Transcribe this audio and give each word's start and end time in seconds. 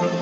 Welcome 0.00 0.16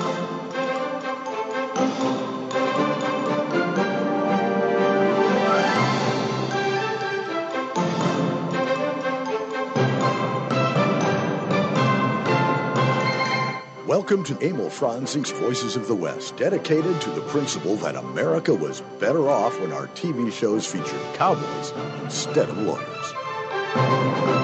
to 14.25 14.37
Emil 14.45 14.69
Franzing's 14.69 15.31
Voices 15.31 15.77
of 15.77 15.87
the 15.87 15.95
West, 15.95 16.37
dedicated 16.37 17.01
to 17.01 17.11
the 17.11 17.21
principle 17.21 17.77
that 17.77 17.95
America 17.95 18.53
was 18.53 18.81
better 18.99 19.29
off 19.29 19.61
when 19.61 19.71
our 19.71 19.87
TV 19.89 20.33
shows 20.33 20.67
featured 20.67 21.01
cowboys 21.15 21.73
instead 22.03 22.49
of 22.49 22.59
lawyers. 22.59 24.38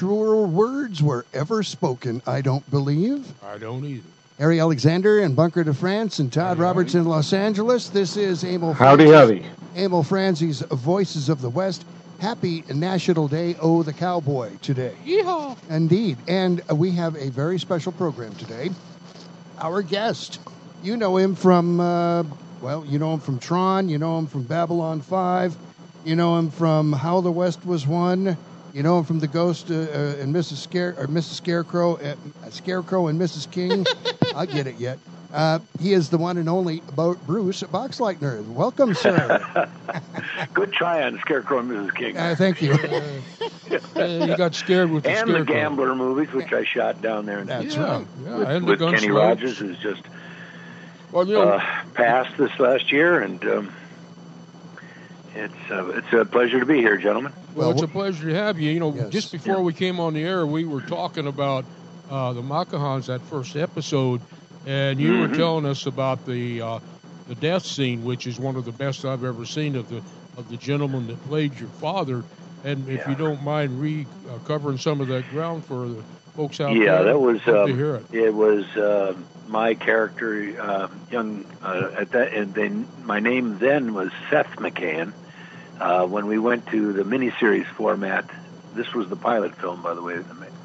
Truer 0.00 0.46
words 0.46 1.02
were 1.02 1.26
ever 1.34 1.62
spoken, 1.62 2.22
I 2.26 2.40
don't 2.40 2.68
believe. 2.70 3.30
I 3.44 3.58
don't 3.58 3.84
either. 3.84 4.08
Harry 4.38 4.58
Alexander 4.58 5.20
in 5.20 5.34
Bunker 5.34 5.62
de 5.62 5.74
France 5.74 6.20
and 6.20 6.32
Todd 6.32 6.58
Roberts 6.58 6.94
in 6.94 7.04
Los 7.04 7.34
Angeles. 7.34 7.90
This 7.90 8.16
is 8.16 8.42
Emil 8.42 8.72
Howdy, 8.72 9.08
Franzi- 9.08 9.42
howdy. 9.42 9.50
Emil 9.76 10.02
Franzi's 10.02 10.60
Voices 10.60 11.28
of 11.28 11.42
the 11.42 11.50
West. 11.50 11.84
Happy 12.18 12.64
National 12.72 13.28
Day, 13.28 13.56
oh 13.60 13.82
the 13.82 13.92
Cowboy, 13.92 14.56
today. 14.62 14.94
Yeehaw! 15.04 15.58
Indeed. 15.68 16.16
And 16.26 16.62
uh, 16.70 16.74
we 16.74 16.92
have 16.92 17.14
a 17.16 17.28
very 17.28 17.58
special 17.58 17.92
program 17.92 18.34
today. 18.36 18.70
Our 19.58 19.82
guest, 19.82 20.40
you 20.82 20.96
know 20.96 21.18
him 21.18 21.34
from, 21.34 21.78
uh, 21.78 22.22
well, 22.62 22.86
you 22.86 22.98
know 22.98 23.12
him 23.12 23.20
from 23.20 23.38
Tron, 23.38 23.90
you 23.90 23.98
know 23.98 24.18
him 24.18 24.26
from 24.26 24.44
Babylon 24.44 25.02
5, 25.02 25.54
you 26.06 26.16
know 26.16 26.38
him 26.38 26.50
from 26.50 26.94
How 26.94 27.20
the 27.20 27.30
West 27.30 27.66
Was 27.66 27.86
Won, 27.86 28.38
you 28.72 28.82
know 28.82 28.98
him 28.98 29.04
from 29.04 29.18
The 29.18 29.28
Ghost 29.28 29.70
uh, 29.70 29.74
uh, 29.74 30.16
and 30.20 30.34
Mrs. 30.34 30.56
Scare 30.56 30.94
or 30.98 31.06
Mrs. 31.06 31.34
Scarecrow, 31.34 31.96
uh, 31.96 32.14
Scarecrow 32.50 33.08
and 33.08 33.20
Mrs. 33.20 33.50
King. 33.50 33.86
I 34.34 34.46
get 34.46 34.66
it 34.66 34.76
yet. 34.76 34.98
Uh, 35.32 35.60
he 35.80 35.92
is 35.92 36.10
the 36.10 36.18
one 36.18 36.38
and 36.38 36.48
only 36.48 36.82
Bo- 36.94 37.14
Bruce 37.14 37.62
Boxleitner. 37.62 38.44
Welcome, 38.46 38.94
sir. 38.94 39.40
Good 40.54 40.72
try 40.72 41.04
on 41.04 41.18
Scarecrow 41.20 41.60
and 41.60 41.70
Mrs. 41.70 41.94
King. 41.94 42.16
Uh, 42.16 42.34
thank 42.36 42.62
you. 42.62 42.76
Uh, 43.94 44.26
you 44.26 44.36
got 44.36 44.52
scared 44.52 44.90
with 44.90 45.04
the 45.04 45.10
and 45.10 45.30
the. 45.32 45.44
Gambler 45.44 45.94
movies, 45.94 46.32
which 46.32 46.52
I 46.52 46.64
shot 46.64 47.00
down 47.00 47.24
there 47.24 47.38
in 47.38 47.46
That's 47.46 47.76
yeah, 47.76 47.98
right. 47.98 48.06
Yeah, 48.24 48.38
with, 48.38 48.48
and 48.48 48.66
with 48.66 48.80
Kenny 48.80 48.96
Gunsmoke. 49.06 49.14
Rogers, 49.14 49.58
who's 49.58 49.78
just 49.78 50.02
Well, 51.12 51.24
you 51.24 51.34
know, 51.34 51.50
uh, 51.50 51.84
passed 51.94 52.36
this 52.36 52.50
last 52.58 52.90
year, 52.90 53.20
and 53.20 53.44
um, 53.44 53.72
it's 55.36 55.70
uh, 55.70 55.86
it's 55.90 56.12
a 56.12 56.24
pleasure 56.24 56.58
to 56.58 56.66
be 56.66 56.78
here, 56.78 56.96
gentlemen. 56.96 57.32
Well, 57.54 57.68
well, 57.68 57.70
it's 57.72 57.82
a 57.82 57.88
pleasure 57.88 58.28
to 58.28 58.34
have 58.34 58.58
you. 58.58 58.70
You 58.70 58.80
know, 58.80 58.92
Yes. 58.94 59.10
just 59.10 59.32
before 59.32 59.62
we 59.62 59.72
came 59.72 60.00
on 60.00 60.14
the 60.14 60.22
air, 60.22 60.46
we 60.46 60.64
were 60.64 60.80
talking 60.80 61.26
about 61.26 61.64
uh, 62.10 62.32
the 62.32 62.42
Macahans 62.42 63.06
that 63.06 63.22
first 63.22 63.56
episode, 63.56 64.20
and 64.66 65.00
you 65.00 65.16
were 65.16 65.28
Mhm. 65.28 65.36
telling 65.36 65.66
us 65.66 65.86
about 65.86 66.24
the 66.26 66.60
uh, 66.60 66.78
the 67.28 67.34
death 67.36 67.64
scene, 67.64 68.04
which 68.04 68.26
is 68.26 68.38
one 68.38 68.56
of 68.56 68.64
the 68.64 68.72
best 68.72 69.04
I've 69.04 69.24
ever 69.24 69.44
seen 69.44 69.76
of 69.76 69.88
the 69.88 70.02
of 70.36 70.48
the 70.48 70.56
gentleman 70.56 71.06
that 71.08 71.22
played 71.28 71.58
your 71.58 71.68
father. 71.70 72.24
And 72.64 72.88
if 72.88 73.00
Yeah. 73.00 73.10
you 73.10 73.16
don't 73.16 73.42
mind 73.42 73.80
re 73.80 74.06
uh, 74.28 74.38
covering 74.46 74.78
some 74.78 75.00
of 75.00 75.08
that 75.08 75.28
ground 75.30 75.64
for 75.64 75.88
the 75.88 76.02
folks 76.36 76.60
out 76.60 76.76
there, 76.76 76.84
Yeah, 76.84 77.02
that 77.02 77.20
was 77.20 77.40
to 77.46 77.52
um, 77.52 77.76
hear 77.76 77.94
it. 77.96 78.06
it 78.12 78.34
was 78.34 78.64
uh, 78.76 79.14
my 79.48 79.74
character, 79.74 80.54
uh, 80.60 80.88
young 81.10 81.44
uh, 81.62 81.88
at 81.98 82.10
that, 82.12 82.32
and 82.34 82.54
then 82.54 82.86
my 83.04 83.20
name 83.20 83.58
then 83.58 83.94
was 83.94 84.10
Seth 84.30 84.56
Macahan. 84.58 85.12
Uh, 85.80 86.06
when 86.06 86.26
we 86.26 86.38
went 86.38 86.66
to 86.68 86.92
the 86.92 87.02
miniseries 87.04 87.66
format, 87.74 88.28
this 88.74 88.92
was 88.94 89.08
the 89.08 89.16
pilot 89.16 89.54
film, 89.56 89.80
by 89.82 89.94
the 89.94 90.02
way, 90.02 90.16
the 90.18 90.22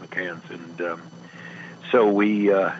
Macahans, 0.07 0.49
and 0.49 0.81
um, 0.81 1.01
so 1.91 2.09
we 2.11 2.51
uh, 2.51 2.71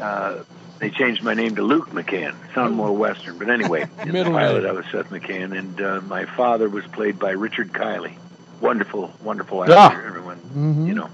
uh, 0.00 0.42
they 0.78 0.90
changed 0.90 1.22
my 1.22 1.32
name 1.34 1.56
to 1.56 1.62
Luke 1.62 1.88
Macahan. 1.90 2.34
Sound 2.54 2.74
more 2.76 2.92
Western, 2.92 3.38
but 3.38 3.48
anyway, 3.48 3.82
in 4.02 4.12
the 4.12 4.24
pilot. 4.24 4.66
I 4.66 4.72
was 4.72 4.84
Seth 4.92 5.08
Macahan, 5.10 5.56
and 5.58 5.80
uh, 5.80 6.00
my 6.02 6.26
father 6.26 6.68
was 6.68 6.86
played 6.88 7.18
by 7.18 7.30
Richard 7.30 7.72
Kiley. 7.72 8.14
Wonderful, 8.60 9.10
wonderful 9.22 9.66
Yeah. 9.68 9.86
actor. 9.86 10.06
Everyone, 10.06 10.36
Mhm. 10.54 10.86
you 10.86 10.94
know, 10.94 11.08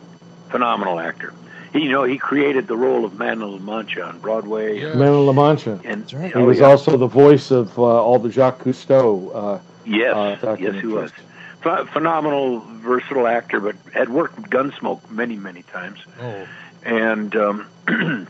phenomenal 0.50 0.98
actor. 0.98 1.32
He, 1.72 1.84
you 1.84 1.90
know, 1.90 2.02
he 2.04 2.18
created 2.18 2.66
the 2.66 2.76
role 2.76 3.04
of 3.04 3.18
Man 3.18 3.40
of 3.40 3.50
La 3.50 3.58
Mancha 3.58 4.04
on 4.04 4.18
Broadway. 4.18 4.80
Yeah. 4.80 4.94
Man 4.94 5.26
La 5.26 5.32
Mancha. 5.32 5.80
And 5.84 6.02
That's 6.02 6.12
right. 6.14 6.32
He 6.32 6.38
oh, 6.38 6.44
was 6.44 6.58
yeah. 6.58 6.66
also 6.66 6.96
the 6.98 7.06
voice 7.06 7.50
of 7.50 7.78
uh, 7.78 7.82
all 7.82 8.18
the 8.18 8.30
Jacques 8.30 8.64
Cousteau. 8.64 9.60
Yes, 9.84 10.42
uh, 10.44 10.56
yes, 10.58 10.74
he 10.80 10.86
was. 10.86 11.10
Ph- 11.62 11.88
phenomenal, 11.88 12.60
versatile 12.60 13.26
actor, 13.26 13.60
but 13.60 13.76
had 13.92 14.08
worked 14.08 14.36
with 14.36 14.50
Gunsmoke 14.50 15.10
many, 15.10 15.36
many 15.36 15.62
times, 15.62 15.98
Oh, 16.20 16.46
and 16.84 17.34
um, 17.36 17.66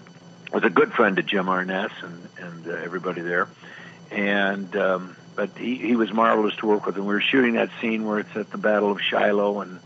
was 0.53 0.65
a 0.65 0.71
good 0.71 0.93
friend 0.93 1.17
to 1.17 1.23
Jim 1.23 1.49
Arness 1.49 1.93
and 2.03 2.29
and 2.39 2.67
uh, 2.69 2.73
everybody 2.73 3.23
there. 3.23 3.49
And 4.11 4.75
um, 4.77 5.17
but 5.35 5.57
he 5.57 5.77
he 5.77 5.97
was 5.97 6.13
marvelous 6.13 6.55
to 6.57 6.67
work 6.67 6.85
with. 6.87 6.97
And 6.97 7.07
we 7.07 7.15
were 7.15 7.21
shooting 7.23 7.55
that 7.55 7.71
scene 7.81 8.05
where 8.05 8.19
it's 8.19 8.37
at 8.37 8.51
the 8.51 8.59
Battle 8.59 8.91
of 8.91 9.01
Shiloh 9.01 9.61
and. 9.61 9.81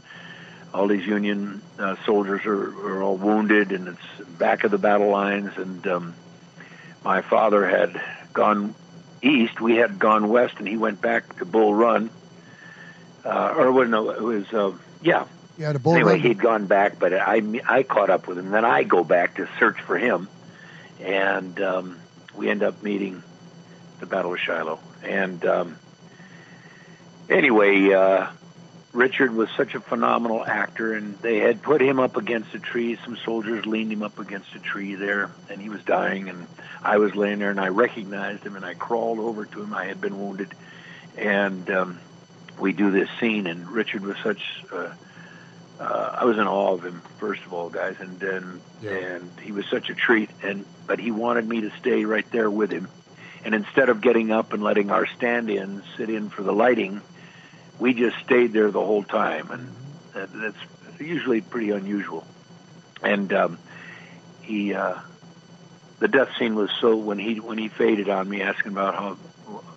All 0.74 0.88
these 0.88 1.06
Union 1.06 1.62
uh, 1.78 1.96
soldiers 2.04 2.44
are, 2.44 2.68
are 2.86 3.02
all 3.02 3.16
wounded, 3.16 3.72
and 3.72 3.88
it's 3.88 4.28
back 4.36 4.62
of 4.64 4.70
the 4.70 4.76
battle 4.76 5.08
lines. 5.08 5.56
And 5.56 5.86
um, 5.86 6.14
my 7.02 7.22
father 7.22 7.66
had 7.66 7.98
gone 8.34 8.74
east. 9.22 9.60
We 9.60 9.76
had 9.76 9.98
gone 9.98 10.28
west, 10.28 10.54
and 10.58 10.68
he 10.68 10.76
went 10.76 11.00
back 11.00 11.38
to 11.38 11.44
Bull 11.44 11.74
Run. 11.74 12.10
Uh, 13.24 13.54
or 13.56 13.86
no, 13.86 14.10
it 14.10 14.22
was 14.22 14.52
uh, 14.52 14.72
yeah. 15.02 15.26
Yeah, 15.58 15.72
the 15.72 15.78
bull 15.78 15.94
anyway, 15.94 16.12
run. 16.12 16.20
he'd 16.20 16.38
gone 16.38 16.66
back, 16.66 16.98
but 16.98 17.14
I 17.14 17.42
I 17.66 17.82
caught 17.82 18.10
up 18.10 18.28
with 18.28 18.38
him. 18.38 18.50
Then 18.50 18.64
I 18.64 18.82
go 18.82 19.04
back 19.04 19.36
to 19.36 19.48
search 19.58 19.80
for 19.80 19.96
him, 19.98 20.28
and 21.00 21.60
um, 21.60 21.98
we 22.36 22.50
end 22.50 22.62
up 22.62 22.82
meeting 22.82 23.22
the 24.00 24.06
Battle 24.06 24.34
of 24.34 24.40
Shiloh. 24.40 24.78
And 25.02 25.44
um, 25.46 25.78
anyway, 27.30 27.92
uh, 27.92 28.28
Richard 28.96 29.34
was 29.34 29.50
such 29.58 29.74
a 29.74 29.80
phenomenal 29.80 30.42
actor, 30.42 30.94
and 30.94 31.18
they 31.18 31.36
had 31.38 31.62
put 31.62 31.82
him 31.82 32.00
up 32.00 32.16
against 32.16 32.54
a 32.54 32.58
tree. 32.58 32.98
Some 33.04 33.18
soldiers 33.18 33.66
leaned 33.66 33.92
him 33.92 34.02
up 34.02 34.18
against 34.18 34.54
a 34.54 34.58
tree 34.58 34.94
there, 34.94 35.30
and 35.50 35.60
he 35.60 35.68
was 35.68 35.82
dying. 35.84 36.30
And 36.30 36.46
I 36.82 36.96
was 36.96 37.14
laying 37.14 37.38
there, 37.38 37.50
and 37.50 37.60
I 37.60 37.68
recognized 37.68 38.42
him, 38.42 38.56
and 38.56 38.64
I 38.64 38.72
crawled 38.72 39.18
over 39.18 39.44
to 39.44 39.62
him. 39.62 39.74
I 39.74 39.84
had 39.84 40.00
been 40.00 40.18
wounded, 40.18 40.54
and 41.18 41.68
um, 41.70 41.98
we 42.58 42.72
do 42.72 42.90
this 42.90 43.10
scene, 43.20 43.46
and 43.46 43.68
Richard 43.68 44.02
was 44.02 44.16
such. 44.22 44.64
Uh, 44.72 44.94
uh, 45.78 46.16
I 46.20 46.24
was 46.24 46.38
in 46.38 46.46
awe 46.46 46.72
of 46.72 46.82
him, 46.82 47.02
first 47.18 47.44
of 47.44 47.52
all, 47.52 47.68
guys, 47.68 47.96
and 48.00 48.18
then 48.18 48.62
Yeah. 48.80 48.92
and 48.92 49.30
he 49.42 49.52
was 49.52 49.66
such 49.66 49.90
a 49.90 49.94
treat. 49.94 50.30
And 50.42 50.64
but 50.86 50.98
he 50.98 51.10
wanted 51.10 51.46
me 51.46 51.60
to 51.60 51.70
stay 51.78 52.06
right 52.06 52.24
there 52.32 52.50
with 52.50 52.70
him, 52.70 52.88
and 53.44 53.54
instead 53.54 53.90
of 53.90 54.00
getting 54.00 54.32
up 54.32 54.54
and 54.54 54.62
letting 54.62 54.90
our 54.90 55.04
stand-in 55.04 55.82
sit 55.98 56.08
in 56.08 56.30
for 56.30 56.42
the 56.42 56.52
lighting, 56.54 57.02
we 57.78 57.94
just 57.94 58.16
stayed 58.24 58.52
there 58.52 58.70
the 58.70 58.84
whole 58.84 59.02
time, 59.02 59.50
and 59.50 59.68
that's 60.14 61.00
usually 61.00 61.40
pretty 61.40 61.70
unusual. 61.70 62.26
And 63.02 63.32
um, 63.32 63.58
he, 64.42 64.74
uh, 64.74 64.94
the 65.98 66.08
death 66.08 66.28
scene 66.38 66.54
was 66.54 66.70
so 66.80 66.96
when 66.96 67.18
he 67.18 67.40
when 67.40 67.58
he 67.58 67.68
faded 67.68 68.08
on 68.08 68.28
me, 68.28 68.42
asking 68.42 68.72
about 68.72 68.94
how 68.94 69.16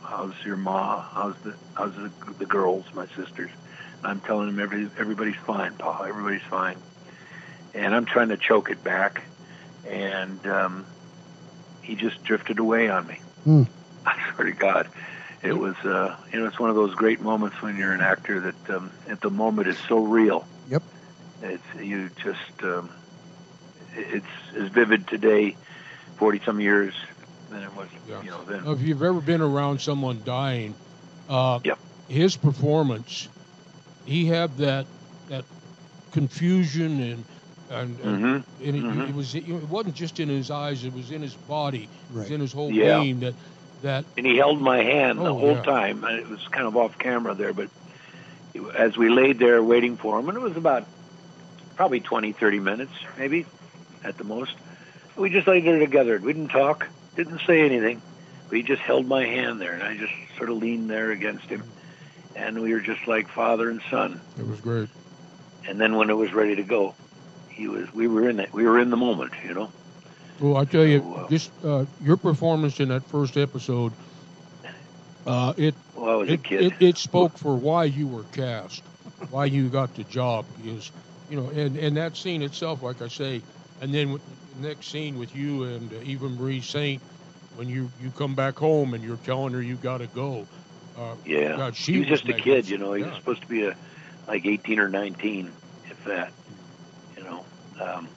how's 0.04 0.34
your 0.46 0.58
ma, 0.58 1.02
how's 1.02 1.36
the 1.42 1.56
how's 1.76 1.96
the, 1.96 2.12
the 2.40 2.46
girls, 2.46 2.86
my 2.94 3.08
sisters. 3.16 3.52
And 4.00 4.08
I'm 4.08 4.20
telling 4.22 4.50
him 4.50 4.60
every 4.60 4.90
everybody's 4.98 5.36
fine, 5.36 5.76
Pa, 5.76 6.04
everybody's 6.04 6.42
fine. 6.44 6.78
And 7.74 7.94
I'm 7.94 8.06
trying 8.06 8.30
to 8.30 8.38
choke 8.38 8.72
it 8.72 8.84
back, 8.84 9.24
and 9.88 10.46
um, 10.48 10.86
he 11.81 11.96
just 11.96 12.24
drifted 12.24 12.60
away 12.60 12.90
on 12.90 13.08
me. 13.08 13.16
Hmm. 13.44 13.64
I 14.06 14.34
swear 14.34 14.48
to 14.48 14.54
God, 14.54 14.90
it 15.44 15.54
was 15.58 15.76
uh, 15.86 16.16
you 16.32 16.40
know 16.40 16.46
it's 16.48 16.60
one 16.60 16.70
of 16.70 16.76
those 16.76 16.94
great 16.96 17.22
moments 17.22 17.62
when 17.62 17.78
you're 17.78 17.94
an 17.94 18.02
actor 18.02 18.40
that 18.42 18.76
um, 18.76 18.92
at 19.08 19.22
the 19.22 19.30
moment 19.30 19.68
is 19.68 19.78
so 19.88 20.00
real. 20.00 20.46
Yep. 20.70 20.84
It's 21.44 21.64
you 21.82 22.10
just 22.24 22.63
um, 22.63 22.90
it's 23.96 24.25
as 24.58 24.69
vivid 24.69 25.08
today, 25.08 25.56
forty 26.18 26.40
some 26.46 26.60
years 26.60 26.94
than 27.50 27.63
it 27.63 27.74
was 27.74 27.90
Yeah. 28.08 28.22
you 28.22 28.31
know 28.31 28.44
then. 28.44 28.68
If 28.68 28.81
you've 28.81 29.04
ever 29.04 29.22
been 29.22 29.42
around 29.42 29.81
someone 29.81 30.22
dying, 30.25 30.75
uh, 31.30 31.60
Yep. 31.63 31.80
his 32.10 32.36
performance, 32.36 33.30
he 34.06 34.25
had 34.25 34.58
that 34.58 34.86
that 35.30 35.46
confusion 36.12 37.00
and 37.02 37.25
and, 37.72 38.00
and, 38.00 38.24
Mhm. 38.24 38.44
and 38.66 38.75
it, 38.75 38.84
Mhm. 38.84 39.10
it 39.10 39.16
was 39.16 39.36
it 39.36 39.48
wasn't 39.69 39.94
just 39.96 40.19
in 40.19 40.28
his 40.28 40.50
eyes; 40.50 40.84
it 40.84 40.92
was 40.94 41.12
in 41.12 41.22
his 41.22 41.36
body, 41.36 41.88
it 42.10 42.16
was 42.16 42.31
in 42.31 42.42
his 42.42 42.52
whole 42.52 42.72
Yeah. 42.72 43.00
being. 43.00 43.19
That 43.19 43.36
that 43.81 44.06
and 44.18 44.26
he 44.26 44.38
held 44.38 44.62
my 44.62 44.78
hand 44.84 45.20
the 45.20 45.24
Oh, 45.30 45.38
whole 45.38 45.56
yeah. 45.56 45.62
time. 45.64 46.04
And 46.04 46.20
it 46.20 46.28
was 46.30 46.46
kind 46.50 46.66
of 46.68 46.76
off 46.78 46.98
camera 46.98 47.34
there, 47.34 47.54
but 47.54 47.70
as 48.76 48.98
we 48.98 49.10
laid 49.10 49.40
there 49.40 49.64
waiting 49.64 49.96
for 49.98 50.20
him, 50.20 50.28
and 50.30 50.38
it 50.38 50.42
was 50.42 50.58
about 50.58 50.86
probably 51.76 52.00
20, 52.00 52.34
30 52.34 52.60
minutes, 52.60 52.92
maybe 53.18 53.46
at 54.04 54.18
the 54.18 54.24
most, 54.24 54.54
we 55.16 55.30
just 55.30 55.48
laid 55.48 55.64
there 55.66 55.80
together. 55.80 56.20
We 56.20 56.34
didn't 56.34 56.50
talk, 56.50 56.88
didn't 57.16 57.42
say 57.48 57.62
anything. 57.62 58.02
But 58.50 58.58
he 58.58 58.64
just 58.64 58.81
held 58.81 59.06
my 59.08 59.24
hand 59.26 59.62
there, 59.62 59.74
and 59.74 59.84
I 59.84 59.96
just 59.96 60.14
sort 60.38 60.50
of 60.50 60.58
leaned 60.58 60.90
there 60.90 61.12
against 61.12 61.46
him, 61.46 61.62
and 62.36 62.62
we 62.64 62.74
were 62.74 62.80
just 62.80 63.08
like 63.08 63.30
father 63.30 63.70
and 63.70 63.80
son. 63.92 64.20
it 64.40 64.48
was 64.48 64.60
great. 64.60 64.90
And 65.68 65.80
then 65.80 65.96
when 65.96 66.10
it 66.10 66.16
was 66.16 66.34
ready 66.34 66.56
to 66.56 66.64
go, 66.64 66.96
he 67.50 67.68
was. 67.68 67.94
We 67.94 68.08
were 68.08 68.28
in 68.28 68.40
it. 68.40 68.52
We 68.52 68.64
were 68.66 68.80
in 68.80 68.90
the 68.90 68.98
moment. 68.98 69.34
You 69.46 69.54
know. 69.54 69.72
Well, 70.39 70.57
I 70.57 70.65
tell 70.65 70.86
you, 70.86 71.03
So, 71.03 71.13
uh, 71.15 71.30
just 71.30 71.53
uh, 71.63 71.86
your 72.00 72.18
performance 72.18 72.80
in 72.80 72.89
that 72.89 73.07
first 73.07 73.38
episode, 73.38 73.95
uh, 75.25 75.53
it 75.57 75.75
Well, 75.94 76.09
I 76.09 76.15
was 76.15 76.30
a 76.31 76.38
it, 76.38 76.39
kid. 76.39 76.68
it 76.68 76.75
it 76.80 76.97
spoke 76.97 77.38
for 77.38 77.57
why 77.57 77.86
you 77.86 78.07
were 78.07 78.25
cast, 78.25 78.89
why 79.30 79.45
you 79.45 79.69
got 79.69 79.94
the 79.95 80.03
job. 80.03 80.53
Because 80.53 80.91
you 81.27 81.36
know, 81.38 81.50
and 81.50 81.77
and 81.77 81.97
that 81.97 82.15
scene 82.15 82.41
itself, 82.41 82.81
like 82.81 83.01
I 83.01 83.07
say, 83.07 83.45
and 83.80 83.94
then 83.94 84.12
with 84.12 84.24
the 84.25 84.38
next 84.56 84.89
scene 84.89 85.18
with 85.18 85.33
you 85.36 85.63
and 85.63 85.94
uh, 85.94 85.97
Eva 85.97 86.30
Marie 86.30 86.62
Saint, 86.62 87.03
when 87.53 87.68
you 87.69 87.91
you 87.97 88.12
come 88.12 88.36
back 88.36 88.59
home 88.59 88.94
and 88.94 89.03
you're 89.03 89.18
telling 89.18 89.53
her 89.53 89.62
you 89.62 89.77
got 89.77 90.00
to 90.00 90.07
go. 90.07 90.50
Uh, 90.95 91.15
yeah. 91.25 91.57
God, 91.57 91.75
she 91.75 91.94
he 91.94 91.97
was 91.97 92.07
was 92.07 92.07
just 92.07 92.30
a 92.30 92.33
kid. 92.33 92.69
You 92.69 92.77
know, 92.77 92.94
he 92.94 93.03
Yeah. 93.03 93.09
was 93.09 93.15
supposed 93.18 93.41
to 93.41 93.47
be 93.47 93.63
a 93.65 93.75
like 94.27 94.45
18 94.45 94.80
or 94.80 94.89
19, 94.89 95.56
if 95.89 95.97
that. 96.06 96.33
You 97.18 97.24
know. 97.24 97.45
Um, 97.81 98.09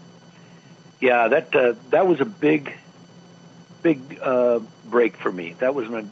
yeah, 1.03 1.29
that 1.29 1.55
uh, 1.55 1.75
that 1.91 2.07
was 2.07 2.21
a 2.21 2.25
big, 2.25 2.73
big 3.83 4.19
uh, 4.23 4.61
break 4.89 5.17
for 5.17 5.31
me. 5.31 5.55
That 5.59 5.75
was 5.75 5.89
my 5.89 6.05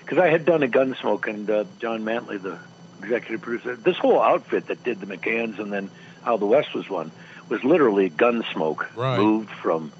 because 0.00 0.18
I 0.18 0.28
had 0.28 0.44
done 0.46 0.62
a 0.62 0.68
Gunsmoke 0.68 1.28
and 1.28 1.48
uh, 1.48 1.64
John 1.78 2.02
Mantley, 2.02 2.42
the 2.42 2.58
executive 3.00 3.42
producer. 3.42 3.76
This 3.76 3.98
whole 3.98 4.20
outfit 4.20 4.66
that 4.68 4.82
did 4.82 4.98
the 4.98 5.06
Macahans 5.06 5.58
and 5.58 5.70
then 5.70 5.90
How 6.24 6.38
the 6.38 6.46
West 6.46 6.74
was 6.74 6.88
won 6.88 7.12
was 7.50 7.62
literally 7.62 8.08
Gunsmoke 8.10 8.96
Right. 8.96 9.18
moved 9.18 9.50
from 9.50 9.92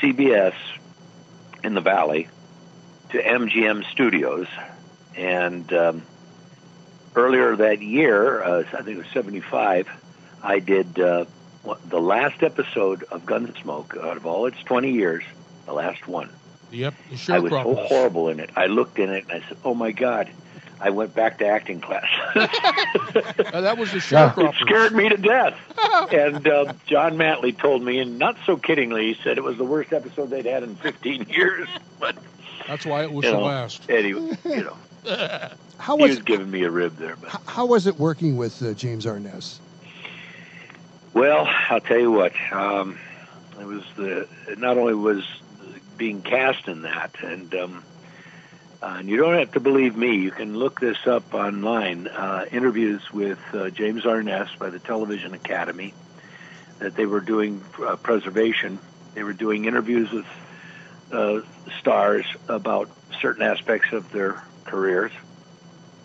CBS 0.00 0.54
in 1.64 1.72
the 1.74 1.80
Valley 1.80 2.28
to 3.10 3.22
MGM 3.22 3.84
Studios, 3.90 4.48
and 5.16 5.72
um, 5.72 6.02
earlier 7.14 7.56
that 7.56 7.80
year, 7.80 8.42
uh, 8.42 8.64
I 8.72 8.82
think 8.82 8.98
it 8.98 8.98
was 8.98 9.06
'75, 9.14 9.88
I 10.42 10.58
did 10.58 10.98
uh, 11.00 11.24
the 11.86 12.00
last 12.00 12.42
episode 12.42 13.04
of 13.10 13.24
Gunsmoke 13.26 13.96
out 14.02 14.16
of 14.16 14.26
all 14.26 14.46
its 14.46 14.62
20 14.64 14.92
years, 14.92 15.24
the 15.66 15.72
last 15.72 16.06
one. 16.08 16.30
the, 16.70 16.86
ep- 16.86 16.94
the 17.10 17.34
I 17.34 17.38
was 17.38 17.52
so 17.52 17.74
horrible 17.74 18.28
in 18.28 18.40
it. 18.40 18.50
I 18.56 18.66
looked 18.66 18.98
in 18.98 19.10
it 19.10 19.24
and 19.30 19.42
I 19.42 19.48
said, 19.48 19.56
"Oh 19.64 19.74
my 19.74 19.92
God!" 19.92 20.28
I 20.80 20.90
went 20.90 21.14
back 21.14 21.38
to 21.38 21.46
acting 21.46 21.80
class. 21.80 22.04
Uh, 23.52 23.60
that 23.62 23.78
was 23.78 23.90
a 23.90 24.00
the 24.00 24.46
it 24.48 24.54
scared 24.60 24.92
me 24.92 25.08
to 25.08 25.16
death. 25.16 25.58
and 26.12 26.46
uh, 26.46 26.72
John 26.86 27.16
Mantley 27.16 27.56
told 27.56 27.82
me, 27.82 27.98
and 28.00 28.18
not 28.18 28.36
so 28.44 28.56
kiddingly, 28.58 29.14
he 29.14 29.22
said 29.22 29.38
it 29.38 29.44
was 29.44 29.56
the 29.56 29.64
worst 29.64 29.92
episode 29.94 30.28
they'd 30.28 30.44
had 30.44 30.62
in 30.62 30.74
15 30.76 31.26
years. 31.30 31.68
But 31.98 32.16
That's 32.66 32.84
why 32.84 33.02
it 33.04 33.12
was 33.12 33.24
the 33.24 33.32
know, 33.32 33.42
last. 33.42 33.88
anyway, 33.88 34.36
you 34.44 34.64
know, 34.64 34.76
How 35.78 35.96
was, 35.96 36.10
he 36.10 36.10
was 36.10 36.16
was 36.16 36.22
giving 36.24 36.50
me 36.50 36.64
a 36.64 36.70
rib 36.70 36.96
there. 36.96 37.16
But 37.16 37.34
h- 37.34 37.40
how 37.46 37.64
was 37.66 37.86
it 37.86 37.98
working 37.98 38.36
with 38.36 38.62
uh, 38.62 38.74
James 38.74 39.06
Arness? 39.06 39.60
Well, 41.16 41.48
I'll 41.70 41.80
tell 41.80 41.98
you 41.98 42.12
what. 42.12 42.34
Um, 42.52 42.98
it 43.58 43.64
was 43.64 43.82
the 43.96 44.28
not 44.58 44.76
only 44.76 44.92
was 44.92 45.24
being 45.96 46.20
cast 46.20 46.68
in 46.68 46.82
that, 46.82 47.14
and 47.22 47.54
um, 47.54 47.84
uh, 48.82 48.96
and 48.98 49.08
you 49.08 49.16
don't 49.16 49.38
have 49.38 49.52
to 49.52 49.60
believe 49.60 49.96
me. 49.96 50.16
You 50.16 50.30
can 50.30 50.54
look 50.54 50.78
this 50.78 51.06
up 51.06 51.32
online. 51.32 52.06
Uh, 52.06 52.44
interviews 52.52 53.10
with 53.14 53.38
uh, 53.54 53.70
James 53.70 54.04
Arness 54.04 54.50
by 54.58 54.68
the 54.68 54.78
Television 54.78 55.32
Academy 55.32 55.94
that 56.80 56.96
they 56.96 57.06
were 57.06 57.22
doing 57.22 57.64
uh, 57.82 57.96
preservation. 57.96 58.78
They 59.14 59.22
were 59.22 59.32
doing 59.32 59.64
interviews 59.64 60.12
with 60.12 60.26
uh, 61.12 61.40
stars 61.80 62.26
about 62.46 62.90
certain 63.22 63.42
aspects 63.42 63.90
of 63.94 64.12
their 64.12 64.44
careers. 64.66 65.12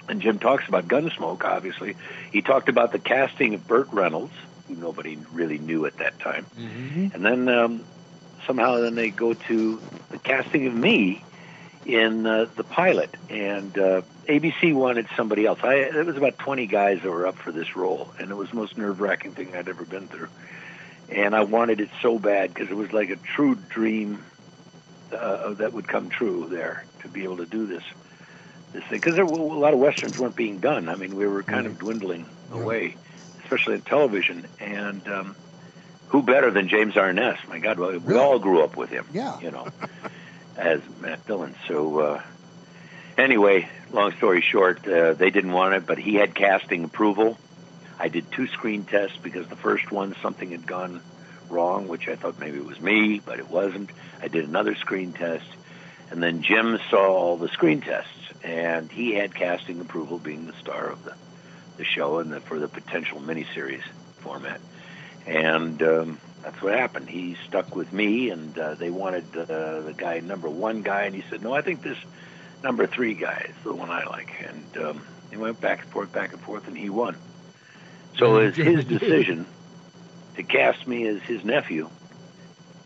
And 0.07 0.21
Jim 0.21 0.39
talks 0.39 0.69
about 0.69 0.87
Gunsmoke, 0.87 1.43
obviously. 1.43 1.97
He 2.31 2.41
talked 2.41 2.69
about 2.69 2.93
the 2.93 2.99
casting 2.99 3.55
of 3.55 3.67
Burt 3.67 3.89
Reynolds, 3.91 4.31
who 4.75 4.81
nobody 4.81 5.17
really 5.31 5.57
knew 5.57 5.85
at 5.85 5.97
that 5.97 6.19
time. 6.19 6.45
hmm 6.45 7.07
And 7.13 7.25
then 7.25 7.49
um, 7.49 7.83
somehow 8.45 8.79
then 8.81 8.95
they 8.95 9.09
go 9.09 9.33
to 9.33 9.81
the 10.09 10.17
casting 10.17 10.67
of 10.67 10.73
me 10.73 11.23
in 11.85 12.25
uh, 12.25 12.45
the 12.55 12.63
pilot. 12.63 13.09
And 13.29 13.77
uh, 13.77 14.01
ABC 14.27 14.73
wanted 14.73 15.07
somebody 15.15 15.45
else. 15.45 15.59
I, 15.63 15.89
there 15.91 16.05
was 16.05 16.17
about 16.17 16.37
20 16.37 16.67
guys 16.67 17.01
that 17.01 17.09
were 17.09 17.27
up 17.27 17.37
for 17.37 17.51
this 17.51 17.75
role, 17.75 18.11
and 18.19 18.29
it 18.31 18.35
was 18.35 18.49
the 18.49 18.55
most 18.55 18.77
nerve-wracking 18.77 19.31
thing 19.33 19.55
I'd 19.55 19.67
ever 19.67 19.85
been 19.85 20.07
through. 20.07 20.29
And 21.09 21.35
I 21.35 21.41
wanted 21.43 21.81
it 21.81 21.89
so 22.01 22.19
bad 22.19 22.53
because 22.53 22.69
it 22.69 22.75
was 22.75 22.93
like 22.93 23.09
a 23.09 23.17
true 23.17 23.55
dream 23.69 24.23
uh, 25.11 25.53
that 25.55 25.73
would 25.73 25.87
come 25.87 26.09
true 26.09 26.47
there 26.49 26.85
to 27.01 27.09
be 27.09 27.23
able 27.23 27.37
to 27.37 27.45
do 27.45 27.65
this 27.65 27.83
this 28.71 28.83
thing 28.85 29.01
because 29.01 29.17
a 29.17 29.23
lot 29.25 29.73
of 29.73 29.79
westerns 29.79 30.17
weren't 30.17 30.37
being 30.37 30.59
done. 30.59 30.87
I 30.87 30.95
mean, 30.95 31.15
we 31.17 31.27
were 31.27 31.43
kind 31.43 31.67
of 31.67 31.77
dwindling 31.77 32.25
away, 32.53 32.95
especially 33.51 33.75
in 33.75 33.81
television. 33.81 34.47
And 34.59 35.05
um, 35.09 35.35
who 36.07 36.23
better 36.23 36.51
than 36.51 36.69
James 36.69 36.95
Arness? 36.95 37.37
My 37.49 37.59
God, 37.59 37.77
well, 37.77 37.99
we 37.99 38.15
all 38.15 38.39
grew 38.39 38.63
up 38.63 38.77
with 38.77 38.89
him. 38.89 39.05
Yeah. 39.11 39.39
you 39.41 39.51
know, 39.51 39.67
as 40.57 40.81
Matt 41.01 41.25
Dillon. 41.27 41.55
So 41.67 41.99
uh, 41.99 42.23
anyway, 43.17 43.67
long 43.91 44.13
story 44.13 44.41
short, 44.41 44.87
uh, 44.87 45.13
they 45.13 45.31
didn't 45.31 45.51
want 45.51 45.73
it, 45.73 45.85
but 45.85 45.97
he 45.97 46.15
had 46.15 46.33
casting 46.33 46.85
approval. 46.85 47.37
I 47.99 48.07
did 48.07 48.31
two 48.31 48.47
screen 48.47 48.85
tests 48.85 49.17
because 49.17 49.47
the 49.47 49.57
first 49.57 49.91
one 49.91 50.15
something 50.21 50.51
had 50.51 50.65
gone 50.65 51.01
wrong, 51.49 51.89
which 51.89 52.07
I 52.07 52.15
thought 52.15 52.39
maybe 52.39 52.57
it 52.57 52.65
was 52.65 52.79
me, 52.79 53.21
but 53.23 53.37
it 53.37 53.49
wasn't. 53.49 53.91
I 54.21 54.29
did 54.29 54.47
another 54.47 54.75
screen 54.75 55.11
test, 55.11 55.45
and 56.09 56.23
then 56.23 56.41
Jim 56.41 56.79
saw 56.89 57.13
all 57.13 57.37
the 57.37 57.49
screen 57.49 57.81
tests, 57.81 58.31
and 58.43 58.89
he 58.89 59.13
had 59.13 59.35
casting 59.35 59.81
approval, 59.81 60.17
being 60.17 60.47
the 60.47 60.53
star 60.53 60.89
of 60.89 61.03
the 61.03 61.13
the 61.77 61.85
show 61.85 62.19
and 62.19 62.31
the, 62.31 62.39
for 62.39 62.59
the 62.59 62.67
potential 62.67 63.19
miniseries 63.19 63.83
format. 64.19 64.61
And 65.25 65.81
um, 65.83 66.19
that's 66.43 66.61
what 66.61 66.77
happened. 66.77 67.09
He 67.09 67.35
stuck 67.47 67.75
with 67.75 67.91
me, 67.93 68.29
and 68.29 68.57
uh, 68.57 68.75
they 68.75 68.89
wanted 68.89 69.25
uh, 69.35 69.81
the 69.81 69.93
guy 69.95 70.19
number 70.19 70.49
one 70.49 70.81
guy, 70.81 71.03
and 71.03 71.15
he 71.15 71.23
said, 71.29 71.43
"No, 71.43 71.53
I 71.53 71.61
think 71.61 71.83
this 71.83 71.97
number 72.63 72.87
three 72.87 73.13
guy 73.13 73.45
is 73.49 73.63
the 73.63 73.73
one 73.73 73.89
I 73.89 74.05
like." 74.05 74.31
And 74.47 74.83
um, 74.83 75.01
he 75.29 75.37
went 75.37 75.61
back 75.61 75.83
and 75.83 75.91
forth, 75.91 76.11
back 76.11 76.33
and 76.33 76.41
forth, 76.41 76.67
and 76.67 76.77
he 76.77 76.89
won. 76.89 77.15
So 78.17 78.37
it's 78.37 78.57
Jimmy 78.57 78.75
his 78.75 78.85
decision 78.99 79.45
to 80.35 80.43
cast 80.43 80.87
me 80.87 81.07
as 81.07 81.21
his 81.21 81.43
nephew 81.43 81.89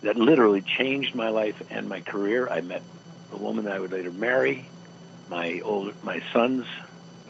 that 0.02 0.18
literally 0.18 0.62
changed 0.62 1.16
my 1.16 1.30
life 1.30 1.62
and 1.70 1.88
my 1.88 2.02
career. 2.02 2.48
I 2.50 2.62
met 2.62 2.84
the 3.32 3.38
woman 3.38 3.66
that 3.66 3.74
I 3.74 3.80
would 3.80 3.92
later 3.92 4.12
marry. 4.12 4.66
My 5.30 5.62
old 5.62 5.94
my 6.04 6.22
sons 6.32 6.68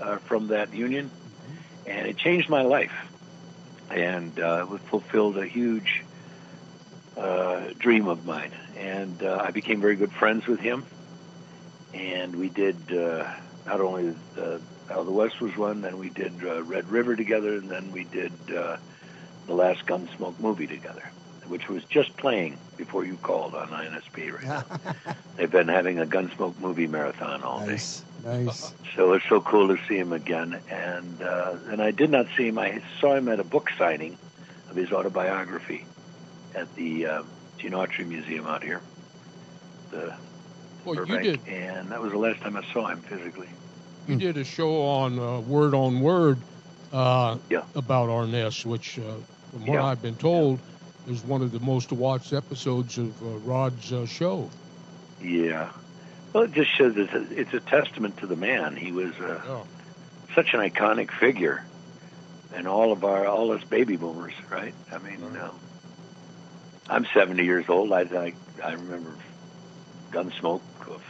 are 0.01 0.19
from 0.19 0.47
that 0.47 0.73
union, 0.73 1.09
and 1.87 2.07
it 2.07 2.17
changed 2.17 2.49
my 2.49 2.61
life. 2.61 2.93
And 3.91 4.39
uh, 4.39 4.65
it 4.73 4.81
fulfilled 4.81 5.37
a 5.37 5.45
huge 5.45 6.03
uh, 7.17 7.69
dream 7.77 8.07
of 8.07 8.25
mine. 8.25 8.51
And 8.77 9.21
uh, 9.24 9.41
I 9.43 9.51
became 9.51 9.79
very 9.79 9.95
good 9.95 10.12
friends 10.12 10.48
with 10.48 10.60
him. 10.60 10.86
And 11.93 12.36
we 12.36 12.50
did 12.50 12.75
uh, 12.91 13.31
not 13.65 13.81
only 13.81 14.15
uh, 14.38 14.57
How 14.89 15.03
the 15.03 15.12
West 15.12 15.39
was 15.39 15.55
won, 15.55 15.81
then 15.81 15.98
we 15.98 16.10
did 16.10 16.33
uh, 16.43 16.63
Red 16.63 16.89
River 16.89 17.15
together, 17.15 17.55
and 17.55 17.69
then 17.69 17.91
we 17.91 18.03
did 18.05 18.33
uh, 18.53 18.77
the 19.48 19.53
last 19.53 19.86
Gunsmoke 19.86 20.39
movie 20.39 20.67
together, 20.67 21.03
which 21.48 21.69
was 21.69 21.83
just 21.86 22.15
playing 22.17 22.57
before 22.77 23.05
you 23.05 23.15
called 23.17 23.55
on 23.55 23.69
INSP 23.69 24.33
right 24.33 24.43
now. 24.43 25.13
They've 25.38 25.51
been 25.51 25.67
having 25.69 26.00
a 26.00 26.05
Gunsmoke 26.05 26.60
movie 26.60 26.88
marathon 26.88 27.43
all 27.43 27.60
day. 27.65 27.77
Nice, 28.25 28.46
nice. 28.46 28.74
So 28.96 29.13
it's 29.13 29.25
so 29.29 29.41
cool 29.41 29.67
to 29.75 29.77
see 29.88 29.98
him 29.98 30.13
again. 30.13 30.60
And 30.70 31.22
uh, 31.22 31.55
and 31.70 31.82
I 31.82 31.91
did 31.91 32.10
not 32.10 32.27
see 32.36 32.48
him. 32.48 32.58
I 32.58 32.82
saw 33.00 33.15
him 33.15 33.27
at 33.29 33.39
a 33.39 33.44
book 33.44 33.70
signing 33.77 34.17
of 34.70 34.75
his 34.75 34.91
autobiography 34.91 35.86
at 36.55 36.74
the 36.75 37.05
uh, 37.05 37.24
Gene 37.58 37.72
Autry 37.72 38.05
Museum 38.08 38.46
out 38.46 38.63
here. 38.63 38.82
The 39.91 40.13
Well, 40.86 40.96
you 41.08 41.20
did 41.20 41.39
And 41.48 41.89
that 41.91 42.01
was 42.01 42.12
the 42.12 42.17
last 42.17 42.41
time 42.41 42.58
I 42.58 42.63
saw 42.74 42.88
him 42.88 43.01
physically. 43.01 43.50
you 44.08 44.15
did 44.15 44.38
a 44.38 44.44
show 44.44 44.82
on 44.84 45.20
uh, 45.20 45.39
Word 45.41 45.74
on 45.74 46.01
Word 46.01 46.38
uh, 46.94 47.38
Yeah. 47.50 47.63
about 47.75 48.10
Arness, 48.10 48.65
which, 48.65 49.00
uh, 49.00 49.15
from 49.51 49.62
what 49.67 49.75
Yeah. 49.75 49.86
I've 49.86 50.01
been 50.01 50.15
told, 50.15 50.60
is 51.08 51.24
one 51.24 51.41
of 51.41 51.51
the 51.51 51.60
most 51.60 51.91
watched 51.91 52.34
episodes 52.34 52.98
of 52.98 53.22
uh, 53.22 53.25
Rod's 53.39 53.91
uh, 53.94 54.05
show. 54.05 54.50
Yeah. 55.22 55.70
Well, 56.36 56.44
it 56.44 56.51
just 56.51 56.75
shows 56.77 56.98
it's 56.98 57.13
a, 57.13 57.39
it's 57.39 57.54
a 57.54 57.62
testament 57.62 58.18
to 58.18 58.27
the 58.27 58.36
man. 58.36 58.75
He 58.75 58.92
was 58.92 59.13
uh, 59.22 59.39
Yeah. 59.48 59.63
such 60.36 60.54
an 60.54 60.60
iconic 60.60 61.10
figure, 61.12 61.63
and 62.54 62.68
all 62.68 62.92
of 62.92 63.06
our 63.06 63.25
all 63.25 63.54
us 63.54 63.63
baby 63.63 63.96
boomers, 63.96 64.34
right? 64.51 64.74
I 64.92 64.98
mean, 64.98 65.22
Right. 65.22 65.44
uh, 65.44 65.51
I'm 66.89 67.06
70 67.13 67.42
years 67.46 67.70
old. 67.70 67.94
I 67.94 68.01
I, 68.01 68.34
I 68.62 68.74
remember 68.74 69.15
Gunsmoke 70.12 70.60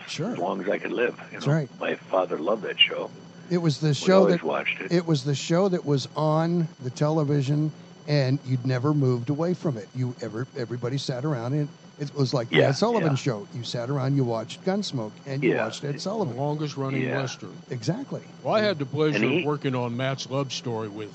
Sure. 0.07 0.31
as 0.31 0.37
long 0.37 0.61
as 0.61 0.69
I 0.69 0.77
could 0.77 0.91
live. 0.91 1.15
You 1.17 1.25
That's 1.39 1.47
know? 1.47 1.53
right. 1.53 1.69
My 1.79 1.95
father 1.95 2.37
loved 2.37 2.61
that 2.61 2.79
show. 2.79 3.09
It 3.49 3.57
was 3.57 3.79
the 3.79 3.95
show 3.95 4.27
that 4.27 4.43
watched 4.43 4.79
it. 4.79 4.91
it 4.91 5.07
was 5.07 5.23
the 5.23 5.33
show 5.33 5.69
that 5.69 5.85
was 5.85 6.07
on 6.15 6.67
the 6.83 6.91
television, 6.91 7.71
and 8.07 8.37
you'd 8.45 8.67
never 8.67 8.93
moved 8.93 9.31
away 9.31 9.55
from 9.55 9.75
it. 9.77 9.89
You 9.95 10.13
ever 10.21 10.45
everybody 10.55 10.99
sat 10.99 11.25
around 11.25 11.53
and 11.53 11.67
it 11.99 12.13
was 12.15 12.33
like 12.33 12.49
the 12.49 12.57
Yeah, 12.57 12.69
Ed 12.69 12.71
Sullivan 12.73 13.11
yeah. 13.11 13.15
show. 13.15 13.47
You 13.53 13.63
sat 13.63 13.89
around, 13.89 14.15
you 14.15 14.23
watched 14.23 14.63
Gunsmoke, 14.65 15.11
and 15.25 15.43
you 15.43 15.51
Yeah. 15.53 15.65
watched 15.65 15.83
Ed 15.83 15.95
The 15.95 15.99
Sullivan. 15.99 16.35
longest 16.37 16.75
running 16.77 17.03
Yeah. 17.03 17.21
Western. 17.21 17.53
Exactly. 17.69 18.21
Well, 18.43 18.53
I 18.55 18.61
had 18.61 18.79
the 18.79 18.85
pleasure 18.85 19.19
he- 19.19 19.39
of 19.39 19.45
working 19.45 19.75
on 19.75 19.95
Matt's 19.95 20.29
love 20.29 20.51
story 20.51 20.87
with, 20.89 21.11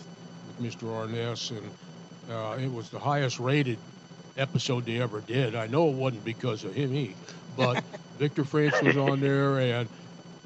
with 0.58 0.74
Mr. 0.74 0.90
Arness, 0.92 1.50
and 1.50 1.62
Uh, 2.30 2.56
it 2.62 2.72
was 2.72 2.90
the 2.90 2.98
highest 3.00 3.40
rated 3.40 3.76
episode 4.36 4.86
they 4.86 5.00
ever 5.00 5.20
did. 5.20 5.56
I 5.56 5.66
know 5.66 5.88
it 5.88 5.96
wasn't 5.96 6.24
because 6.24 6.62
of 6.62 6.72
him, 6.74 6.92
he, 6.92 7.14
but 7.56 7.82
Victor 8.20 8.44
French 8.44 8.74
was 8.82 8.96
on 8.96 9.18
there, 9.20 9.58
and 9.58 9.88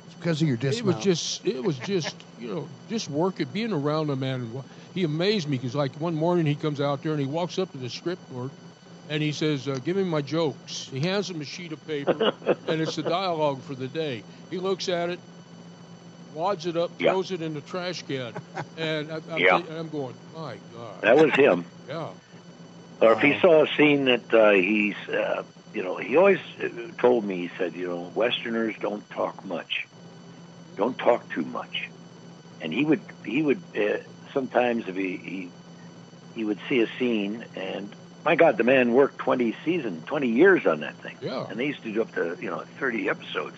It's 0.07 0.15
because 0.15 0.41
of 0.41 0.49
your 0.49 0.57
dismount. 0.57 0.89
it 0.89 0.97
was 0.97 1.05
just, 1.05 1.47
it 1.47 1.63
was 1.63 1.79
just, 1.81 2.17
you 2.41 2.49
know, 2.49 2.69
just 2.89 3.11
working, 3.11 3.47
being 3.53 3.73
around 3.73 4.09
him, 4.09 4.21
man. 4.21 4.51
He 4.95 5.05
amazed 5.05 5.47
me 5.49 5.59
because, 5.59 5.75
like, 5.75 5.95
one 6.01 6.15
morning 6.15 6.47
he 6.47 6.55
comes 6.55 6.81
out 6.81 7.03
there 7.03 7.13
and 7.13 7.21
he 7.21 7.27
walks 7.27 7.59
up 7.59 7.71
to 7.73 7.79
the 7.79 7.91
script 7.91 8.23
board 8.33 8.51
and 9.09 9.23
he 9.23 9.33
says, 9.33 9.69
uh, 9.69 9.79
"Give 9.85 9.97
me 9.97 10.05
my 10.05 10.23
jokes." 10.23 10.89
He 10.91 11.01
hands 11.01 11.31
him 11.31 11.41
a 11.41 11.45
sheet 11.45 11.73
of 11.73 11.85
paper, 11.87 12.33
and 12.69 12.81
it's 12.81 12.97
the 12.97 13.03
dialogue 13.03 13.63
for 13.63 13.75
the 13.75 13.89
day. 13.89 14.23
He 14.51 14.59
looks 14.59 14.89
at 14.89 15.11
it, 15.11 15.21
wads 16.33 16.67
it 16.67 16.77
up, 16.77 16.91
Yeah. 16.99 17.11
throws 17.11 17.31
it 17.31 17.43
in 17.43 17.55
the 17.55 17.61
trash 17.61 18.03
can, 18.03 18.35
and 18.77 19.13
I, 19.13 19.21
I'm, 19.31 19.41
Yeah. 19.41 19.83
going, 19.89 20.17
"My 20.33 20.59
God!" 20.73 21.03
That 21.03 21.17
was 21.17 21.33
him. 21.35 21.67
yeah, 21.89 22.13
Or 23.01 23.13
if 23.13 23.21
he 23.21 23.35
saw 23.41 23.65
a 23.65 23.67
scene 23.77 24.07
that 24.07 24.33
uh, 24.33 24.53
he's, 24.53 24.95
uh, 25.15 25.43
you 25.75 25.83
know, 25.83 25.97
he 25.99 26.17
always 26.17 26.39
uh, 26.63 26.69
told 27.01 27.25
me, 27.25 27.43
he 27.43 27.51
said, 27.59 27.75
you 27.75 27.89
know, 27.89 28.11
Westerners 28.15 28.75
don't 28.81 29.09
talk 29.11 29.45
much, 29.45 29.73
don't 30.77 30.97
talk 30.99 31.29
too 31.35 31.45
much, 31.45 31.75
and 32.63 32.73
he 32.73 32.85
would, 32.85 33.03
he 33.25 33.43
would 33.43 33.63
uh, 33.77 33.99
sometimes 34.33 34.85
if 34.89 34.95
he, 34.97 35.19
he, 35.23 35.51
he 36.35 36.45
would 36.45 36.59
see 36.69 36.81
a 36.81 36.87
scene, 36.99 37.45
and 37.55 37.95
my 38.25 38.37
God, 38.37 38.57
the 38.57 38.65
man 38.65 38.93
worked 38.95 39.19
twenty 39.19 39.55
seasons, 39.65 40.05
twenty 40.07 40.29
years 40.29 40.67
on 40.67 40.81
that 40.81 40.95
thing, 40.97 41.17
yeah. 41.21 41.47
and 41.49 41.59
they 41.59 41.67
used 41.67 41.83
to 41.83 41.93
do 41.93 42.03
up 42.03 42.15
to 42.15 42.37
you 42.41 42.51
know 42.51 42.65
thirty 42.79 43.09
episodes. 43.09 43.57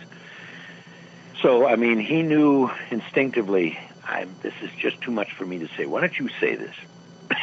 So 1.43 1.67
I 1.67 1.77
mean, 1.77 1.99
he 2.01 2.23
knew 2.23 2.71
instinctively. 2.91 3.79
I'm, 4.09 4.35
this 4.43 4.55
is 4.63 4.71
just 4.79 5.01
too 5.01 5.11
much 5.11 5.33
for 5.33 5.45
me 5.45 5.59
to 5.59 5.69
say. 5.77 5.85
Why 5.85 6.01
don't 6.01 6.17
you 6.19 6.29
say 6.41 6.55
this? 6.55 6.75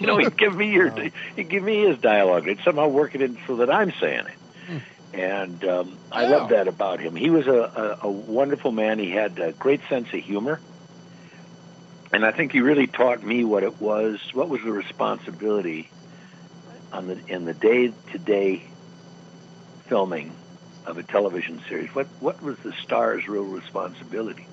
you 0.00 0.06
know, 0.08 0.18
he'd 0.18 0.36
give 0.36 0.54
me 0.54 0.72
your, 0.72 0.90
he'd 1.36 1.48
give 1.48 1.62
me 1.62 1.86
his 1.86 1.98
dialogue. 1.98 2.46
He'd 2.46 2.58
somehow 2.64 2.88
work 2.88 3.14
it 3.14 3.22
in 3.22 3.38
so 3.46 3.56
that 3.56 3.70
I'm 3.72 3.92
saying 4.00 4.24
it. 4.26 4.34
And 5.12 5.64
um, 5.64 5.98
I 6.12 6.22
Yeah. 6.24 6.28
love 6.36 6.48
that 6.50 6.68
about 6.68 7.00
him. 7.00 7.14
He 7.16 7.30
was 7.30 7.46
a, 7.46 7.98
a, 8.02 8.08
a 8.08 8.10
wonderful 8.10 8.70
man. 8.72 8.98
He 8.98 9.10
had 9.10 9.38
a 9.38 9.52
great 9.52 9.80
sense 9.88 10.06
of 10.12 10.20
humor, 10.20 10.60
and 12.12 12.24
I 12.24 12.32
think 12.32 12.52
he 12.52 12.60
really 12.60 12.86
taught 12.88 13.22
me 13.22 13.44
what 13.44 13.62
it 13.62 13.80
was. 13.80 14.18
What 14.34 14.48
was 14.48 14.62
the 14.62 14.72
responsibility 14.72 15.88
on 16.92 17.06
the 17.06 17.18
in 17.28 17.44
the 17.44 17.54
day-to-day 17.54 18.62
filming 19.88 20.32
of 20.86 20.98
a 20.98 21.02
television 21.02 21.60
series? 21.68 21.88
What 21.94 22.06
what 22.20 22.42
was 22.42 22.56
the 22.64 22.72
star's 22.84 23.26
real 23.28 23.44
responsibility? 23.44 24.46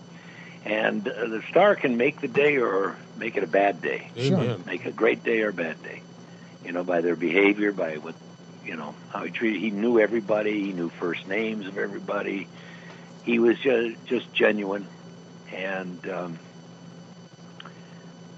And 0.66 1.08
uh, 1.08 1.28
the 1.28 1.42
star 1.50 1.76
can 1.76 1.98
make 1.98 2.20
the 2.20 2.28
day 2.28 2.58
or 2.58 2.98
make 3.18 3.38
it 3.38 3.44
a 3.44 3.48
bad 3.48 3.82
day 3.82 4.10
Amen. 4.18 4.64
make 4.66 4.86
a 4.86 4.92
great 4.92 5.24
day 5.24 5.42
or 5.42 5.50
a 5.50 5.54
bad 5.54 5.82
day. 5.84 6.02
You 6.66 6.72
know, 6.74 6.84
by 6.84 7.02
their 7.02 7.16
behavior, 7.16 7.72
by 7.72 7.98
what, 7.98 8.16
you 8.66 8.76
know, 8.76 8.94
how 9.10 9.24
he 9.24 9.32
treated. 9.32 9.62
He 9.62 9.72
knew 9.72 10.00
everybody. 10.00 10.66
He 10.66 10.74
knew 10.74 10.90
first 10.90 11.28
names 11.28 11.68
of 11.68 11.78
everybody. 11.78 12.48
He 13.24 13.40
was 13.40 13.58
just 13.60 14.06
just 14.08 14.34
genuine, 14.34 14.86
and 15.54 16.10
um, 16.10 16.40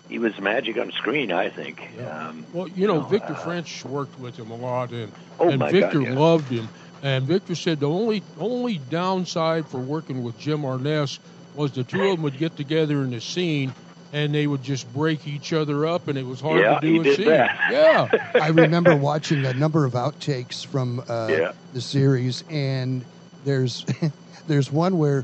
he 0.09 0.19
was 0.19 0.37
magic 0.39 0.77
on 0.77 0.91
screen. 0.91 1.31
I 1.31 1.49
think. 1.49 1.89
Yeah. 1.97 2.27
Um, 2.29 2.45
Well, 2.53 2.67
you 2.67 2.87
know, 2.87 3.01
know, 3.01 3.07
Victor 3.07 3.33
uh, 3.33 3.37
French 3.37 3.85
worked 3.85 4.19
with 4.19 4.35
him 4.35 4.51
a 4.51 4.55
lot, 4.55 4.91
and 4.91 5.11
Oh, 5.39 5.49
and 5.49 5.61
Victor 5.69 5.99
God, 5.99 6.07
yeah. 6.09 6.13
loved 6.15 6.49
him. 6.51 6.67
And 7.01 7.25
Victor 7.25 7.55
said 7.55 7.79
the 7.79 7.87
only 7.89 8.21
only 8.39 8.77
downside 8.89 9.67
for 9.67 9.79
working 9.79 10.23
with 10.23 10.37
Jim 10.37 10.65
Arness 10.65 11.19
was 11.55 11.71
the 11.71 11.83
two 11.83 12.01
of 12.03 12.11
them 12.17 12.21
would 12.23 12.37
get 12.37 12.55
together 12.57 13.01
in 13.03 13.11
the 13.11 13.21
scene, 13.21 13.71
and 14.11 14.33
they 14.33 14.47
would 14.47 14.63
just 14.63 14.91
break 14.93 15.27
each 15.27 15.53
other 15.53 15.85
up, 15.85 16.07
and 16.07 16.17
it 16.17 16.25
was 16.25 16.41
hard 16.41 16.59
Yeah, 16.61 16.79
to 16.79 16.81
do 16.81 16.93
he 16.93 16.99
a 16.99 17.03
did 17.03 17.15
scene. 17.17 17.25
that. 17.27 17.57
Yeah, 17.71 18.07
I 18.41 18.49
remember 18.49 18.95
watching 18.95 19.45
a 19.45 19.53
number 19.53 19.85
of 19.85 19.93
outtakes 19.93 20.65
from 20.65 21.01
uh, 21.07 21.27
Yeah. 21.29 21.51
the 21.73 21.81
series, 21.81 22.43
and 22.49 23.05
there's 23.45 23.85
there's 24.47 24.71
one 24.71 24.97
where 24.97 25.23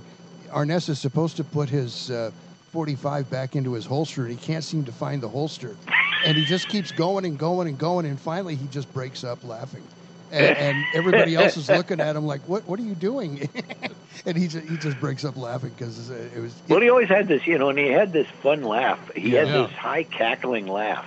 Arness 0.51 0.87
is 0.89 0.99
supposed 0.99 1.35
to 1.37 1.43
put 1.43 1.67
his 1.69 2.09
uh, 2.11 2.31
45 2.75 3.29
back 3.29 3.55
into 3.55 3.71
his 3.71 3.85
holster, 3.85 4.23
and 4.23 4.31
he 4.31 4.37
can't 4.37 4.61
seem 4.63 4.83
to 4.83 4.91
find 4.91 5.23
the 5.23 5.29
holster, 5.29 5.77
and 6.25 6.35
he 6.35 6.43
just 6.43 6.67
keeps 6.67 6.91
going 6.91 7.23
and 7.23 7.39
going 7.39 7.69
and 7.69 7.77
going, 7.77 8.05
and 8.05 8.19
finally 8.19 8.53
he 8.53 8.67
just 8.67 8.91
breaks 8.91 9.23
up 9.23 9.45
laughing. 9.45 9.81
And, 10.29 10.57
and 10.57 10.85
everybody 10.93 11.35
else 11.35 11.55
is 11.55 11.69
looking 11.69 12.01
at 12.01 12.17
him 12.17 12.25
like, 12.25 12.41
"What? 12.49 12.67
What 12.67 12.77
are 12.77 12.83
you 12.83 12.93
doing?" 12.93 13.47
and 14.25 14.37
he 14.37 14.49
just, 14.49 14.65
he 14.67 14.75
just 14.75 14.99
breaks 14.99 15.23
up 15.23 15.37
laughing 15.37 15.69
because 15.69 16.09
it 16.09 16.37
was. 16.37 16.53
Well, 16.67 16.81
he 16.81 16.89
always 16.89 17.07
had 17.07 17.29
this, 17.29 17.47
you 17.47 17.57
know, 17.57 17.69
and 17.69 17.79
he 17.79 17.87
had 17.87 18.11
this 18.11 18.27
fun 18.43 18.61
laugh. 18.61 18.99
He 19.15 19.29
had 19.31 19.47
Yeah. 19.47 19.67
this 19.67 19.71
high 19.71 20.03
cackling 20.03 20.67
laugh. 20.67 21.05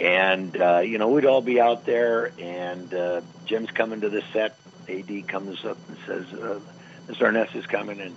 And, 0.00 0.60
uh, 0.60 0.78
you 0.80 0.98
know, 0.98 1.08
we'd 1.08 1.24
all 1.26 1.42
be 1.42 1.60
out 1.60 1.84
there, 1.86 2.32
and 2.40 2.92
uh, 2.92 3.20
Jim's 3.46 3.70
coming 3.70 4.00
to 4.00 4.08
the 4.08 4.22
set. 4.32 4.56
AD 4.88 5.28
comes 5.28 5.64
up 5.64 5.78
and 5.88 5.96
says, 6.04 6.24
uh, 6.32 6.58
Mr. 7.06 7.26
Arness 7.26 7.50
is 7.54 7.66
coming. 7.66 8.00
And 8.00 8.16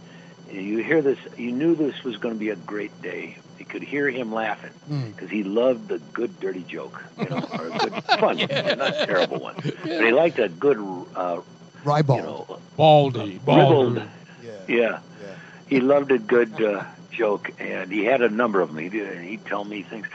you 0.53 0.83
hear 0.83 1.01
this, 1.01 1.17
you 1.37 1.51
knew 1.51 1.75
this 1.75 2.03
was 2.03 2.17
going 2.17 2.33
to 2.35 2.39
be 2.39 2.49
a 2.49 2.55
great 2.55 3.01
day. 3.01 3.37
You 3.59 3.65
could 3.65 3.83
hear 3.83 4.09
him 4.09 4.33
laughing 4.33 4.71
Mm. 4.89 5.15
because 5.15 5.29
he 5.29 5.43
loved 5.43 5.87
the 5.87 5.99
good, 6.13 6.37
dirty 6.39 6.63
joke, 6.63 7.01
you 7.17 7.25
know, 7.29 7.47
or 7.57 7.67
a 7.67 7.77
good, 7.77 8.03
fun, 8.19 8.37
not 8.37 8.49
a 8.49 9.05
terrible 9.05 9.39
one. 9.39 9.55
But 9.55 10.03
he 10.05 10.11
liked 10.11 10.39
a 10.39 10.49
good, 10.49 10.77
uh, 11.15 11.39
Ribald. 11.85 12.19
you 12.19 12.25
know, 12.25 12.59
Baldy, 12.75 13.39
ribald. 13.45 13.95
Baldy. 13.95 14.09
yeah. 14.43 14.51
Yeah. 14.67 14.75
Yeah. 15.21 15.35
He 15.67 15.79
loved 15.79 16.11
a 16.11 16.19
good 16.19 16.61
uh, 16.61 16.83
joke, 17.11 17.51
and 17.59 17.91
he 17.91 18.03
had 18.03 18.21
a 18.21 18.29
number 18.29 18.59
of 18.61 18.69
them. 18.69 18.77
He 18.79 18.89
did, 18.89 19.07
and 19.17 19.23
he'd 19.25 19.45
tell 19.45 19.63
me 19.63 19.83
things. 19.83 20.07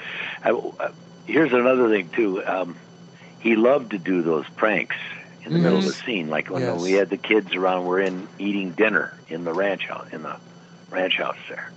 I, 0.44 0.50
uh, 0.50 0.92
here's 1.26 1.52
another 1.52 1.88
thing 1.88 2.10
too. 2.10 2.44
Um, 2.44 2.76
he 3.40 3.56
loved 3.56 3.92
to 3.92 3.98
do 3.98 4.20
those 4.22 4.46
pranks 4.56 4.96
in 5.44 5.52
the 5.52 5.58
middle 5.58 5.78
of 5.78 5.84
the 5.84 5.90
mm-hmm. 5.90 6.06
scene, 6.06 6.28
like 6.28 6.50
when 6.50 6.62
Yes. 6.62 6.82
we 6.82 6.92
had 6.92 7.10
the 7.10 7.16
kids 7.16 7.54
around. 7.54 7.86
We're 7.86 8.00
in 8.00 8.28
eating 8.38 8.72
dinner 8.72 9.18
in 9.28 9.44
the 9.44 9.52
ranch 9.52 9.86
house, 9.86 10.08
in 10.12 10.22
the 10.22 10.36
ranch 10.90 11.16
house 11.16 11.36
there, 11.48 11.70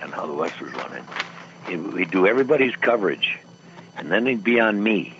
and 0.00 0.12
how 0.12 0.26
the 0.26 0.34
West 0.34 0.60
was 0.60 0.72
running. 0.74 1.92
We'd 1.92 2.10
do 2.10 2.26
everybody's 2.26 2.76
coverage, 2.76 3.38
and 3.96 4.10
then 4.10 4.26
he'd 4.26 4.44
be 4.44 4.60
on 4.60 4.82
me, 4.82 5.16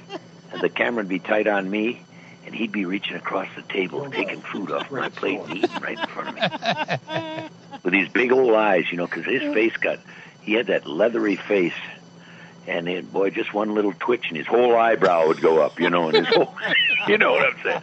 and 0.53 0.61
the 0.61 0.69
camera 0.69 1.03
would 1.03 1.09
be 1.09 1.19
tight 1.19 1.47
on 1.47 1.71
me. 1.71 2.01
And 2.47 2.55
he'd 2.55 2.73
be 2.73 2.85
reaching 2.85 3.17
across 3.17 3.49
the 3.57 3.63
table, 3.63 4.11
taking 4.11 4.43
food 4.43 4.71
off 4.71 4.91
my 4.91 5.09
plate 5.09 5.41
and 5.41 5.57
eating 5.57 5.81
right 5.81 5.99
in 5.99 6.07
front 6.09 6.29
of 6.29 6.35
me 6.35 7.49
with 7.83 7.95
these 7.95 8.11
big 8.11 8.33
old 8.33 8.55
eyes, 8.55 8.85
you 8.91 8.99
know, 8.99 9.07
because 9.07 9.25
his 9.25 9.41
face 9.55 9.75
got, 9.79 9.99
he 10.43 10.53
had 10.53 10.67
that 10.67 10.87
leathery 10.87 11.37
face, 11.37 11.73
and 12.67 12.87
it, 12.87 13.11
boy, 13.11 13.31
just 13.31 13.55
one 13.55 13.75
little 13.75 13.95
twitch, 13.99 14.27
and 14.29 14.37
his 14.37 14.47
whole 14.47 14.77
eyebrow 14.77 15.27
would 15.29 15.41
go 15.41 15.63
up, 15.63 15.81
you 15.81 15.89
know, 15.89 16.09
and 16.09 16.19
his 16.19 16.35
whole, 16.35 16.55
you 17.09 17.19
know 17.19 17.33
what 17.33 17.47
I'm 17.55 17.63
saying. 17.63 17.83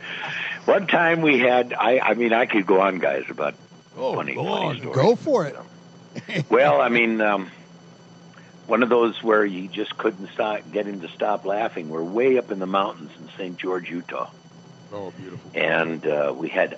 One 0.66 0.88
time 0.88 1.22
we 1.22 1.40
had, 1.40 1.74
I, 1.74 2.00
I 2.00 2.14
mean, 2.14 2.34
I 2.34 2.46
could 2.46 2.66
go 2.66 2.82
on, 2.82 3.00
guys, 3.00 3.24
about 3.30 3.56
Oh, 3.98 4.16
funny, 4.16 4.36
go 4.36 4.44
funny 4.46 4.66
on. 4.66 4.78
stories. 4.78 4.96
Go 4.96 5.16
for 5.16 5.46
it. 5.48 5.56
Well, 6.50 6.82
I 6.82 6.90
mean, 6.90 7.22
um, 7.22 7.50
one 8.68 8.84
of 8.84 8.90
those 8.90 9.22
where 9.24 9.46
you 9.46 9.68
just 9.70 9.98
couldn't 9.98 10.28
stop, 10.34 10.60
get 10.72 10.86
him 10.86 11.00
to 11.02 11.08
stop 11.10 11.46
laughing. 11.46 11.90
We're 11.90 12.04
way 12.04 12.38
up 12.38 12.52
in 12.52 12.60
the 12.60 12.66
mountains 12.68 13.12
in 13.20 13.30
St. 13.38 13.58
George, 13.58 13.90
Utah. 13.90 14.30
Oh, 14.94 15.12
beautiful. 15.12 15.52
and 15.56 16.06
uh, 16.06 16.34
we 16.36 16.50
had 16.50 16.78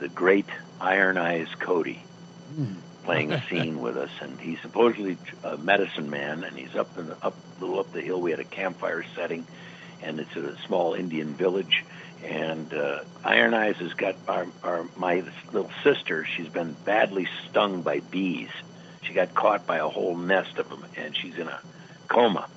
the 0.00 0.08
great 0.10 0.44
Iron 0.82 1.16
Eyes 1.16 1.48
Cody 1.58 2.02
playing 3.04 3.32
a 3.32 3.42
scene 3.48 3.80
with 3.80 3.96
us, 3.96 4.10
and 4.20 4.38
he's 4.38 4.60
supposedly 4.60 5.16
a 5.42 5.56
medicine 5.56 6.10
man, 6.10 6.44
and 6.44 6.56
he's 6.56 6.76
up 6.76 6.96
in 6.98 7.06
the, 7.08 7.16
up 7.24 7.34
a 7.58 7.60
little 7.64 7.80
up 7.80 7.90
the 7.92 8.02
hill. 8.02 8.20
We 8.20 8.30
had 8.32 8.40
a 8.40 8.44
campfire 8.44 9.04
setting, 9.14 9.46
and 10.04 10.20
it's 10.20 10.36
a 10.36 10.56
small 10.66 10.94
Indian 10.94 11.34
village. 11.34 11.84
And 12.24 12.72
uh, 12.72 13.00
Iron 13.24 13.52
Eyes 13.54 13.76
has 13.76 13.92
got 13.94 14.16
our, 14.28 14.46
our 14.62 14.86
my 14.96 15.22
little 15.52 15.70
sister. 15.82 16.24
She's 16.24 16.48
been 16.48 16.74
badly 16.84 17.28
stung 17.48 17.82
by 17.82 18.00
bees. 18.00 18.50
She 19.02 19.12
got 19.12 19.34
caught 19.34 19.66
by 19.66 19.78
a 19.78 19.88
whole 19.88 20.16
nest 20.16 20.58
of 20.58 20.68
them, 20.68 20.84
and 20.96 21.16
she's 21.16 21.36
in 21.36 21.48
a 21.48 21.60
coma. 22.08 22.48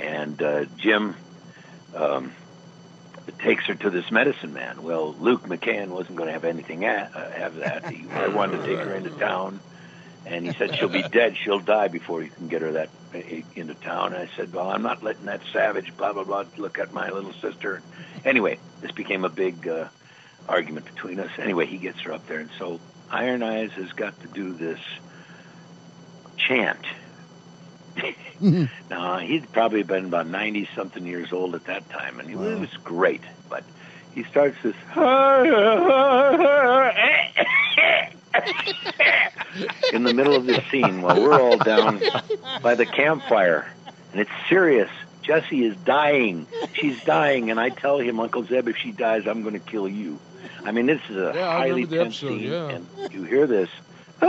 And 0.00 0.40
uh, 0.40 0.64
Jim. 0.78 1.14
Um, 1.94 2.32
takes 3.38 3.66
her 3.66 3.74
to 3.74 3.90
this 3.90 4.10
medicine 4.10 4.52
man. 4.52 4.82
Well, 4.82 5.14
Luke 5.20 5.42
Macahan 5.42 5.88
wasn't 5.88 6.16
going 6.16 6.28
to 6.28 6.32
have 6.32 6.44
anything 6.44 6.84
at, 6.84 7.14
uh, 7.14 7.30
have 7.30 7.56
that. 7.56 7.88
He, 7.88 8.04
wanted 8.34 8.58
to 8.58 8.66
take 8.66 8.78
her 8.78 8.94
into 8.94 9.10
town, 9.10 9.60
and 10.26 10.44
he 10.44 10.52
said 10.52 10.74
she'll 10.76 10.88
be 10.88 11.02
dead. 11.02 11.36
She'll 11.36 11.60
die 11.60 11.88
before 11.88 12.22
you 12.22 12.30
can 12.30 12.48
get 12.48 12.62
her 12.62 12.72
that 12.72 12.88
into 13.14 13.74
town. 13.74 14.12
And 14.14 14.28
I 14.28 14.36
said, 14.36 14.52
well, 14.52 14.68
I'm 14.70 14.82
not 14.82 15.02
letting 15.02 15.26
that 15.26 15.40
savage 15.52 15.96
blah 15.96 16.12
blah 16.12 16.24
blah 16.24 16.44
look 16.56 16.78
at 16.78 16.92
my 16.92 17.10
little 17.10 17.32
sister. 17.34 17.82
Anyway, 18.24 18.58
this 18.80 18.90
became 18.92 19.24
a 19.24 19.28
big 19.28 19.66
uh, 19.68 19.88
argument 20.48 20.86
between 20.86 21.20
us. 21.20 21.30
Anyway, 21.38 21.66
he 21.66 21.78
gets 21.78 22.00
her 22.00 22.12
up 22.12 22.26
there, 22.26 22.40
and 22.40 22.50
so 22.58 22.80
Iron 23.10 23.42
Eyes 23.42 23.70
has 23.72 23.92
got 23.92 24.18
to 24.22 24.28
do 24.28 24.52
this 24.52 24.80
chant. 26.36 26.84
Mm-hmm. 27.96 28.64
Now 28.90 29.18
he'd 29.18 29.50
probably 29.52 29.82
been 29.84 30.06
about 30.06 30.26
ninety 30.26 30.68
something 30.74 31.06
years 31.06 31.32
old 31.32 31.54
at 31.54 31.64
that 31.66 31.88
time, 31.90 32.18
and 32.20 32.28
he 32.28 32.34
Wow. 32.36 32.58
was 32.58 32.72
great. 32.84 33.22
But 33.48 33.64
he 34.14 34.24
starts 34.24 34.56
this 34.62 34.74
eh, 34.96 35.00
eh, 37.36 37.44
eh, 37.78 38.10
in 39.92 40.04
the 40.04 40.14
middle 40.14 40.34
of 40.34 40.46
this 40.46 40.64
scene 40.70 41.02
while 41.02 41.20
we're 41.20 41.40
all 41.40 41.58
down 41.58 42.00
by 42.62 42.74
the 42.74 42.86
campfire, 42.86 43.70
and 44.12 44.20
it's 44.20 44.30
serious. 44.48 44.90
Jessie 45.22 45.64
is 45.64 45.76
dying. 45.84 46.46
She's 46.74 47.02
dying, 47.04 47.50
and 47.50 47.60
I 47.60 47.68
tell 47.68 47.98
him, 47.98 48.18
Uncle 48.18 48.42
Zeb, 48.44 48.66
if 48.68 48.76
she 48.76 48.90
dies, 48.90 49.26
I'm 49.26 49.42
going 49.42 49.54
to 49.54 49.60
kill 49.70 49.88
you. 49.88 50.18
I 50.64 50.72
mean, 50.72 50.86
this 50.86 51.00
is 51.08 51.16
a 51.16 51.32
Yeah, 51.34 51.52
highly 51.52 51.86
tense 51.86 52.22
episode, 52.22 52.38
scene, 52.38 52.50
yeah. 52.50 52.68
and 52.70 53.12
you 53.12 53.22
hear 53.24 53.46
this. 53.46 53.68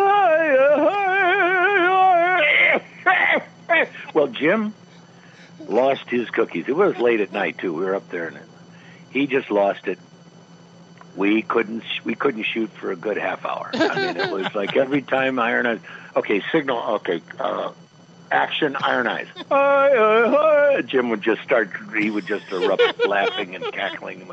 well, 4.14 4.28
Jim 4.28 4.74
lost 5.68 6.10
his 6.10 6.30
cookies. 6.30 6.66
It 6.68 6.76
was 6.76 6.98
late 6.98 7.22
at 7.22 7.32
night 7.32 7.58
too. 7.58 7.74
We 7.74 7.86
were 7.86 7.96
up 7.96 8.10
there, 8.10 8.28
and 8.28 8.40
he 9.12 9.28
just 9.28 9.50
lost 9.50 9.88
it. 9.88 9.98
We 11.16 11.42
couldn't 11.44 11.84
we 12.04 12.16
couldn't 12.16 12.44
shoot 12.44 12.70
for 12.72 12.92
a 12.92 12.96
good 12.96 13.18
half 13.18 13.46
hour. 13.46 13.70
I 13.74 13.96
mean, 14.08 14.18
it 14.18 14.32
was 14.32 14.54
like 14.56 14.76
every 14.76 15.02
time 15.04 15.38
Iron 15.40 15.66
Eyes. 15.68 15.80
Okay, 16.16 16.42
signal. 16.52 16.78
Okay, 16.96 17.22
uh, 17.40 17.72
action. 18.32 18.76
Iron 18.80 19.08
Eyes. 19.08 19.28
Hi, 19.50 19.92
hi. 19.96 20.82
Jim 20.82 21.10
would 21.10 21.22
just 21.22 21.42
start. 21.44 21.70
He 21.98 22.10
would 22.10 22.26
just 22.26 22.52
erupt 22.52 22.82
laughing 23.08 23.56
and 23.56 23.64
cackling. 23.72 24.28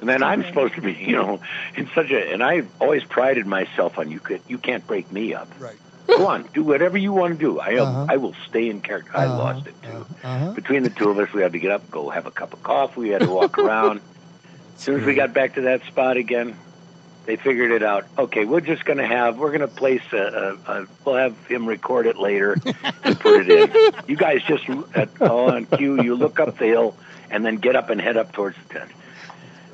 And 0.00 0.08
then 0.08 0.22
I'm 0.22 0.44
supposed 0.44 0.74
to 0.74 0.80
be, 0.82 0.92
you 0.94 1.12
know, 1.12 1.40
in 1.76 1.88
such 1.94 2.10
a. 2.10 2.32
And 2.32 2.42
I 2.42 2.62
always 2.80 3.04
prided 3.04 3.46
myself 3.46 3.98
on 3.98 4.10
you. 4.10 4.20
Could 4.20 4.42
you 4.46 4.58
can't 4.58 4.86
break 4.86 5.10
me 5.10 5.34
up. 5.34 5.48
Right. 5.58 5.76
Go 6.06 6.26
on, 6.26 6.42
do 6.52 6.64
whatever 6.64 6.98
you 6.98 7.12
want 7.12 7.34
to 7.34 7.38
do. 7.38 7.60
I 7.60 7.76
Uh-huh. 7.76 8.06
I 8.08 8.16
will 8.16 8.34
stay 8.48 8.68
in 8.68 8.80
character. 8.80 9.12
I 9.14 9.26
Uh-huh, 9.26 9.38
lost 9.38 9.66
it 9.68 9.74
too. 9.82 10.06
Uh-huh. 10.24 10.50
Between 10.52 10.82
the 10.82 10.90
two 10.90 11.08
of 11.08 11.18
us, 11.18 11.32
we 11.32 11.40
had 11.40 11.52
to 11.52 11.58
get 11.60 11.70
up, 11.70 11.88
go 11.90 12.10
have 12.10 12.26
a 12.26 12.30
cup 12.32 12.52
of 12.52 12.62
coffee. 12.62 13.00
We 13.00 13.08
had 13.10 13.22
to 13.22 13.30
walk 13.30 13.58
around. 13.58 14.00
As 14.80 14.84
soon 14.84 14.98
as 14.98 15.04
we 15.04 15.12
got 15.12 15.34
back 15.34 15.56
to 15.56 15.60
that 15.60 15.84
spot 15.84 16.16
again, 16.16 16.56
they 17.26 17.36
figured 17.36 17.70
it 17.70 17.82
out. 17.82 18.06
Okay, 18.16 18.46
we're 18.46 18.62
just 18.62 18.86
going 18.86 18.96
to 18.96 19.06
have 19.06 19.36
we're 19.36 19.50
going 19.50 19.60
to 19.60 19.68
place 19.68 20.00
a, 20.10 20.16
a, 20.66 20.72
a 20.72 20.86
we'll 21.04 21.16
have 21.16 21.36
him 21.48 21.66
record 21.66 22.06
it 22.06 22.16
later 22.16 22.56
and 23.04 23.20
put 23.20 23.46
it 23.46 23.74
in. 23.74 23.92
You 24.08 24.16
guys 24.16 24.40
just 24.48 24.64
at, 24.94 25.20
on 25.20 25.66
cue, 25.66 26.02
you 26.02 26.14
look 26.14 26.40
up 26.40 26.56
the 26.56 26.64
hill 26.64 26.96
and 27.30 27.44
then 27.44 27.56
get 27.56 27.76
up 27.76 27.90
and 27.90 28.00
head 28.00 28.16
up 28.16 28.32
towards 28.32 28.56
the 28.56 28.72
tent. 28.72 28.90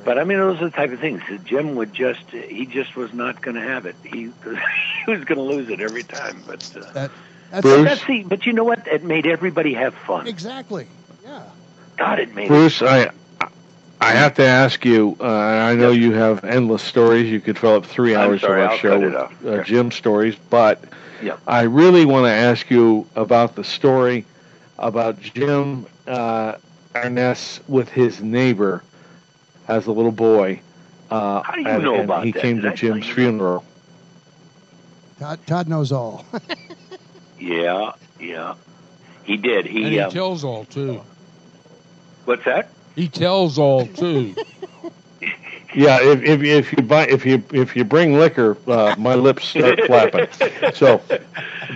But 0.04 0.18
I 0.18 0.24
mean, 0.24 0.38
those 0.38 0.60
are 0.60 0.64
the 0.64 0.70
type 0.72 0.90
of 0.90 0.98
things. 0.98 1.22
that 1.30 1.44
Jim 1.44 1.76
would 1.76 1.94
just 1.94 2.28
he 2.32 2.66
just 2.66 2.96
was 2.96 3.12
not 3.12 3.40
going 3.40 3.54
to 3.54 3.62
have 3.62 3.86
it. 3.86 3.94
He 4.02 4.10
he 5.04 5.10
was 5.12 5.22
going 5.22 5.38
to 5.38 5.40
lose 5.42 5.68
it 5.68 5.80
every 5.80 6.02
time. 6.02 6.42
But 6.48 6.68
uh, 6.76 6.92
That, 6.94 7.10
that's 7.52 7.62
Bruce? 7.62 7.84
that's 7.84 8.04
the. 8.06 8.24
But 8.24 8.44
you 8.44 8.54
know 8.54 8.64
what? 8.64 8.88
It 8.88 9.04
made 9.04 9.24
everybody 9.28 9.74
have 9.74 9.94
fun. 9.94 10.26
exactly. 10.26 10.88
Yeah. 11.22 11.44
God, 11.96 12.18
it 12.18 12.34
made 12.34 12.48
Bruce, 12.48 12.82
I 12.82 13.10
I 14.00 14.12
have 14.12 14.34
to 14.34 14.44
ask 14.44 14.84
you. 14.84 15.16
Uh, 15.20 15.24
I 15.26 15.74
know 15.74 15.90
you 15.90 16.12
have 16.12 16.44
endless 16.44 16.82
stories. 16.82 17.30
You 17.30 17.40
could 17.40 17.58
fill 17.58 17.74
up 17.74 17.86
three 17.86 18.14
hours 18.14 18.42
sorry, 18.42 18.62
of 18.62 18.66
our 18.66 18.72
I'll 18.72 18.78
show 18.78 18.98
with 19.00 19.14
uh, 19.14 19.28
Yeah. 19.42 19.62
Jim 19.62 19.90
stories, 19.90 20.36
but 20.50 20.82
Yep. 21.22 21.40
I 21.46 21.62
really 21.62 22.04
want 22.04 22.26
to 22.26 22.30
ask 22.32 22.70
you 22.70 23.06
about 23.16 23.54
the 23.56 23.64
story 23.64 24.26
about 24.78 25.20
Jim 25.20 25.86
uh, 26.06 26.56
Arness 26.94 27.60
with 27.68 27.88
his 27.88 28.20
neighbor 28.22 28.82
as 29.66 29.86
a 29.86 29.92
little 29.92 30.12
boy. 30.12 30.60
Uh, 31.10 31.42
How 31.42 31.54
do 31.54 31.60
you 31.62 31.66
and, 31.68 31.82
know 31.82 31.94
and 31.94 32.04
about 32.04 32.24
he 32.24 32.32
that? 32.32 32.42
came 32.42 32.56
Did 32.56 32.62
to 32.62 32.70
I 32.70 32.74
Jim's 32.74 33.06
funeral. 33.08 33.64
Todd, 35.18 35.40
Todd 35.46 35.68
knows 35.68 35.92
all. 35.92 36.24
Yeah, 37.38 37.92
yeah. 38.18 38.54
He 39.24 39.36
did. 39.36 39.66
and 39.76 39.86
He, 39.86 39.90
he 39.90 40.00
um, 40.00 40.10
tells 40.10 40.44
all 40.44 40.64
too. 40.64 41.02
what's 42.24 42.44
that? 42.44 42.75
He 42.96 43.08
tells 43.08 43.58
all 43.58 43.86
too. 43.86 44.34
Yeah, 45.74 45.98
if, 46.00 46.22
if 46.22 46.42
if 46.42 46.72
you 46.72 46.82
buy 46.82 47.06
if 47.06 47.26
you 47.26 47.44
if 47.52 47.76
you 47.76 47.84
bring 47.84 48.18
liquor, 48.18 48.56
uh, 48.66 48.94
my 48.98 49.14
lips 49.14 49.48
start 49.48 49.78
flapping. 49.84 50.26
So, 50.72 51.02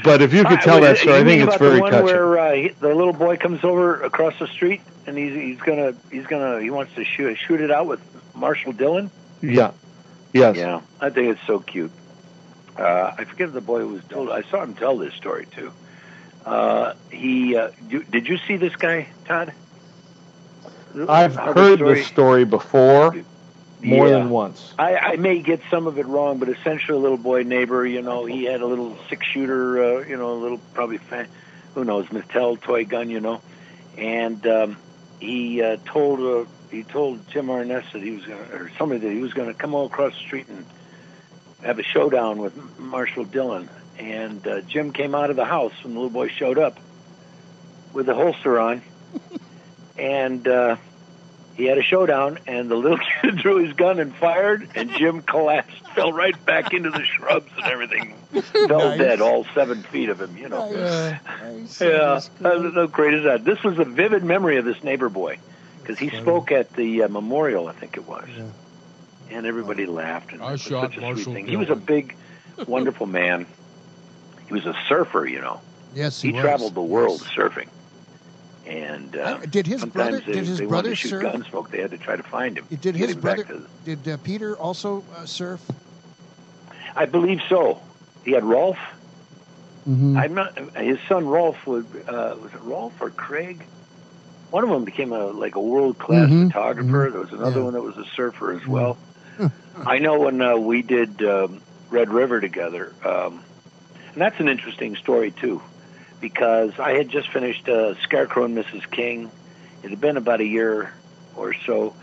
but 0.02 0.22
if 0.22 0.32
you 0.32 0.44
could 0.44 0.62
tell 0.62 0.80
wait, 0.80 0.86
that 0.86 0.98
story, 0.98 1.16
I 1.16 1.24
think 1.24 1.26
mean 1.26 1.40
it's 1.40 1.56
about 1.56 1.58
the 1.58 1.68
very 1.68 1.80
one 1.80 1.92
touching. 1.92 2.06
where 2.06 2.38
uh, 2.38 2.68
the 2.80 2.94
little 2.94 3.12
boy 3.12 3.36
comes 3.36 3.62
over 3.62 4.02
across 4.02 4.38
the 4.38 4.46
street 4.46 4.80
and 5.06 5.18
he's 5.18 5.34
he's 5.34 5.60
gonna 5.60 5.94
he's 6.10 6.26
gonna 6.26 6.60
he 6.62 6.70
wants 6.70 6.94
to 6.94 7.04
shoot 7.04 7.36
shoot 7.36 7.60
it 7.60 7.70
out 7.70 7.86
with 7.86 8.00
Marshal 8.34 8.72
Dillon. 8.72 9.10
Yeah. 9.42 9.72
Yes. 10.32 10.56
Yeah, 10.56 10.80
I 11.00 11.10
think 11.10 11.36
it's 11.36 11.46
so 11.46 11.58
cute. 11.58 11.92
Uh, 12.78 13.14
I 13.18 13.24
forget 13.24 13.52
the 13.52 13.60
boy 13.60 13.80
who 13.80 13.88
was 13.88 14.04
told. 14.04 14.30
I 14.30 14.42
saw 14.42 14.62
him 14.62 14.74
tell 14.74 14.96
this 14.96 15.12
story 15.14 15.46
too. 15.46 15.72
Uh, 16.46 16.94
he 17.10 17.56
uh, 17.56 17.70
you, 17.88 18.02
did 18.04 18.28
you 18.28 18.38
see 18.38 18.56
this 18.56 18.76
guy, 18.76 19.08
Todd? 19.26 19.52
I've 21.08 21.36
heard 21.36 21.78
story- 21.78 22.00
the 22.00 22.04
story 22.04 22.44
before 22.44 23.14
more 23.82 24.08
Yeah. 24.08 24.18
than 24.18 24.30
once. 24.30 24.74
I, 24.78 24.96
I 24.96 25.16
may 25.16 25.38
get 25.40 25.60
some 25.70 25.86
of 25.86 25.98
it 25.98 26.06
wrong, 26.06 26.38
but 26.38 26.48
essentially, 26.48 26.98
a 26.98 27.00
little 27.00 27.16
boy 27.16 27.42
neighbor, 27.44 27.86
you 27.86 28.02
know, 28.02 28.24
he 28.26 28.44
had 28.44 28.60
a 28.60 28.66
little 28.66 28.96
six 29.08 29.24
shooter, 29.26 29.82
uh, 29.82 30.06
you 30.06 30.16
know, 30.16 30.32
a 30.32 30.40
little 30.40 30.60
probably, 30.74 30.98
fa- 30.98 31.28
who 31.74 31.84
knows, 31.84 32.06
Mattel 32.08 32.60
toy 32.60 32.84
gun, 32.84 33.08
you 33.10 33.20
know, 33.20 33.40
and 33.96 34.44
um, 34.46 34.76
he 35.20 35.62
uh, 35.62 35.76
told 35.86 36.20
uh, 36.20 36.48
he 36.70 36.82
told 36.82 37.26
Jim 37.30 37.48
Arness 37.50 37.84
that 37.92 38.02
he 38.02 38.10
was 38.10 38.24
going 38.26 38.48
to, 38.48 38.54
or 38.56 38.70
somebody 38.78 39.00
that 39.00 39.12
he 39.12 39.20
was 39.20 39.32
going 39.32 39.48
to 39.48 39.54
come 39.54 39.74
all 39.74 39.86
across 39.86 40.12
the 40.14 40.20
street 40.20 40.48
and 40.48 40.66
have 41.62 41.78
a 41.78 41.82
showdown 41.82 42.38
with 42.38 42.54
Marshal 42.78 43.24
Dillon, 43.24 43.68
and 43.98 44.46
uh, 44.46 44.60
Jim 44.62 44.92
came 44.92 45.14
out 45.14 45.30
of 45.30 45.36
the 45.36 45.44
house 45.44 45.72
when 45.84 45.94
the 45.94 46.00
little 46.00 46.10
boy 46.12 46.28
showed 46.28 46.58
up 46.58 46.78
with 47.92 48.08
a 48.08 48.14
holster 48.14 48.58
on, 48.58 48.82
and. 50.00 50.46
Uh, 50.48 50.76
he 51.56 51.66
had 51.66 51.76
a 51.76 51.82
showdown, 51.82 52.38
and 52.46 52.70
the 52.70 52.74
little 52.74 52.96
kid 53.20 53.36
drew 53.36 53.62
his 53.62 53.74
gun 53.74 53.98
and 54.00 54.14
fired, 54.16 54.66
and 54.74 54.90
Jim 54.92 55.20
collapsed, 55.20 55.76
fell 55.94 56.10
right 56.10 56.34
back 56.46 56.72
into 56.72 56.88
the 56.90 57.04
shrubs 57.04 57.50
and 57.54 57.66
everything, 57.66 58.14
fell 58.66 58.78
Nice. 58.90 58.98
dead, 58.98 59.20
all 59.20 59.44
seven 59.52 59.82
feet 59.82 60.08
of 60.08 60.22
him. 60.22 60.38
You 60.38 60.48
know. 60.48 60.70
Yeah. 60.72 61.18
Nice. 61.42 61.78
Yeah, 61.82 61.88
That's 61.90 62.30
how 62.40 62.86
great. 62.86 63.12
is 63.12 63.24
that? 63.24 63.44
This 63.44 63.62
was 63.62 63.78
a 63.78 63.84
vivid 63.84 64.24
memory 64.24 64.56
of 64.56 64.64
this 64.64 64.82
neighbor 64.82 65.10
boy, 65.10 65.38
because 65.82 65.98
he 65.98 66.08
Funny. 66.08 66.22
spoke 66.22 66.50
at 66.50 66.72
the 66.72 67.02
uh, 67.02 67.08
memorial, 67.08 67.68
I 67.68 67.72
think 67.72 67.98
it 67.98 68.06
was, 68.08 68.26
Yeah. 68.34 68.44
and 69.36 69.44
everybody 69.44 69.84
laughed. 69.84 70.32
And 70.32 70.40
I 70.42 70.50
it 70.50 70.52
was 70.52 70.60
shot 70.62 70.90
such 70.92 70.96
a 70.96 71.00
Marshall 71.02 71.24
sweet 71.24 71.34
thing. 71.34 71.46
He 71.46 71.56
was 71.56 71.68
a 71.68 71.76
big, 71.76 72.16
wonderful 72.66 73.06
man. 73.06 73.44
He 74.46 74.54
was 74.54 74.64
a 74.64 74.74
surfer, 74.88 75.26
you 75.26 75.42
know. 75.42 75.60
Yes, 75.94 76.22
He, 76.22 76.28
he, 76.28 76.34
was. 76.34 76.42
traveled 76.42 76.74
the 76.74 76.80
world 76.80 77.20
Yes. 77.22 77.34
surfing, 77.34 77.68
and 78.70 79.16
uh, 79.16 79.38
did 79.38 79.66
his 79.66 79.80
sometimes 79.80 80.10
brother? 80.10 80.20
they, 80.26 80.32
Did 80.32 80.44
his 80.46 80.58
brother 80.60 80.74
wanted 80.74 80.88
to 80.90 80.94
shoot 80.96 81.08
surf? 81.10 81.22
Gunsmoke. 81.34 81.70
They 81.70 81.80
had 81.80 81.90
to 81.90 81.98
try 81.98 82.16
to 82.16 82.22
find 82.22 82.56
him. 82.56 82.66
Did 82.80 82.94
his 82.96 83.12
him 83.12 83.20
brother? 83.20 83.46
Did 83.84 84.08
uh, 84.08 84.16
Peter 84.18 84.56
also 84.56 85.04
uh, 85.16 85.26
surf? 85.26 85.60
I 86.94 87.06
believe 87.06 87.40
so. 87.48 87.80
He 88.24 88.32
had 88.32 88.44
Rolf. 88.44 88.78
Mm-hmm. 89.88 90.16
I'm 90.16 90.34
not. 90.34 90.76
His 90.76 90.98
son 91.08 91.26
Rolf 91.26 91.66
was 91.66 91.84
uh, 92.06 92.36
was 92.40 92.52
it 92.54 92.60
Rolf 92.62 93.00
or 93.00 93.10
Craig? 93.10 93.64
One 94.50 94.64
of 94.64 94.70
them 94.70 94.84
became 94.84 95.12
a 95.12 95.26
like 95.26 95.56
a 95.56 95.60
world 95.60 95.98
class 95.98 96.28
Mhm, 96.28 96.48
photographer. 96.48 97.08
mhm, 97.08 97.12
There 97.12 97.20
was 97.20 97.32
another 97.32 97.58
yeah. 97.58 97.64
one 97.64 97.72
that 97.74 97.82
was 97.82 97.96
a 97.96 98.04
surfer 98.16 98.52
as 98.52 98.66
well. 98.66 98.96
I 99.86 99.98
know 99.98 100.18
when 100.20 100.40
uh, 100.42 100.56
we 100.56 100.82
did 100.82 101.22
um, 101.24 101.60
Red 101.88 102.10
River 102.10 102.40
together, 102.40 102.92
um, 103.04 103.42
and 104.12 104.20
that's 104.20 104.38
an 104.38 104.48
interesting 104.48 104.96
story 104.96 105.30
too, 105.30 105.62
because 106.20 106.78
I 106.78 106.92
had 106.92 107.08
just 107.08 107.28
finished 107.30 107.68
uh, 107.68 107.94
Scarecrow 108.02 108.44
and 108.44 108.56
Mrs. 108.56 108.88
King. 108.90 109.30
It 109.82 109.90
had 109.90 110.00
been 110.00 110.16
about 110.16 110.40
a 110.40 110.46
year 110.46 110.92
or 111.36 111.54
so, 111.54 111.94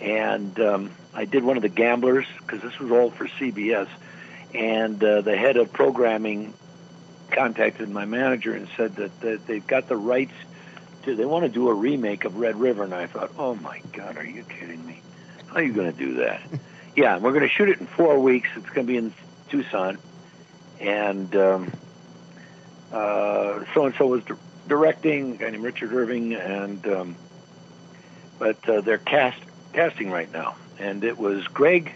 and 0.00 0.58
um, 0.60 0.90
I 1.12 1.24
did 1.24 1.44
one 1.44 1.56
of 1.56 1.62
the 1.62 1.68
Gamblers 1.68 2.26
because 2.38 2.60
this 2.62 2.78
was 2.78 2.90
all 2.90 3.10
for 3.10 3.26
CBS, 3.26 3.88
and 4.54 5.02
uh, 5.02 5.22
the 5.22 5.36
head 5.36 5.56
of 5.56 5.72
programming 5.72 6.54
contacted 7.30 7.88
my 7.88 8.04
manager 8.04 8.54
and 8.54 8.68
said 8.76 8.94
that, 8.96 9.20
that 9.20 9.46
they've 9.46 9.66
got 9.66 9.88
the 9.88 9.96
rights 9.96 10.34
to. 11.02 11.16
They 11.16 11.24
want 11.24 11.44
to 11.44 11.48
do 11.48 11.68
a 11.68 11.74
remake 11.74 12.24
of 12.24 12.36
Red 12.36 12.56
River, 12.56 12.84
and 12.84 12.94
I 12.94 13.06
thought, 13.06 13.32
oh 13.38 13.54
my 13.56 13.80
God, 13.92 14.16
are 14.16 14.26
you 14.26 14.44
kidding 14.44 14.84
me? 14.86 15.02
How 15.48 15.56
are 15.56 15.62
you 15.62 15.72
going 15.72 15.92
to 15.92 15.98
do 15.98 16.14
that? 16.14 16.40
yeah, 16.96 17.18
we're 17.18 17.32
going 17.32 17.42
to 17.42 17.48
shoot 17.48 17.68
it 17.68 17.80
in 17.80 17.86
four 17.86 18.20
weeks. 18.20 18.48
It's 18.56 18.70
going 18.70 18.86
to 18.86 18.92
be 18.92 18.96
in 18.96 19.12
Tucson, 19.48 19.98
and 20.80 21.34
um, 21.34 21.72
so 22.90 23.86
and 23.86 23.94
so 23.96 24.06
was 24.06 24.24
di- 24.24 24.34
directing, 24.68 25.32
a 25.32 25.36
guy 25.36 25.50
named 25.50 25.64
Richard 25.64 25.92
Irving, 25.92 26.34
and 26.34 26.86
um, 26.86 27.16
but 28.38 28.68
uh, 28.68 28.80
they're 28.80 28.98
cast 28.98 29.40
casting 29.72 30.10
right 30.10 30.30
now, 30.32 30.56
and 30.78 31.04
it 31.04 31.18
was 31.18 31.46
Greg. 31.48 31.92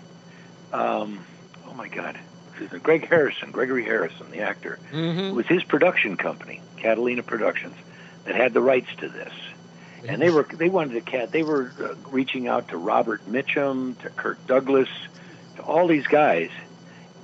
Um, 0.73 1.25
oh 1.67 1.75
my 1.75 1.89
God, 1.89 2.19
excuse 2.51 2.73
me, 2.73 2.79
Greg 2.81 3.09
Harrison, 3.09 3.51
Gregory 3.51 3.85
Harrison, 3.85 4.31
the 4.31 4.41
actor. 4.41 4.79
It 4.93 4.95
Mm-hmm. 4.95 5.37
was 5.37 5.47
his 5.47 5.63
production 5.65 6.17
company, 6.17 6.61
Catalina 6.77 7.23
Productions, 7.23 7.77
that 8.25 8.35
had 8.35 8.53
the 8.53 8.61
rights 8.61 8.89
to 8.99 9.09
this 9.09 9.33
and 10.07 10.23
they 10.23 10.31
were 10.31 10.47
they 10.55 10.69
wanted 10.69 10.95
to 10.95 11.01
cat 11.01 11.33
they 11.33 11.43
were 11.43 11.73
uh, 11.81 11.95
reaching 12.11 12.47
out 12.47 12.69
to 12.69 12.77
Robert 12.77 13.21
Mitchum 13.27 13.99
to 14.01 14.11
Kirk 14.11 14.39
Douglas 14.47 14.89
to 15.57 15.63
all 15.63 15.89
these 15.89 16.07
guys 16.07 16.51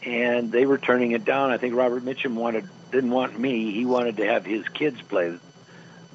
and 0.05 0.51
they 0.51 0.67
were 0.67 0.77
turning 0.79 1.13
it 1.13 1.25
down 1.25 1.51
I 1.53 1.59
think 1.59 1.75
Robert 1.77 2.05
Mitchum 2.05 2.35
wanted 2.35 2.65
didn't 2.95 3.11
want 3.11 3.39
me 3.39 3.73
he 3.73 3.85
wanted 3.85 4.17
to 4.17 4.27
have 4.27 4.45
his 4.45 4.67
kids 4.69 5.01
play 5.03 5.39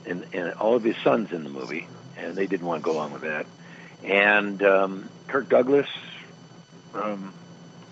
and, 0.07 0.25
and 0.33 0.53
all 0.53 0.75
of 0.75 0.83
his 0.83 0.97
sons 0.97 1.31
in 1.31 1.43
the 1.43 1.49
movie 1.49 1.87
and 2.17 2.35
they 2.35 2.47
didn't 2.47 2.65
want 2.65 2.81
to 2.81 2.85
go 2.85 2.93
along 2.93 3.13
with 3.13 3.21
that 3.21 3.45
and 4.03 4.63
um, 4.63 5.09
Kirk 5.27 5.49
Douglas 5.49 5.87
um, 6.93 7.33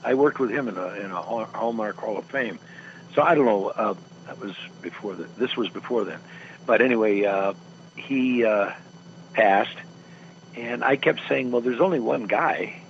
I 0.04 0.14
worked 0.16 0.40
with 0.40 0.50
him 0.50 0.68
in 0.68 0.78
a 0.78 0.88
in 0.94 1.12
a 1.12 1.22
Hallmark 1.22 1.98
Hall 1.98 2.18
of 2.18 2.26
Fame 2.26 2.60
so 3.14 3.22
I 3.22 3.36
don't 3.36 3.46
know 3.46 3.68
uh, 3.68 3.94
that 4.26 4.40
was 4.40 4.56
before 4.82 5.16
the, 5.16 5.24
this 5.38 5.56
was 5.56 5.70
before 5.70 6.06
then 6.06 6.20
but 6.66 6.82
anyway 6.82 7.24
uh, 7.24 7.54
he 7.98 8.46
uh, 8.46 8.72
passed, 9.34 9.78
and 10.56 10.84
I 10.84 10.96
kept 10.96 11.22
saying, 11.28 11.52
"Well, 11.52 11.62
there's 11.62 11.82
only 11.82 12.00
one 12.00 12.26
guy, 12.26 12.82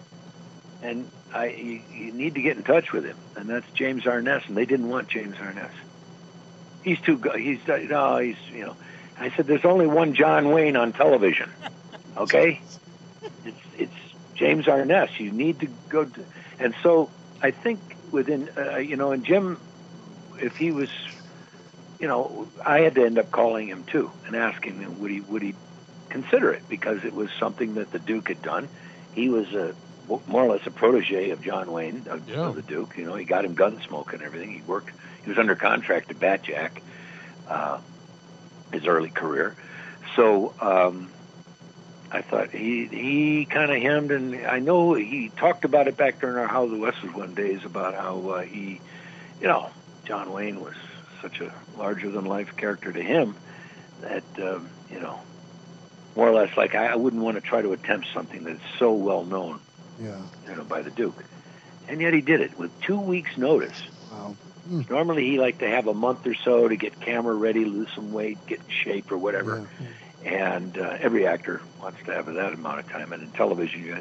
and 0.82 1.10
I 1.34 1.48
you, 1.48 1.82
you 1.92 2.12
need 2.14 2.36
to 2.36 2.42
get 2.42 2.58
in 2.58 2.64
touch 2.64 2.92
with 2.92 3.06
him, 3.06 3.18
and 3.36 3.50
that's 3.50 3.70
James 3.72 4.06
Arness." 4.06 4.44
And 4.48 4.56
they 4.56 4.66
didn't 4.66 4.90
want 4.90 5.10
James 5.10 5.36
Arness. 5.40 5.74
He's 6.88 7.02
too. 7.02 7.18
go- 7.18 7.36
He's 7.38 7.60
uh, 7.68 7.78
no. 7.90 8.18
He's 8.18 8.38
you 8.54 8.66
know. 8.66 8.76
I 9.20 9.30
said, 9.32 9.48
"There's 9.48 9.66
only 9.66 9.88
one 9.88 10.14
John 10.14 10.52
Wayne 10.52 10.76
on 10.78 10.94
television." 10.94 11.50
Okay, 12.18 12.60
it's 13.46 13.58
it's 13.78 13.94
James 14.34 14.68
Arness. 14.68 15.20
You 15.20 15.32
need 15.32 15.60
to 15.60 15.68
go. 15.90 16.06
To, 16.06 16.24
and 16.60 16.74
so 16.82 17.12
I 17.44 17.52
think 17.52 17.80
within 18.12 18.50
uh, 18.58 18.78
you 18.78 18.96
know, 18.96 19.12
and 19.12 19.24
Jim, 19.24 19.60
if 20.40 20.56
he 20.58 20.72
was, 20.72 20.90
you 22.00 22.08
know, 22.08 22.48
I 22.66 22.80
had 22.80 22.96
to 22.96 23.06
end 23.06 23.20
up 23.20 23.30
calling 23.30 23.68
him 23.68 23.84
too 23.84 24.10
and 24.26 24.36
asking 24.36 24.80
him 24.80 25.00
would 25.00 25.12
he 25.12 25.20
would 25.22 25.44
he 25.44 25.54
consider 26.10 26.52
it 26.54 26.68
because 26.68 27.06
it 27.06 27.14
was 27.14 27.30
something 27.40 27.76
that 27.76 27.92
the 27.92 28.00
Duke 28.00 28.30
had 28.30 28.42
done. 28.42 28.68
He 29.14 29.30
was 29.30 29.54
a 29.54 29.76
more 30.28 30.44
or 30.44 30.50
less 30.56 30.66
a 30.66 30.72
protege 30.72 31.30
of 31.30 31.44
John 31.44 31.72
Wayne 31.72 32.06
of, 32.10 32.28
Yeah. 32.28 32.48
of 32.48 32.56
the 32.56 32.64
Duke. 32.64 32.98
You 32.98 33.06
know, 33.06 33.14
he 33.14 33.26
got 33.26 33.46
him 33.46 33.56
Gunsmoke 33.56 34.12
and 34.14 34.24
everything. 34.24 34.54
He 34.54 34.62
worked. 34.64 34.90
He 35.28 35.32
was 35.32 35.40
under 35.40 35.58
contract 35.58 36.08
to 36.08 36.16
Batjac, 36.16 36.82
uh, 37.50 37.82
his 38.72 38.88
early 38.88 39.10
career. 39.10 39.58
So 40.16 40.54
um, 40.62 41.10
I 42.10 42.22
thought 42.22 42.52
he 42.52 42.86
he 42.86 43.44
kind 43.44 43.70
of 43.70 43.82
hemmed, 43.82 44.12
and 44.12 44.48
I 44.48 44.60
know 44.60 44.94
he 44.94 45.28
talked 45.36 45.66
about 45.66 45.90
it 45.90 45.98
back 45.98 46.22
during 46.22 46.38
our 46.38 46.48
How 46.48 46.66
the 46.66 46.78
West 46.78 47.04
Was 47.04 47.14
Won 47.14 47.34
days 47.36 47.66
about 47.66 47.94
how 47.94 48.30
uh, 48.30 48.42
he, 48.44 48.80
you 49.42 49.48
know, 49.48 49.70
John 50.06 50.32
Wayne 50.32 50.62
was 50.62 50.76
such 51.22 51.42
a 51.42 51.54
larger 51.78 52.10
than 52.10 52.24
life 52.24 52.56
character 52.56 52.94
to 52.94 53.02
him 53.04 53.36
that 54.00 54.24
um, 54.42 54.70
you 54.90 55.02
know, 55.02 55.20
more 56.16 56.30
or 56.30 56.34
less 56.34 56.56
like 56.56 56.74
I, 56.74 56.86
I 56.86 56.96
wouldn't 56.96 57.22
want 57.22 57.36
to 57.36 57.42
try 57.42 57.62
to 57.62 57.74
attempt 57.74 58.08
something 58.14 58.46
that's 58.46 58.64
so 58.80 58.94
well 58.94 59.26
known, 59.26 59.60
Yeah. 60.02 60.22
you 60.48 60.56
know, 60.56 60.64
by 60.64 60.84
the 60.84 60.92
Duke, 60.92 61.22
and 61.90 62.00
yet 62.00 62.14
he 62.14 62.22
did 62.22 62.40
it 62.40 62.58
with 62.58 62.72
two 62.80 62.98
weeks' 62.98 63.38
notice. 63.38 63.76
Wow. 64.10 64.38
Normally, 64.90 65.26
he 65.26 65.40
liked 65.40 65.60
to 65.60 65.70
have 65.70 65.88
a 65.88 65.94
month 65.94 66.26
or 66.28 66.34
so 66.34 66.68
to 66.68 66.76
get 66.76 67.00
camera 67.00 67.34
ready, 67.34 67.66
lose 67.66 67.90
some 67.94 68.12
weight, 68.12 68.38
get 68.48 68.60
in 68.60 68.70
shape, 68.70 69.12
or 69.12 69.18
whatever. 69.18 69.68
And 70.26 70.78
uh, 70.78 70.98
every 71.00 71.26
actor 71.28 71.62
wants 71.82 72.00
to 72.06 72.14
have 72.14 72.26
that 72.26 72.54
amount 72.54 72.80
of 72.80 72.90
time, 72.90 73.14
and 73.14 73.24
in 73.24 73.32
television, 73.32 73.84
you 73.84 73.98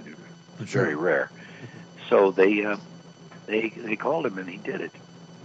it's 0.60 0.72
very 0.72 0.94
rare. 0.94 1.30
So 2.08 2.30
they 2.30 2.64
uh, 2.64 2.76
they 3.46 3.68
they 3.68 3.96
called 3.96 4.26
him, 4.26 4.38
and 4.38 4.48
he 4.48 4.56
did 4.58 4.80
it. 4.80 4.92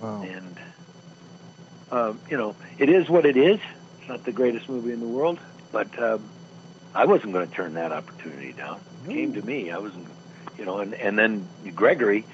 Wow. 0.02 0.22
And 0.22 0.60
um, 1.92 2.20
you 2.30 2.38
know, 2.38 2.56
it 2.80 2.90
is 2.90 3.10
what 3.10 3.26
it 3.26 3.38
is. 3.38 3.60
It's 4.00 4.10
not 4.10 4.24
the 4.24 4.32
greatest 4.32 4.70
movie 4.70 4.94
in 4.94 5.00
the 5.00 5.08
world, 5.08 5.40
but 5.72 5.98
um, 6.02 6.24
I 6.96 7.06
wasn't 7.06 7.34
going 7.34 7.48
to 7.48 7.54
turn 7.54 7.74
that 7.76 7.92
opportunity 7.92 8.54
down. 8.54 8.80
It 9.06 9.10
came 9.10 9.34
to 9.34 9.42
me. 9.42 9.72
I 9.72 9.78
wasn't, 9.78 10.08
you 10.58 10.66
know, 10.66 10.80
and 10.80 10.94
and 10.94 11.18
then 11.18 11.48
Gregory 11.76 12.26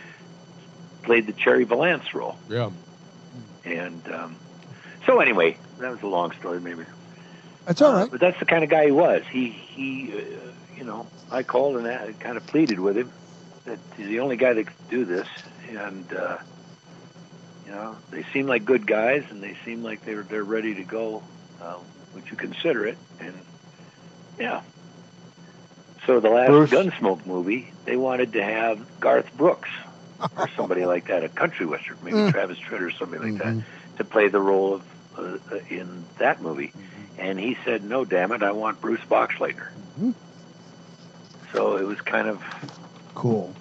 played 1.08 1.26
the 1.26 1.34
Cherry 1.34 1.64
Valance 1.64 2.14
role. 2.14 2.38
Yeah. 2.50 2.70
And 3.64 4.08
um, 4.12 4.36
so 5.06 5.22
anyway, 5.22 5.58
that 5.80 5.90
was 5.90 6.02
a 6.04 6.08
long 6.08 6.32
story, 6.34 6.60
maybe. 6.60 6.84
That's 7.66 7.82
all 7.82 7.96
Uh, 7.96 8.08
but 8.08 8.20
that's 8.20 8.38
the 8.40 8.46
kind 8.46 8.64
of 8.64 8.70
guy 8.70 8.86
he 8.86 8.92
was. 8.92 9.24
He 9.32 9.50
he, 9.50 10.14
uh, 10.14 10.52
you 10.78 10.84
know, 10.84 11.08
I 11.32 11.44
called 11.44 11.78
and 11.78 11.88
I 11.88 12.12
kind 12.20 12.36
of 12.38 12.46
pleaded 12.46 12.80
with 12.80 12.98
him 12.98 13.12
that 13.66 13.80
he's 13.96 14.08
the 14.08 14.20
only 14.20 14.36
guy 14.36 14.54
that 14.54 14.66
could 14.66 14.90
do 14.90 15.06
this, 15.06 15.28
and 15.70 16.14
uh, 16.14 16.38
you 17.66 17.72
know, 17.72 17.96
they 18.12 18.24
seem 18.34 18.48
like 18.48 18.66
good 18.66 18.86
guys, 18.86 19.24
and 19.30 19.42
they 19.42 19.56
seem 19.66 19.84
like 19.84 20.04
they're 20.04 20.24
they're 20.24 20.44
ready 20.44 20.76
to 20.76 20.84
go. 20.84 21.24
Uh, 21.62 21.78
would 22.16 22.30
you 22.30 22.36
consider 22.36 22.86
it? 22.86 22.98
And 23.22 23.34
yeah. 24.38 24.62
So 26.06 26.20
the 26.20 26.30
last 26.30 26.50
Bruce? 26.50 26.70
Gunsmoke 26.70 27.26
movie, 27.26 27.72
they 27.86 27.96
wanted 27.98 28.34
to 28.34 28.44
have 28.44 29.00
Garth 29.00 29.36
Brooks 29.38 29.70
or 30.38 30.50
somebody 30.56 30.86
like 30.86 31.08
that, 31.08 31.24
a 31.24 31.30
country 31.30 31.66
western, 31.66 31.98
maybe 32.04 32.18
Mm. 32.18 32.32
Travis 32.32 32.58
Tritt 32.60 32.82
or 32.82 32.92
somebody 32.92 33.32
like 33.32 33.42
Mhm. 33.42 33.64
that, 33.94 33.98
to 33.98 34.04
play 34.04 34.28
the 34.30 34.40
role 34.42 34.74
of 34.76 34.84
uh, 35.18 35.38
uh, 35.52 35.60
in 35.70 36.06
that 36.20 36.42
movie. 36.42 36.72
And 37.18 37.40
he 37.40 37.58
said, 37.66 37.84
"No, 37.84 38.06
damn 38.06 38.32
it, 38.32 38.44
I 38.44 38.52
want 38.52 38.80
Bruce 38.82 39.02
Boxleitner." 39.10 39.68
Mhm. 40.00 40.14
So 41.52 41.78
it 41.78 41.88
was 41.88 42.00
kind 42.02 42.28
of, 42.28 42.44
Cool. 43.16 43.54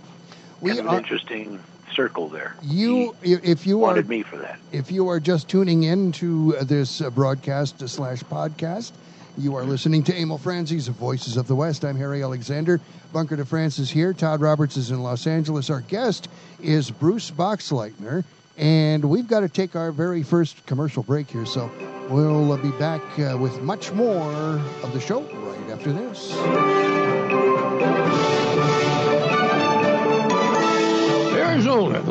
We 0.61 0.71
kind 0.71 0.81
of 0.81 0.87
an 0.87 0.92
are, 0.95 0.99
interesting 0.99 1.59
circle 1.95 2.29
there. 2.29 2.55
you, 2.62 3.14
he 3.23 3.33
if 3.35 3.66
you 3.66 3.79
are 3.79 3.88
wanted 3.88 4.09
me 4.09 4.23
for 4.23 4.37
that. 4.38 4.59
If 4.73 4.90
you 4.90 5.09
are 5.09 5.19
just 5.21 5.49
tuning 5.49 5.85
in 5.85 6.12
to 6.12 6.53
this 6.62 7.01
uh, 7.01 7.09
broadcast 7.11 7.87
slash 7.88 8.21
podcast, 8.25 8.92
you 9.38 9.55
are 9.55 9.64
listening 9.64 10.03
to 10.05 10.18
Emil 10.18 10.38
Franzi's 10.38 10.88
Voices 10.88 11.37
of 11.37 11.46
the 11.46 11.55
West. 11.55 11.85
I'm 11.85 11.96
Harry 11.96 12.22
Alexander. 12.22 12.81
Bunker 13.12 13.37
de 13.37 13.44
France 13.44 13.79
is 13.79 13.90
here. 13.90 14.12
Todd 14.12 14.40
Roberts 14.40 14.77
is 14.77 14.90
in 14.90 15.03
Los 15.03 15.27
Angeles. 15.27 15.68
Our 15.68 15.83
guest 15.83 16.29
is 16.61 16.90
Bruce 16.90 17.31
Boxleitner. 17.31 18.25
And 18.57 19.05
we've 19.05 19.29
got 19.29 19.40
to 19.40 19.49
take 19.49 19.77
our 19.77 19.92
very 19.92 20.22
first 20.22 20.64
commercial 20.66 21.03
break 21.03 21.31
here. 21.31 21.44
So 21.44 21.70
we'll 22.09 22.53
uh, 22.53 22.57
be 22.57 22.70
back 22.72 23.03
uh, 23.18 23.37
with 23.38 23.61
much 23.61 23.92
more 23.92 24.33
of 24.83 24.92
the 24.92 25.01
show 25.01 25.20
right 25.20 25.70
after 25.70 25.92
this. 25.92 27.26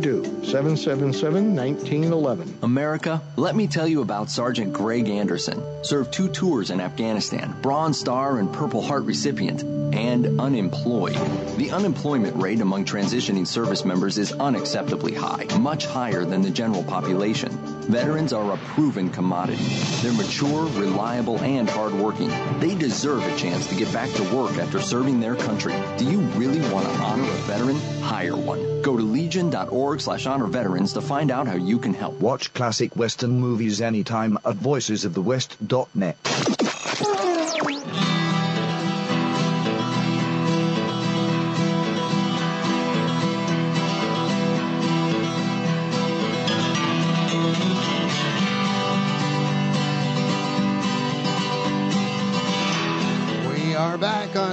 do. 0.00 0.22
777-1911. 0.22 2.62
America, 2.62 3.22
let 3.36 3.54
me 3.54 3.66
tell 3.66 3.86
you 3.86 4.00
about 4.02 4.30
Sergeant 4.30 4.72
Greg 4.72 5.08
Anderson. 5.08 5.62
Served 5.84 6.12
two 6.12 6.28
tours 6.28 6.70
in 6.70 6.80
Afghanistan, 6.80 7.54
Bronze 7.62 8.00
Star 8.00 8.38
and 8.38 8.52
Purple 8.52 8.82
Heart 8.82 9.04
recipient, 9.04 9.62
and 9.94 10.40
unemployed. 10.40 11.14
The 11.56 11.70
unemployment 11.70 12.36
rate 12.36 12.60
among 12.60 12.84
transitioning 12.84 13.46
service 13.46 13.84
members 13.84 14.18
is 14.18 14.32
unacceptably 14.32 15.16
high, 15.16 15.46
much 15.58 15.86
higher 15.86 16.24
than 16.24 16.42
the 16.42 16.50
general 16.50 16.82
population. 16.82 17.56
Veterans 17.90 18.32
are 18.32 18.52
a 18.52 18.56
proven 18.58 19.10
commodity. 19.10 19.64
They're 20.00 20.12
mature, 20.12 20.66
reliable, 20.80 21.40
and 21.40 21.68
hardworking. 21.68 22.28
They 22.60 22.76
deserve 22.76 23.26
a 23.26 23.36
chance 23.36 23.66
to 23.66 23.74
get 23.74 23.92
back 23.92 24.08
to 24.12 24.22
work 24.34 24.58
after 24.58 24.80
serving 24.80 25.18
their 25.18 25.34
country. 25.34 25.74
Do 25.98 26.04
you 26.04 26.20
really 26.38 26.60
want 26.72 26.86
to 26.86 26.92
honor 27.02 27.24
a 27.24 27.36
veteran? 27.48 27.80
Hire 28.00 28.36
one. 28.36 28.80
Go 28.82 28.96
to 28.96 29.02
legion.org 29.02 30.00
slash 30.00 30.26
honor 30.26 30.46
veterans 30.46 30.92
to 30.92 31.00
find 31.00 31.32
out 31.32 31.48
how 31.48 31.56
you 31.56 31.80
can 31.80 31.92
help. 31.92 32.14
Watch 32.20 32.54
classic 32.54 32.94
Western 32.94 33.40
movies 33.40 33.80
anytime 33.80 34.38
at 34.44 34.54
voicesofthewest.net. 34.54 36.69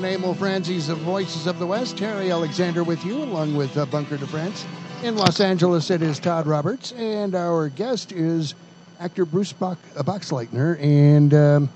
back 0.01 0.03
on 0.03 0.09
Emil 0.13 0.33
Franzi's 0.35 0.89
of 0.89 0.97
Voices 0.99 1.47
of 1.47 1.59
the 1.59 1.65
West. 1.65 1.97
Terry 1.97 2.31
Alexander 2.31 2.83
with 2.83 3.03
you, 3.05 3.17
along 3.23 3.55
with 3.55 3.75
uh, 3.77 3.85
Bunker 3.85 4.17
DeFrance. 4.17 4.65
In 5.03 5.15
Los 5.15 5.39
Angeles, 5.39 5.89
it 5.89 6.01
is 6.01 6.19
Todd 6.19 6.45
Roberts, 6.47 6.91
and 6.93 7.33
our 7.35 7.69
guest 7.69 8.11
is 8.11 8.53
actor 8.99 9.25
Bruce 9.25 9.53
Bach- 9.53 9.77
uh, 9.95 10.03
Boxleitner, 10.03 10.79
and 10.81 11.33
um, 11.33 11.69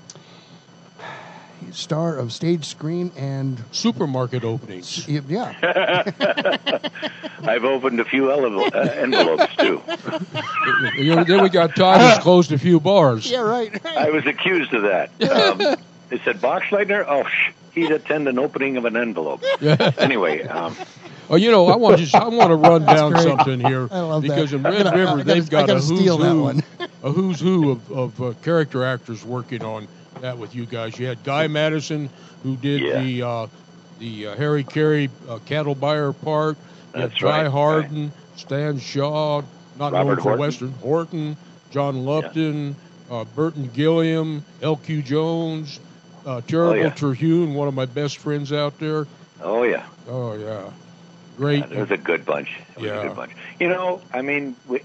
star 1.72 2.16
of 2.16 2.32
stage, 2.32 2.64
screen, 2.64 3.10
and 3.16 3.62
Supermarket 3.72 4.44
openings. 4.44 5.06
yeah, 5.08 5.52
I've 7.44 7.64
opened 7.64 8.00
a 8.00 8.04
few 8.04 8.30
ele- 8.30 8.64
uh, 8.74 8.78
envelopes 8.78 9.56
too. 9.56 9.82
You 10.96 11.16
know, 11.16 11.24
then 11.24 11.42
we 11.42 11.48
got 11.48 11.74
Todd 11.74 12.00
who's 12.00 12.22
closed 12.22 12.52
a 12.52 12.58
few 12.58 12.78
bars. 12.78 13.28
yeah, 13.30 13.40
right. 13.40 13.84
I 13.86 14.10
was 14.10 14.26
accused 14.26 14.72
of 14.74 14.82
that. 14.82 15.10
Um, 15.30 15.58
they 16.08 16.18
said 16.18 16.36
Boxleitner. 16.40 17.04
Oh, 17.08 17.24
sh- 17.24 17.50
he'd 17.74 17.90
attend 17.90 18.28
an 18.28 18.38
opening 18.38 18.76
of 18.76 18.84
an 18.84 18.96
envelope. 18.96 19.42
anyway, 19.98 20.42
um, 20.44 20.74
Oh, 21.30 21.36
you 21.36 21.50
know, 21.50 21.66
I 21.68 21.76
want 21.76 21.96
to 21.96 22.02
just, 22.02 22.14
I 22.14 22.28
want 22.28 22.50
to 22.50 22.56
run 22.68 22.84
down 22.84 23.18
something 23.18 23.60
here 23.60 23.88
I 23.90 24.00
love 24.00 24.22
that. 24.22 24.28
because 24.28 24.52
in 24.52 24.62
Red 24.62 24.84
gotta- 24.84 24.98
River 24.98 25.22
they've 25.24 25.46
I 25.46 25.48
got 25.48 25.66
gotta 25.68 25.78
a 25.78 25.80
who's 25.80 26.06
who, 26.06 26.48
a 27.02 27.12
who's 27.12 27.40
who 27.40 27.70
of, 27.70 27.90
of 27.92 28.22
uh, 28.22 28.32
character 28.42 28.84
actors 28.84 29.24
working 29.24 29.62
on 29.64 29.88
that 30.20 30.36
with 30.36 30.54
you 30.54 30.66
guys. 30.66 30.98
You 30.98 31.06
had 31.06 31.22
Guy 31.24 31.46
Madison 31.46 32.10
who 32.42 32.56
did 32.56 32.82
Yeah. 32.82 33.00
the 33.02 33.22
uh, 33.22 33.46
the 33.98 34.26
uh, 34.28 34.36
Harry 34.36 34.64
Carey 34.64 35.08
uh, 35.28 35.38
cattle 35.46 35.74
buyer 35.74 36.12
part. 36.12 36.56
You 36.94 37.00
had 37.00 37.10
That's 37.12 37.20
Guy 37.22 37.42
right, 37.44 37.50
Hardin, 37.50 38.12
Stan 38.36 38.78
Shaw, 38.78 39.42
not 39.78 39.92
Robert 39.92 40.06
known 40.06 40.16
for 40.16 40.22
Horton. 40.22 40.38
Western 40.40 40.72
Horton, 40.72 41.36
John 41.70 42.04
Lupton, 42.04 42.76
uh, 43.10 43.24
Burton 43.36 43.70
Gilliam, 43.72 44.44
L.Q. 44.60 45.02
Jones, 45.02 45.80
uh, 46.26 46.40
Terrible 46.42 46.72
Oh, 46.72 46.74
yeah. 46.74 46.90
Terhune, 46.90 47.54
one 47.54 47.68
of 47.68 47.74
my 47.74 47.86
best 47.86 48.18
friends 48.18 48.52
out 48.52 48.78
there. 48.78 49.06
oh 49.42 49.62
yeah. 49.64 49.86
Oh 50.08 50.34
yeah, 50.34 50.70
great. 51.36 51.64
It 51.64 51.76
was 51.78 51.90
a 51.90 51.96
good 51.96 52.24
bunch. 52.24 52.48
It 52.76 52.76
was 52.80 52.86
Yeah. 52.86 53.00
a 53.02 53.08
good 53.08 53.16
bunch. 53.16 53.32
You 53.60 53.68
know, 53.68 54.00
I 54.12 54.22
mean, 54.22 54.56
we, 54.66 54.80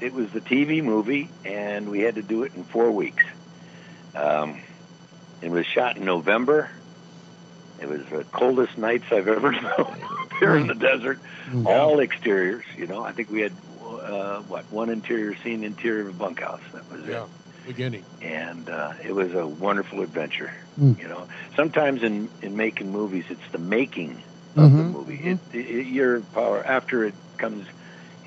it 0.00 0.12
was 0.12 0.30
the 0.32 0.40
TV 0.40 0.82
movie, 0.82 1.28
and 1.44 1.90
we 1.90 2.00
had 2.00 2.14
to 2.16 2.22
do 2.22 2.42
it 2.44 2.54
in 2.54 2.64
four 2.64 2.90
weeks. 2.90 3.24
Um, 4.14 4.60
it 5.42 5.50
was 5.50 5.66
shot 5.66 5.96
in 5.96 6.04
November. 6.04 6.70
It 7.80 7.88
was 7.88 8.04
the 8.06 8.24
coldest 8.24 8.76
nights 8.76 9.04
I've 9.10 9.28
ever 9.28 9.52
known 9.62 9.96
here 10.38 10.56
in 10.56 10.66
the 10.66 10.74
desert. 10.74 11.18
All 11.64 12.00
exteriors. 12.00 12.64
You 12.76 12.86
know, 12.86 13.02
I 13.02 13.12
think 13.12 13.30
we 13.30 13.40
had 13.40 13.52
uh, 13.82 14.40
what 14.42 14.70
one 14.70 14.90
interior 14.90 15.34
scene, 15.36 15.64
interior 15.64 16.08
of 16.08 16.14
a 16.14 16.18
bunkhouse. 16.18 16.60
That 16.72 16.90
was 16.90 17.06
Yeah, 17.06 17.24
it 17.24 17.28
beginning. 17.66 18.04
and 18.22 18.68
uh, 18.68 18.90
it 19.04 19.12
was 19.12 19.30
a 19.34 19.46
wonderful 19.46 20.02
adventure. 20.02 20.50
Mm. 20.78 20.98
You 21.00 21.08
know, 21.08 21.26
sometimes 21.56 22.02
in 22.02 22.30
in 22.42 22.56
making 22.56 22.90
movies, 22.92 23.24
it's 23.30 23.48
the 23.52 23.58
making 23.58 24.22
of 24.56 24.70
the 24.70 24.82
Mhm, 24.82 24.92
movie. 24.92 25.20
It, 25.24 25.38
it, 25.52 25.86
your 25.86 26.20
power 26.32 26.64
after 26.66 27.04
it 27.04 27.14
comes, 27.38 27.66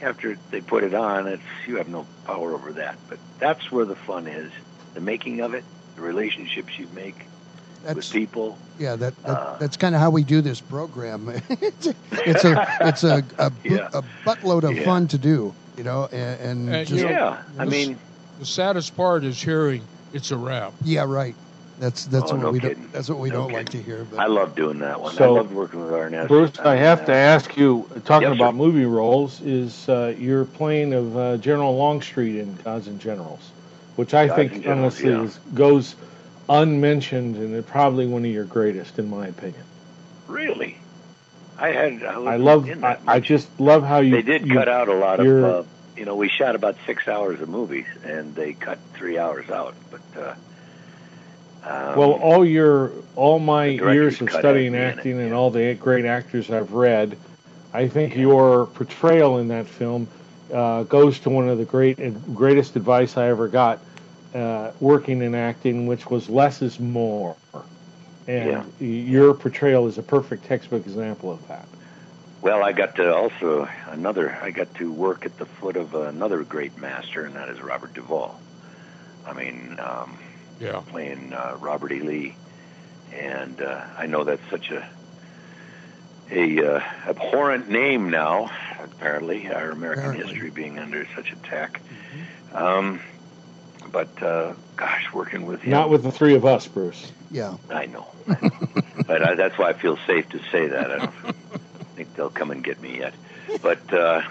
after 0.01 0.37
they 0.51 0.61
put 0.61 0.83
it 0.83 0.93
on, 0.93 1.27
it's 1.27 1.43
you 1.67 1.77
have 1.77 1.87
no 1.87 2.07
power 2.25 2.53
over 2.53 2.73
that. 2.73 2.95
But 3.09 3.19
that's 3.39 3.71
where 3.71 3.85
the 3.85 3.95
fun 4.07 4.27
is: 4.27 4.51
the 4.93 5.01
making 5.01 5.41
of 5.41 5.53
it, 5.53 5.65
the 5.95 6.01
relationships 6.01 6.73
you 6.79 6.87
make 6.93 7.29
with 7.83 8.09
people. 8.09 8.57
yeah. 8.77 8.95
That, 8.95 9.13
that 9.25 9.37
Uh, 9.37 9.57
that's 9.59 9.77
kind 9.77 9.95
of 9.95 10.01
how 10.01 10.09
we 10.09 10.23
do 10.23 10.41
this 10.41 10.61
program. 10.61 11.29
it's 11.49 11.87
a 11.87 11.95
it's 12.25 12.43
a 12.51 12.61
it's 12.87 13.03
a, 13.03 13.23
a, 13.39 13.49
bu- 13.49 13.75
Yeah. 13.75 13.87
a 13.93 14.03
buttload 14.25 14.63
of 14.63 14.75
Yeah. 14.77 14.85
fun 14.85 15.07
to 15.09 15.17
do. 15.17 15.53
You 15.77 15.83
know, 15.83 16.07
and, 16.11 16.39
and 16.41 16.69
And, 16.69 16.87
just, 16.87 17.01
you 17.01 17.09
know, 17.09 17.13
yeah, 17.15 17.41
I 17.59 17.65
mean, 17.65 17.99
The 18.39 18.45
saddest 18.45 18.95
part 18.95 19.23
is 19.23 19.41
hearing 19.41 19.83
it's 20.11 20.31
a 20.31 20.37
wrap. 20.37 20.73
yeah, 20.83 21.05
right. 21.07 21.35
That's 21.79 22.05
that's 22.05 22.31
Oh, 22.31 22.35
what 22.35 22.41
no 22.43 22.51
we 22.51 22.59
kidding. 22.59 22.83
don't 22.83 22.91
that's 22.91 23.09
what 23.09 23.19
we 23.19 23.29
No 23.29 23.35
don't 23.35 23.51
like 23.51 23.69
to 23.69 23.81
hear. 23.81 24.05
But 24.05 24.19
I 24.19 24.27
love 24.27 24.55
doing 24.55 24.79
that 24.79 24.99
one. 25.01 25.13
I 25.13 25.17
So, 25.17 25.33
love 25.33 25.51
working 25.53 25.83
with 25.83 25.91
Arness. 25.93 26.27
Bruce, 26.27 26.51
I 26.59 26.75
have 26.75 26.99
mean, 26.99 27.07
to 27.07 27.13
ask 27.15 27.57
you, 27.57 27.89
talking 28.05 28.29
Yes, 28.29 28.37
sir. 28.37 28.43
about 28.43 28.55
movie 28.55 28.85
roles, 28.85 29.41
is 29.41 29.87
uh, 29.89 30.13
you're 30.17 30.45
playing 30.45 30.93
of 30.93 31.17
uh, 31.17 31.37
General 31.37 31.75
Longstreet 31.75 32.35
in 32.35 32.55
Gods 32.55 32.87
and 32.87 32.99
Generals, 32.99 33.51
which 33.95 34.13
I 34.13 34.27
Gods 34.27 34.37
think 34.37 34.63
Generals, 34.63 35.01
honestly 35.03 35.09
yeah. 35.11 35.21
is, 35.23 35.39
goes 35.53 35.95
unmentioned 36.49 37.37
and 37.37 37.65
probably 37.65 38.05
one 38.05 38.23
of 38.25 38.31
your 38.31 38.45
greatest, 38.45 38.99
in 38.99 39.09
my 39.09 39.27
opinion. 39.27 39.63
Really, 40.27 40.77
I 41.57 41.69
had. 41.69 42.03
I, 42.03 42.13
I 42.13 42.35
love, 42.37 42.69
I, 42.83 42.97
I 43.07 43.19
just 43.19 43.47
love 43.59 43.83
how 43.83 43.99
you. 43.99 44.11
they 44.11 44.21
did 44.21 44.45
you- 44.45 44.53
cut 44.53 44.69
out 44.69 44.89
a 44.89 44.93
lot 44.93 45.19
of 45.19 45.25
you're- 45.25 45.43
uh, 45.43 45.63
you 46.03 46.07
know 46.07 46.17
we 46.17 46.27
shot 46.27 46.53
about 46.53 46.75
six 46.85 47.07
hours 47.07 47.39
of 47.39 47.47
movies 47.47 47.85
and 48.03 48.35
they 48.35 48.51
cut 48.51 48.77
three 48.93 49.17
hours 49.17 49.49
out 49.49 49.73
but 49.89 50.01
uh 50.21 50.35
um, 51.65 51.97
Well, 51.97 52.11
all 52.11 52.43
your 52.43 52.91
all 53.15 53.39
my 53.39 53.67
years 53.67 54.19
of 54.19 54.29
studying 54.29 54.75
out 54.75 54.81
in 54.81 54.89
it, 54.89 54.97
acting 54.97 55.19
and 55.21 55.29
yeah. 55.29 55.33
all 55.33 55.49
the 55.49 55.75
great 55.75 56.03
actors 56.03 56.51
I've 56.51 56.73
read, 56.73 57.17
I 57.73 57.87
think 57.87 58.17
your 58.17 58.65
portrayal 58.65 59.37
in 59.37 59.47
that 59.47 59.65
film 59.65 60.09
uh, 60.53 60.83
goes 60.83 61.21
to 61.21 61.29
one 61.29 61.47
of 61.47 61.57
the 61.57 61.63
great 61.63 61.97
greatest 62.35 62.75
advice 62.75 63.15
I 63.15 63.29
ever 63.29 63.47
got 63.47 63.79
uh, 64.35 64.71
working 64.81 65.21
in 65.21 65.35
acting, 65.35 65.87
which 65.87 66.09
was 66.09 66.27
less 66.27 66.61
is 66.61 66.81
more. 66.81 67.37
And 68.27 68.69
your 68.81 69.33
portrayal 69.33 69.87
is 69.87 69.97
a 69.97 70.03
perfect 70.03 70.43
textbook 70.43 70.85
example 70.85 71.31
of 71.31 71.47
that. 71.47 71.65
Well 72.43 72.61
i 72.63 72.71
got 72.73 72.95
to 72.95 73.13
also 73.13 73.67
another 73.87 74.37
i 74.41 74.51
got 74.51 74.73
to 74.75 74.91
work 74.91 75.25
at 75.25 75.37
the 75.37 75.45
foot 75.45 75.77
of 75.77 75.95
another 75.95 76.43
great 76.43 76.77
master 76.77 77.25
and 77.25 77.35
that 77.35 77.49
is 77.49 77.59
robert 77.61 77.93
duvall 77.93 78.39
i 79.25 79.33
mean 79.33 79.77
um 79.79 80.19
Yeah. 80.59 80.81
playing 80.91 81.33
uh, 81.33 81.57
robert 81.59 81.91
e 81.91 81.99
lee 82.01 82.35
and 83.13 83.61
uh, 83.61 83.81
i 83.97 84.05
know 84.05 84.23
that's 84.23 84.47
such 84.51 84.69
a 84.71 84.85
a 86.31 86.75
uh, 86.75 86.79
abhorrent 87.07 87.69
name 87.69 88.09
now 88.09 88.51
apparently 88.81 89.47
our 89.47 89.71
american 89.71 90.05
Apparently. 90.09 90.33
history 90.33 90.49
being 90.51 90.79
under 90.79 91.07
such 91.15 91.31
attack 91.31 91.81
um 92.53 92.99
but 93.91 94.23
uh, 94.23 94.53
gosh, 94.77 95.03
working 95.13 95.45
with 95.45 95.59
him. 95.59 95.71
Not 95.71 95.89
with 95.89 96.03
the 96.03 96.11
three 96.11 96.35
of 96.35 96.45
us, 96.45 96.65
Bruce. 96.67 97.11
yeah, 97.29 97.57
I 97.69 97.85
know, 97.85 98.07
I 98.29 98.39
know. 98.41 98.59
but 99.05 99.21
I, 99.21 99.35
that's 99.35 99.57
why 99.59 99.69
I 99.71 99.73
feel 99.73 99.97
safe 100.07 100.29
to 100.29 100.39
say 100.51 100.67
that. 100.67 101.13
They'll 102.15 102.29
come 102.29 102.51
and 102.51 102.63
get 102.63 102.81
me 102.81 102.99
yet. 102.99 103.13
But 103.61 103.93
uh, 103.93 104.21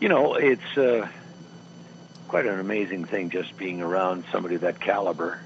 you 0.00 0.08
know, 0.08 0.34
it's 0.34 0.76
uh, 0.76 1.08
quite 2.28 2.46
an 2.46 2.58
amazing 2.58 3.04
thing 3.04 3.30
just 3.30 3.56
being 3.56 3.82
around 3.82 4.24
somebody 4.32 4.54
of 4.56 4.62
that 4.62 4.80
caliber, 4.80 5.40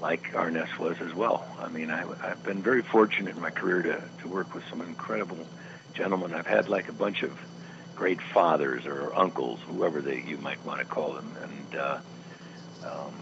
like 0.00 0.34
Arness 0.34 0.78
was 0.78 1.00
as 1.00 1.14
well. 1.14 1.46
I 1.60 1.68
mean, 1.68 1.90
I, 1.90 2.04
I've 2.22 2.42
been 2.42 2.62
very 2.62 2.82
fortunate 2.82 3.36
in 3.36 3.42
my 3.42 3.50
career 3.50 3.82
to 3.82 4.02
to 4.22 4.28
work 4.28 4.54
with 4.54 4.64
some 4.68 4.80
incredible 4.80 5.46
gentlemen. 5.94 6.34
I've 6.34 6.46
had 6.46 6.68
like 6.68 6.88
a 6.88 6.92
bunch 6.92 7.22
of 7.22 7.38
great 7.96 8.20
fathers 8.20 8.86
or 8.86 9.14
uncles, 9.14 9.60
whoever 9.66 10.00
they 10.00 10.20
you 10.20 10.38
might 10.38 10.64
want 10.64 10.80
to 10.80 10.86
call 10.86 11.12
them, 11.14 11.36
and. 11.42 11.80
Uh, 11.80 11.98
um, 12.82 13.12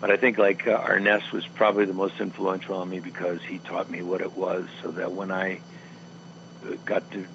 but 0.00 0.10
I 0.10 0.16
think 0.16 0.38
like 0.38 0.66
uh, 0.66 0.72
Arness 0.72 1.30
was 1.30 1.46
probably 1.46 1.84
the 1.84 1.92
most 1.92 2.20
influential 2.20 2.76
on 2.76 2.88
me 2.88 3.00
because 3.00 3.42
he 3.42 3.58
taught 3.58 3.90
me 3.90 4.02
what 4.02 4.22
it 4.22 4.34
was, 4.34 4.66
so 4.82 4.90
that 4.92 5.12
when 5.12 5.30
I 5.30 5.60
got 6.84 7.10
to 7.12 7.26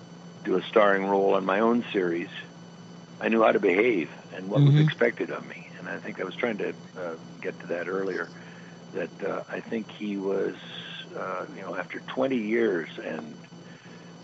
do 0.43 0.57
a 0.57 0.61
starring 0.69 1.05
role 1.05 1.33
on 1.33 1.45
my 1.45 1.59
own 1.59 1.83
series, 1.91 2.29
I 3.19 3.29
knew 3.29 3.41
how 3.41 3.51
to 3.51 3.59
behave 3.59 4.09
and 4.35 4.49
what 4.49 4.61
was 4.61 4.75
Mhm. 4.75 4.81
expected 4.83 5.31
of 5.31 5.45
me. 5.45 5.67
And 5.79 5.87
I 5.87 5.97
think 5.99 6.19
I 6.19 6.23
was 6.23 6.35
trying 6.35 6.57
to 6.57 6.69
uh, 6.97 7.15
get 7.41 7.59
to 7.61 7.67
that 7.67 7.87
earlier. 7.87 8.29
That 8.93 9.23
uh, 9.23 9.41
I 9.51 9.59
think 9.61 9.87
he 9.91 10.17
was, 10.17 10.55
uh, 11.17 11.45
you 11.55 11.61
know, 11.61 11.75
after 11.75 11.99
20 12.13 12.37
years 12.37 12.89
and 13.03 13.35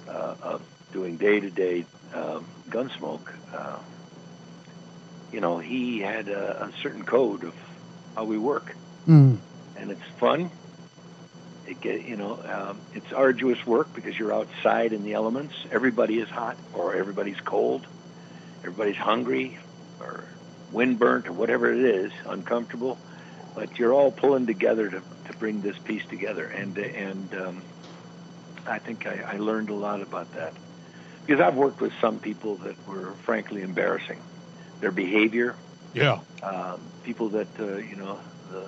uh, 0.08 0.36
of 0.42 0.62
doing 0.92 1.18
day-to-day 1.18 1.86
um, 2.14 2.46
Gunsmoke. 2.70 3.28
Uh, 3.54 3.78
you 5.32 5.40
know, 5.40 5.60
he 5.60 6.00
had 6.00 6.28
a, 6.28 6.66
a 6.66 6.72
certain 6.84 7.04
code 7.04 7.44
of 7.44 7.54
how 8.16 8.26
we 8.26 8.38
work, 8.38 8.76
Mm. 9.08 9.40
and 9.78 9.92
it's 9.92 10.02
fun. 10.20 10.52
You 11.84 12.18
know, 12.18 12.40
um, 12.44 12.82
it's 12.94 13.12
arduous 13.14 13.66
work 13.66 13.94
because 13.94 14.18
you're 14.18 14.34
outside 14.34 14.92
in 14.94 15.04
the 15.04 15.14
elements. 15.14 15.54
Everybody 15.72 16.20
is 16.20 16.30
hot 16.30 16.58
or 16.74 16.96
everybody's 16.96 17.40
cold. 17.40 17.86
Everybody's 18.64 18.98
hungry, 18.98 19.58
or 20.00 20.24
windburnt 20.72 21.28
or 21.28 21.32
whatever 21.32 21.74
it 21.74 21.84
is, 21.84 22.12
uncomfortable. 22.26 22.98
But 23.56 23.80
you're 23.80 23.94
all 23.94 24.12
pulling 24.12 24.46
together 24.46 24.90
to, 24.90 25.02
to 25.28 25.34
bring 25.40 25.62
this 25.62 25.78
piece 25.80 26.06
together, 26.10 26.46
and 26.46 26.78
and 26.78 27.34
um, 27.34 27.64
I 28.68 28.80
think 28.80 29.08
I, 29.08 29.22
I 29.34 29.38
learned 29.38 29.70
a 29.70 29.74
lot 29.74 30.02
about 30.02 30.32
that 30.34 30.54
because 31.26 31.42
I've 31.42 31.56
worked 31.56 31.82
with 31.82 31.94
some 32.00 32.20
people 32.20 32.58
that 32.58 32.76
were 32.88 33.14
frankly 33.26 33.62
embarrassing. 33.64 34.22
Their 34.82 34.92
behavior, 34.92 35.56
Yeah. 35.94 36.20
um, 36.44 36.82
people 37.04 37.30
that 37.30 37.48
uh, 37.60 37.78
you 37.78 37.96
know. 37.96 38.20
The, 38.52 38.68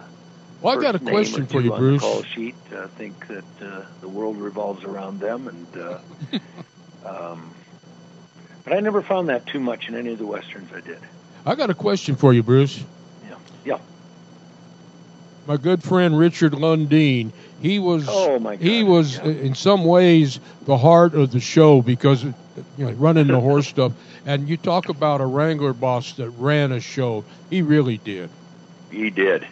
Well, 0.64 0.80
I 0.80 0.82
got 0.82 0.96
a 0.96 1.00
question 1.00 1.46
for 1.46 1.60
you, 1.60 1.72
Bruce. 1.72 2.02
Call 2.02 2.24
sheet 2.24 2.56
uh, 2.74 2.88
think 2.88 3.28
that 3.28 3.44
uh, 3.62 3.82
the 4.00 4.08
world 4.08 4.38
revolves 4.38 4.86
around 4.86 5.20
them, 5.20 5.50
and 5.50 5.78
uh, 5.78 6.00
um, 7.06 7.54
but 8.64 8.72
I 8.72 8.80
never 8.80 9.02
found 9.02 9.28
that 9.28 9.46
too 9.46 9.60
much 9.60 9.90
in 9.90 9.96
any 9.96 10.14
of 10.14 10.20
the 10.20 10.26
westerns 10.26 10.72
I 10.74 10.80
did. 10.80 11.00
I 11.46 11.56
got 11.56 11.70
a 11.70 11.74
question 11.74 12.16
for 12.16 12.34
you, 12.34 12.44
Bruce. 12.44 12.82
Yeah, 13.28 13.36
yeah. 13.66 13.80
My 15.48 15.58
good 15.58 15.84
friend 15.84 16.18
Richard 16.18 16.54
Lundeen. 16.54 17.34
He 17.62 17.80
was. 17.80 18.06
Oh 18.08 18.40
my 18.40 18.56
God. 18.56 18.66
He 18.66 18.84
was 18.84 19.18
yeah. 19.18 19.24
uh, 19.24 19.28
in 19.28 19.56
some 19.56 19.84
ways 19.84 20.40
the 20.62 20.78
heart 20.78 21.14
of 21.14 21.32
the 21.32 21.42
show 21.42 21.82
because 21.82 22.24
you 22.24 22.34
know 22.78 22.92
running 22.92 23.28
the 23.28 23.40
horse 23.42 23.68
stuff. 23.76 23.92
And 24.26 24.48
you 24.48 24.56
talk 24.56 24.88
about 24.88 25.20
a 25.20 25.26
wrangler 25.26 25.74
boss 25.74 26.14
that 26.14 26.30
ran 26.30 26.72
a 26.72 26.80
show. 26.80 27.26
He 27.50 27.62
really 27.62 27.98
did. 27.98 28.30
He 28.90 29.10
did, 29.10 29.46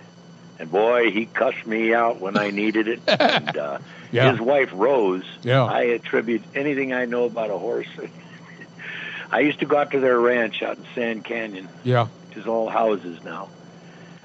and 0.62 0.71
boy, 0.71 1.10
he 1.12 1.26
cussed 1.26 1.65
me 1.65 1.93
out 1.93 2.21
when 2.21 2.38
I 2.38 2.52
needed 2.52 2.88
it. 2.88 3.00
and 3.08 3.58
uh, 3.58 3.80
Yeah. 4.12 4.32
his 4.32 4.39
wife 4.39 4.69
Rose. 4.74 5.26
Yeah. 5.41 5.63
I 5.65 5.82
attribute 5.84 6.43
anything 6.56 6.93
I 6.93 7.06
know 7.06 7.26
about 7.26 7.50
a 7.50 7.58
horse. 7.58 7.88
I 9.32 9.39
used 9.39 9.60
to 9.60 9.65
go 9.65 9.78
out 9.78 9.91
to 9.91 10.00
their 10.00 10.19
ranch 10.19 10.62
out 10.62 10.78
in 10.78 10.86
Sand 10.93 11.26
Canyon, 11.26 11.67
Yeah. 11.84 12.08
which 12.28 12.38
is 12.38 12.47
all 12.47 12.69
houses 12.69 13.24
now. 13.24 13.50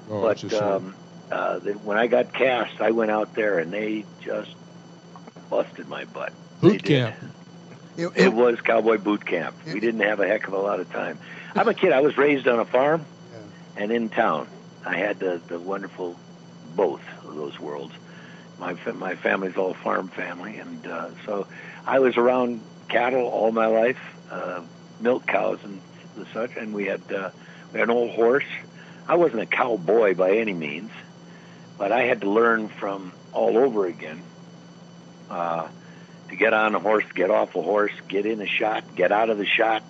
Oh, 0.09 0.21
but 0.21 0.53
um, 0.53 0.95
uh, 1.31 1.59
they, 1.59 1.71
when 1.73 1.97
I 1.97 2.07
got 2.07 2.33
cast, 2.33 2.79
I 2.81 2.91
went 2.91 3.09
out 3.11 3.33
there 3.33 3.59
and 3.59 3.71
they 3.73 4.05
just 4.21 4.53
busted 5.49 5.87
my 5.87 6.05
butt. 6.05 6.33
Boot 6.61 6.83
did. 6.83 6.85
camp. 6.85 7.15
It, 7.97 8.05
It 8.07 8.11
it- 8.27 8.33
was 8.33 8.61
cowboy 8.61 8.97
boot 8.99 9.25
camp. 9.25 9.55
We 9.65 9.79
didn't 9.79 10.01
have 10.01 10.19
a 10.19 10.27
heck 10.27 10.47
of 10.47 10.53
a 10.53 10.59
lot 10.59 10.79
of 10.79 10.91
time. 10.91 11.17
I'm 11.55 11.67
a 11.67 11.73
kid. 11.73 11.91
I 11.93 12.01
was 12.01 12.15
raised 12.17 12.47
on 12.47 12.59
a 12.59 12.65
farm 12.65 13.05
and 13.75 13.91
in 13.91 14.09
town. 14.09 14.47
I 14.85 14.95
had 14.97 15.19
the, 15.19 15.41
the 15.47 15.59
wonderful 15.59 16.15
both 16.77 17.01
of 17.25 17.35
those 17.35 17.59
worlds. 17.59 17.93
My 18.57 18.73
my 18.93 19.15
family's 19.15 19.57
all 19.57 19.73
farm 19.73 20.07
family, 20.07 20.57
and 20.57 20.87
uh, 20.87 21.09
so 21.25 21.47
I 21.85 21.99
was 21.99 22.15
around 22.15 22.61
cattle 22.87 23.25
all 23.25 23.51
my 23.51 23.67
life, 23.67 23.99
uh, 24.31 24.61
milk 25.01 25.27
cows 25.27 25.59
and 25.63 25.81
the 26.15 26.25
such. 26.33 26.55
And 26.55 26.73
we 26.73 26.85
had 26.85 27.11
uh, 27.11 27.31
we 27.73 27.79
had 27.79 27.89
an 27.89 27.95
old 27.95 28.11
horse. 28.11 28.45
I 29.07 29.15
wasn't 29.15 29.41
a 29.41 29.45
cowboy 29.45 30.15
by 30.15 30.37
any 30.37 30.53
means, 30.53 30.91
but 31.77 31.91
I 31.91 32.03
had 32.03 32.21
to 32.21 32.29
learn 32.29 32.69
from 32.69 33.11
all 33.33 33.57
over 33.57 33.85
again. 33.85 34.21
Uh, 35.29 35.67
to 36.29 36.35
get 36.35 36.53
on 36.53 36.75
a 36.75 36.79
horse, 36.79 37.05
get 37.13 37.29
off 37.29 37.55
a 37.55 37.61
horse, 37.61 37.91
get 38.07 38.25
in 38.25 38.41
a 38.41 38.47
shot, 38.47 38.83
get 38.95 39.11
out 39.11 39.29
of 39.29 39.37
the 39.37 39.45
shot. 39.45 39.83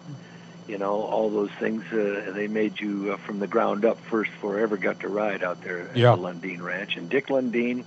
You 0.67 0.77
know, 0.77 1.01
all 1.03 1.29
those 1.29 1.51
things. 1.59 1.83
Uh, 1.91 2.31
they 2.35 2.47
made 2.47 2.79
you 2.79 3.13
uh, 3.13 3.17
from 3.17 3.39
the 3.39 3.47
ground 3.47 3.85
up 3.85 3.99
first 4.01 4.31
before 4.31 4.59
I 4.59 4.63
ever 4.63 4.75
got 4.77 4.99
to 5.01 5.07
ride 5.07 5.43
out 5.43 5.61
there 5.63 5.79
at 5.89 5.95
Yeah. 5.95 6.15
the 6.15 6.21
Lundeen 6.21 6.61
Ranch. 6.61 6.97
And 6.97 7.09
Dick 7.09 7.27
Lundeen, 7.27 7.85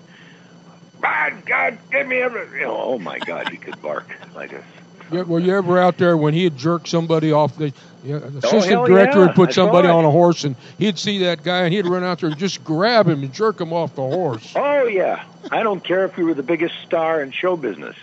my 1.03 1.33
God, 1.47 1.79
give 1.91 2.07
me 2.07 2.17
every. 2.19 2.61
You 2.61 2.67
know, 2.67 2.77
oh 2.79 2.99
my 2.99 3.19
God, 3.19 3.49
he 3.51 3.57
could 3.59 3.81
bark 3.83 4.09
like 4.35 4.53
a. 4.53 4.63
Yeah, 5.13 5.23
were 5.23 5.41
you 5.41 5.57
ever 5.57 5.77
out 5.81 5.99
there 5.99 6.17
when 6.17 6.35
he'd 6.35 6.57
jerk 6.57 6.87
somebody 6.87 7.33
off? 7.33 7.57
The, 7.57 7.73
yeah, 8.05 8.19
the 8.19 8.39
assistant 8.39 8.65
hell 8.67 8.87
director 8.87 9.19
yeah, 9.19 9.27
would 9.27 9.35
put 9.35 9.49
I 9.49 9.53
somebody 9.53 9.89
on 9.89 10.05
a 10.05 10.11
horse, 10.11 10.45
and 10.45 10.55
he'd 10.79 11.01
see 11.01 11.19
that 11.25 11.43
guy, 11.43 11.65
and 11.65 11.75
he'd 11.75 11.89
run 11.89 12.05
out 12.05 12.21
there 12.21 12.31
and 12.31 12.39
just 12.39 12.63
grab 12.63 13.09
him 13.09 13.25
and 13.25 13.33
jerk 13.35 13.61
him 13.61 13.73
off 13.73 13.97
the 13.97 14.03
horse. 14.03 14.55
Oh 14.57 14.85
yeah, 14.85 15.25
I 15.51 15.65
don't 15.65 15.83
care 15.83 16.05
if 16.05 16.17
you 16.17 16.27
were 16.27 16.35
the 16.35 16.45
biggest 16.45 16.77
star 16.87 17.21
in 17.23 17.33
show 17.33 17.57
business. 17.57 17.97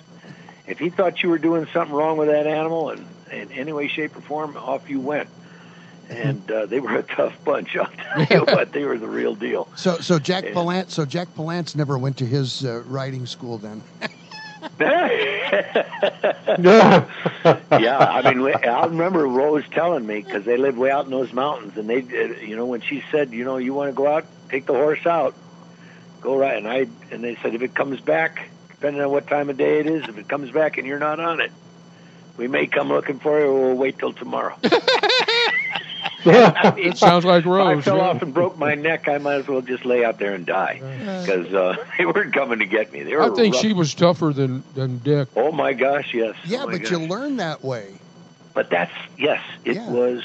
If 0.67 0.79
he 0.79 0.89
thought 0.89 1.23
you 1.23 1.29
were 1.29 1.37
doing 1.37 1.65
something 1.73 1.95
wrong 1.95 2.17
with 2.17 2.27
that 2.27 2.45
animal, 2.45 2.89
and 2.89 3.05
in 3.31 3.51
any 3.51 3.73
way, 3.73 3.87
shape, 3.87 4.15
or 4.17 4.21
form, 4.21 4.55
off 4.57 4.89
you 4.89 4.99
went. 4.99 5.29
And 6.09 6.49
uh, 6.49 6.65
they 6.67 6.79
were 6.79 6.95
a 6.97 7.03
tough 7.03 7.33
bunch. 7.43 7.75
You 8.29 8.39
what, 8.45 8.71
they 8.71 8.85
were 8.85 8.97
the 8.97 9.07
real 9.09 9.35
deal. 9.35 9.67
so 9.75 9.97
so 9.97 10.17
Jack 10.19 10.45
Yeah. 10.45 10.53
Palance 10.53 10.89
so 10.91 11.05
Jack 11.05 11.27
Palance 11.35 11.75
never 11.75 11.97
went 11.97 12.17
to 12.17 12.25
his 12.25 12.63
uh, 12.65 12.81
riding 12.87 13.25
school 13.25 13.57
then. 13.57 13.83
No. 16.57 17.07
Yeah, 17.71 17.97
I 17.99 18.33
mean, 18.33 18.53
I 18.55 18.85
remember 18.85 19.25
Rose 19.25 19.63
telling 19.71 20.05
me 20.05 20.21
because 20.21 20.43
they 20.43 20.57
live 20.57 20.77
way 20.77 20.91
out 20.91 21.05
in 21.05 21.11
those 21.11 21.31
mountains, 21.31 21.77
and 21.77 21.89
they, 21.89 21.99
uh, 21.99 22.39
you 22.45 22.55
know, 22.57 22.65
when 22.65 22.81
she 22.81 23.03
said, 23.11 23.31
you 23.31 23.45
know, 23.45 23.55
you 23.57 23.73
want 23.73 23.89
to 23.89 23.93
go 23.95 24.07
out, 24.07 24.25
take 24.49 24.65
the 24.65 24.73
horse 24.73 25.05
out, 25.05 25.33
go 26.19 26.35
right, 26.35 26.57
and 26.57 26.67
I, 26.67 26.87
and 27.11 27.23
they 27.23 27.35
said 27.41 27.55
if 27.55 27.61
it 27.61 27.73
comes 27.73 28.01
back, 28.01 28.49
depending 28.69 29.01
on 29.01 29.11
what 29.11 29.27
time 29.27 29.49
of 29.49 29.55
day 29.55 29.79
it 29.79 29.87
is, 29.87 30.03
if 30.09 30.17
it 30.17 30.27
comes 30.27 30.51
back 30.51 30.77
and 30.77 30.85
you're 30.85 30.99
not 30.99 31.19
on 31.21 31.39
it, 31.39 31.51
we 32.37 32.47
may 32.47 32.67
come 32.67 32.89
looking 32.89 33.19
for 33.19 33.39
you, 33.39 33.45
or 33.47 33.67
we'll 33.69 33.75
wait 33.77 33.97
till 33.99 34.13
tomorrow. 34.13 34.55
I 36.25 36.73
mean, 36.75 36.87
It 36.89 36.97
sounds 36.97 37.23
like 37.25 37.41
if 37.41 37.45
Rose. 37.45 37.77
I 37.79 37.81
fell 37.81 37.97
yeah. 37.97 38.09
off 38.09 38.21
and 38.21 38.33
broke 38.33 38.57
my 38.57 38.75
neck, 38.75 39.07
I 39.07 39.17
might 39.17 39.35
as 39.35 39.47
well 39.47 39.61
just 39.61 39.85
lay 39.85 40.03
out 40.03 40.19
there 40.19 40.33
and 40.33 40.45
die 40.45 40.73
because 41.25 41.53
uh, 41.53 41.75
they 41.97 42.05
weren't 42.05 42.33
coming 42.33 42.59
to 42.59 42.65
get 42.65 42.91
me. 42.91 43.03
They 43.03 43.15
were 43.15 43.23
I 43.31 43.35
think 43.35 43.53
rough. 43.55 43.63
she 43.63 43.73
was 43.73 43.93
tougher 43.93 44.33
than 44.33 44.63
than 44.75 44.97
Dick. 44.99 45.29
Oh 45.35 45.51
my 45.51 45.73
gosh, 45.73 46.13
yes. 46.13 46.35
Yeah, 46.45 46.63
Oh, 46.63 46.71
but 46.71 46.81
gosh. 46.81 46.91
you 46.91 46.99
learn 46.99 47.37
that 47.37 47.63
way. 47.63 47.93
But 48.53 48.69
that's 48.69 48.91
yes, 49.17 49.41
it 49.63 49.75
Yeah. 49.77 49.89
was. 49.89 50.23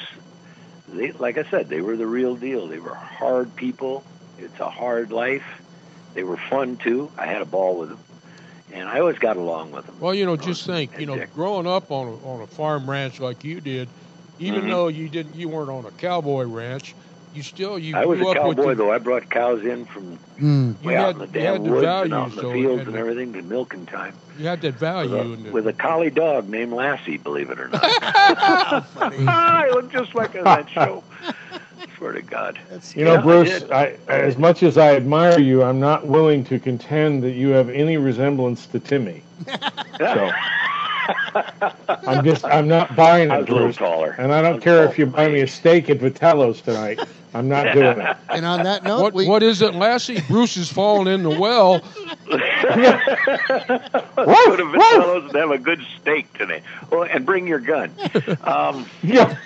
They, 0.88 1.12
like 1.12 1.38
I 1.38 1.44
said, 1.44 1.68
they 1.68 1.80
were 1.80 1.96
the 1.96 2.06
real 2.06 2.34
deal. 2.36 2.66
They 2.66 2.80
were 2.80 2.94
hard 2.94 3.54
people. 3.56 4.04
It's 4.38 4.58
a 4.60 4.68
hard 4.68 5.12
life. 5.12 5.44
They 6.14 6.24
were 6.24 6.36
fun 6.36 6.76
too. 6.78 7.10
I 7.16 7.26
had 7.26 7.42
a 7.42 7.46
ball 7.46 7.78
with 7.78 7.90
them, 7.90 7.98
and 8.72 8.88
I 8.88 9.00
always 9.00 9.18
got 9.18 9.36
along 9.36 9.72
with 9.72 9.86
them. 9.86 9.96
Well, 10.00 10.14
you 10.14 10.24
know, 10.26 10.36
just 10.36 10.64
think, 10.66 10.98
you 10.98 11.06
know, 11.06 11.16
Dick. 11.18 11.32
growing 11.32 11.66
up 11.66 11.90
on 11.90 12.08
a, 12.08 12.16
on 12.26 12.40
a 12.42 12.46
farm 12.46 12.88
ranch 12.88 13.20
like 13.20 13.44
you 13.44 13.60
did, 13.60 13.88
even 14.38 14.64
Mhm. 14.64 14.70
though 14.70 14.88
you 14.88 15.08
didn't, 15.08 15.34
you 15.34 15.48
weren't 15.48 15.70
on 15.70 15.84
a 15.86 15.90
cowboy 15.92 16.44
ranch, 16.44 16.94
you 17.34 17.42
still 17.42 17.78
you 17.78 17.96
I 17.96 18.04
was 18.04 18.18
grew 18.18 18.28
a 18.28 18.30
up 18.32 18.36
cowboy 18.36 18.70
the, 18.70 18.74
though. 18.74 18.92
I 18.92 18.98
brought 18.98 19.30
cows 19.30 19.62
in 19.62 19.86
from 19.86 20.18
Mm. 20.38 20.76
you 20.82 20.88
way 20.88 20.96
out 20.96 21.06
had 21.06 21.14
in 21.16 21.18
the 21.20 21.26
you 21.26 21.32
damn 21.32 21.52
had 21.52 21.64
the 21.64 21.70
woods 21.70 21.82
and 21.84 22.14
out 22.14 22.30
in 22.30 22.36
the 22.36 22.42
though, 22.42 22.52
fields 22.52 22.78
and 22.80 22.88
and 22.88 22.96
everything 22.96 23.32
to 23.34 23.42
milking 23.42 23.86
time 23.86 24.14
you 24.36 24.46
had 24.46 24.60
that 24.62 24.72
with 24.72 24.80
value 24.80 25.48
a, 25.48 25.52
with 25.52 25.66
a 25.66 25.72
collie 25.72 26.10
dog 26.10 26.48
named 26.48 26.72
Lassie. 26.72 27.16
Believe 27.18 27.50
it 27.50 27.58
or 27.60 27.68
not, 27.68 27.82
I 28.96 29.70
look 29.74 29.90
just 29.92 30.14
like 30.14 30.34
in 30.34 30.44
that 30.44 30.68
show. 30.70 31.04
Swear 32.02 32.12
to 32.14 32.22
God. 32.22 32.58
You 32.96 33.04
know, 33.04 33.12
Yeah, 33.14 33.20
I 33.20 33.22
Bruce, 33.22 33.60
did. 33.60 33.70
I, 33.70 33.96
as 34.08 34.36
much 34.36 34.64
as 34.64 34.76
I 34.76 34.96
admire 34.96 35.38
you, 35.38 35.62
I'm 35.62 35.78
not 35.78 36.04
willing 36.04 36.42
to 36.46 36.58
contend 36.58 37.22
that 37.22 37.30
you 37.32 37.50
have 37.50 37.68
any 37.70 37.96
resemblance 37.96 38.66
to 38.68 38.80
Timmy. 38.80 39.22
So 40.12 40.30
I'm 42.06 42.24
just, 42.24 42.44
I'm 42.44 42.66
not 42.66 42.96
buying 42.96 43.30
I 43.30 43.36
it, 43.36 43.40
was 43.40 43.48
a 43.50 43.52
little 43.52 43.66
Bruce. 43.68 43.72
taller. 43.72 44.16
And 44.18 44.32
I 44.32 44.42
I 44.42 44.42
don't 44.42 44.54
was 44.54 44.64
care 44.64 44.84
if 44.84 44.98
you 44.98 45.06
buy 45.06 45.28
me 45.28 45.42
a 45.42 45.46
steak 45.46 45.90
at 45.90 45.98
Vitello's 46.00 46.60
tonight. 46.60 46.98
I'm 47.34 47.48
not 47.48 47.72
doing 47.72 48.00
it. 48.00 48.16
And 48.30 48.44
on 48.44 48.62
that 48.64 48.82
note, 48.84 49.00
what 49.02 49.14
we 49.14 49.26
what 49.26 49.42
is 49.42 49.62
it, 49.62 49.74
Lassie? 49.74 50.20
Bruce 50.28 50.56
is 50.56 50.70
falling 50.72 51.12
in 51.12 51.22
the 51.22 51.30
well. 51.30 51.78
Go 52.28 52.36
to 54.56 54.64
Vitello's 54.64 55.24
and 55.28 55.36
have 55.36 55.50
a 55.50 55.58
good 55.58 55.80
steak 56.00 56.32
today. 56.34 56.62
Oh, 56.90 57.04
and 57.04 57.24
bring 57.24 57.46
your 57.46 57.60
gun. 57.60 57.90
Um, 58.42 58.86
Yeah. 59.02 59.36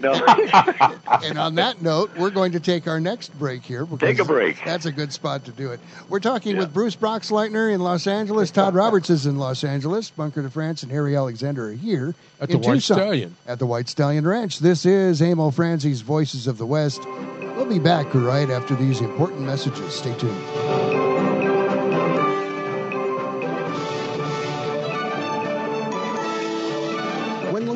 No. 0.00 0.12
and 1.24 1.38
on 1.38 1.54
that 1.56 1.82
note, 1.82 2.10
we're 2.16 2.30
going 2.30 2.52
to 2.52 2.60
take 2.60 2.88
our 2.88 3.00
next 3.00 3.36
break 3.38 3.62
here. 3.62 3.84
Because 3.84 4.16
Take 4.16 4.18
a 4.18 4.24
break. 4.24 4.64
That's 4.64 4.86
a 4.86 4.92
good 4.92 5.12
spot 5.12 5.44
to 5.44 5.50
do 5.52 5.70
it. 5.72 5.80
We're 6.08 6.20
talking 6.20 6.54
Yeah. 6.56 6.62
with 6.62 6.74
Bruce 6.74 6.96
Boxleitner 6.96 7.72
in 7.72 7.80
Los 7.80 8.06
Angeles. 8.06 8.50
Todd 8.50 8.74
Roberts 8.74 9.10
is 9.10 9.26
in 9.26 9.36
Los 9.36 9.62
Angeles. 9.64 10.10
Bunker 10.10 10.42
de 10.42 10.50
France 10.50 10.82
and 10.82 10.90
Harry 10.90 11.16
Alexander 11.16 11.68
are 11.68 11.72
here 11.72 12.14
At 12.40 12.48
the 12.48 12.58
White 12.58 12.74
Tucson, 12.76 12.96
Stallion. 12.96 13.36
At 13.46 13.58
the 13.58 13.66
White 13.66 13.88
Stallion 13.88 14.26
Ranch. 14.26 14.58
This 14.58 14.86
is 14.86 15.20
Emil 15.20 15.50
Franzi's 15.50 16.00
Voices 16.00 16.46
of 16.46 16.58
the 16.58 16.66
West. 16.66 17.04
We'll 17.06 17.66
be 17.66 17.78
back 17.78 18.14
right 18.14 18.48
after 18.48 18.74
these 18.74 19.00
important 19.00 19.42
messages. 19.42 19.94
Stay 19.94 20.14
tuned. 20.18 20.79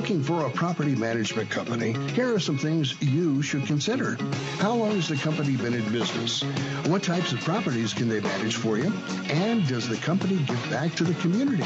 Looking 0.04 0.22
for 0.22 0.44
a 0.44 0.50
property 0.50 0.94
management 0.94 1.48
company, 1.48 1.94
here 2.10 2.34
are 2.34 2.38
some 2.38 2.58
things 2.58 3.00
you 3.00 3.40
should 3.40 3.64
consider. 3.64 4.18
How 4.58 4.74
long 4.74 4.96
has 4.96 5.08
the 5.08 5.16
company 5.16 5.56
been 5.56 5.72
in 5.72 5.92
business? 5.92 6.42
What 6.88 7.02
types 7.02 7.32
of 7.32 7.40
properties 7.40 7.94
can 7.94 8.10
they 8.10 8.20
manage 8.20 8.56
for 8.56 8.76
you? 8.76 8.92
And 9.30 9.66
does 9.66 9.88
the 9.88 9.96
company 9.96 10.36
give 10.44 10.62
back 10.70 10.94
to 10.96 11.04
the 11.04 11.14
community? 11.22 11.64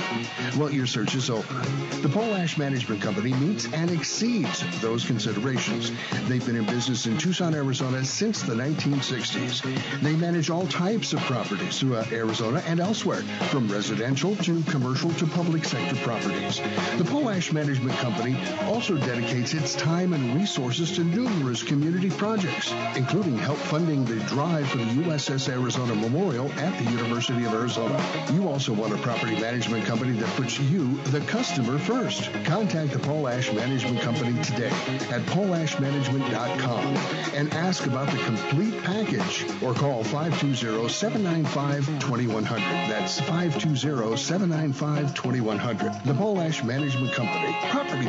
Well, 0.56 0.70
your 0.70 0.86
search 0.86 1.16
is 1.16 1.30
over. 1.30 1.52
The 2.00 2.08
Paul 2.08 2.32
Ash 2.36 2.56
Management 2.56 3.02
Company 3.02 3.32
meets 3.32 3.66
and 3.72 3.90
exceeds 3.90 4.62
those 4.80 5.04
considerations. 5.04 5.90
They've 6.28 6.46
been 6.46 6.54
in 6.54 6.64
business 6.66 7.06
in 7.06 7.18
Tucson, 7.18 7.56
Arizona 7.56 8.04
since 8.04 8.42
the 8.42 8.54
1960s. 8.54 10.00
They 10.00 10.14
manage 10.14 10.48
all 10.48 10.68
types 10.68 11.12
of 11.12 11.18
properties 11.22 11.80
throughout 11.80 12.12
Arizona 12.12 12.62
and 12.66 12.78
elsewhere, 12.78 13.22
from 13.50 13.66
residential 13.66 14.36
to 14.36 14.62
commercial 14.70 15.10
to 15.14 15.26
public 15.26 15.64
sector 15.64 15.96
properties. 15.96 16.60
The 16.98 17.04
Paul 17.04 17.30
Ash 17.30 17.50
Management 17.52 17.96
Company 17.98 18.27
Also 18.62 18.96
dedicates 18.96 19.54
its 19.54 19.74
time 19.74 20.12
and 20.12 20.34
resources 20.34 20.92
to 20.96 21.04
numerous 21.04 21.62
community 21.62 22.10
projects, 22.10 22.72
including 22.96 23.38
help 23.38 23.58
funding 23.58 24.04
the 24.04 24.16
drive 24.26 24.68
for 24.68 24.78
the 24.78 24.84
USS 24.84 25.48
Arizona 25.48 25.94
Memorial 25.94 26.50
at 26.52 26.76
the 26.78 26.84
University 26.90 27.44
of 27.44 27.54
Arizona. 27.54 28.00
You 28.32 28.48
also 28.48 28.72
want 28.72 28.92
a 28.92 28.98
property 28.98 29.38
management 29.40 29.84
company 29.84 30.12
that 30.18 30.28
puts 30.36 30.58
you, 30.58 30.96
the 31.04 31.20
customer, 31.22 31.78
first. 31.78 32.32
Contact 32.44 32.92
the 32.92 32.98
Paul 32.98 33.28
Ash 33.28 33.52
Management 33.52 34.00
Company 34.00 34.42
today 34.42 34.70
at 35.10 35.22
paulashmanagement.com 35.26 36.96
and 37.34 37.52
ask 37.54 37.86
about 37.86 38.10
the 38.10 38.18
complete 38.24 38.82
package 38.82 39.46
or 39.62 39.74
call 39.74 40.02
520-795-2100. 40.04 42.88
That's 42.88 43.20
520-795-2100. 43.20 46.04
The 46.04 46.14
Paul 46.14 46.40
Ash 46.40 46.64
Management 46.64 47.12
Company. 47.14 47.56
Property 47.70 48.08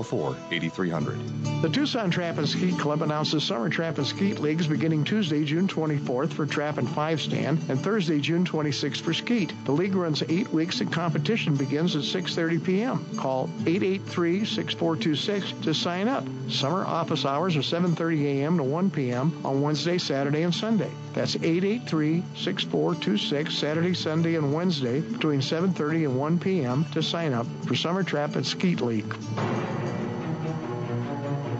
304 0.03 0.35
8300. 0.51 1.61
The 1.61 1.69
Tucson 1.69 2.09
Trap 2.09 2.39
and 2.39 2.49
Skeet 2.49 2.79
Club 2.79 3.03
announces 3.03 3.43
Summer 3.43 3.69
Trap 3.69 3.99
and 3.99 4.07
Skeet 4.07 4.39
Leagues 4.39 4.65
beginning 4.67 5.03
Tuesday, 5.03 5.45
June 5.45 5.67
24th 5.67 6.33
for 6.33 6.47
Trap 6.47 6.79
and 6.79 6.89
5 6.89 7.21
stand 7.21 7.59
and 7.69 7.79
Thursday, 7.79 8.19
June 8.19 8.43
26th 8.45 9.01
for 9.01 9.13
Skeet. 9.13 9.53
The 9.65 9.71
league 9.71 9.93
runs 9.93 10.23
eight 10.27 10.51
weeks 10.51 10.81
and 10.81 10.91
competition 10.91 11.55
begins 11.55 11.95
at 11.95 12.01
6.30 12.01 12.63
p.m. 12.63 13.05
Call 13.17 13.47
883-6426 13.59 15.61
to 15.63 15.73
sign 15.73 16.07
up. 16.07 16.23
Summer 16.49 16.85
office 16.85 17.25
hours 17.25 17.55
are 17.55 17.59
7.30 17.59 18.25
a.m. 18.25 18.57
to 18.57 18.63
1 18.63 18.89
p.m. 18.89 19.39
on 19.45 19.61
Wednesday, 19.61 19.99
Saturday, 19.99 20.41
and 20.41 20.55
Sunday. 20.55 20.89
That's 21.13 21.35
883-6426 21.35 23.51
Saturday, 23.51 23.93
Sunday, 23.93 24.35
and 24.35 24.53
Wednesday 24.53 25.01
between 25.01 25.41
7.30 25.41 26.05
and 26.05 26.17
1 26.19 26.39
p.m. 26.39 26.85
to 26.93 27.03
sign 27.03 27.33
up 27.33 27.45
for 27.67 27.75
Summer 27.75 28.03
Trap 28.03 28.35
and 28.35 28.45
Skeet 28.45 28.81
League. 28.81 29.13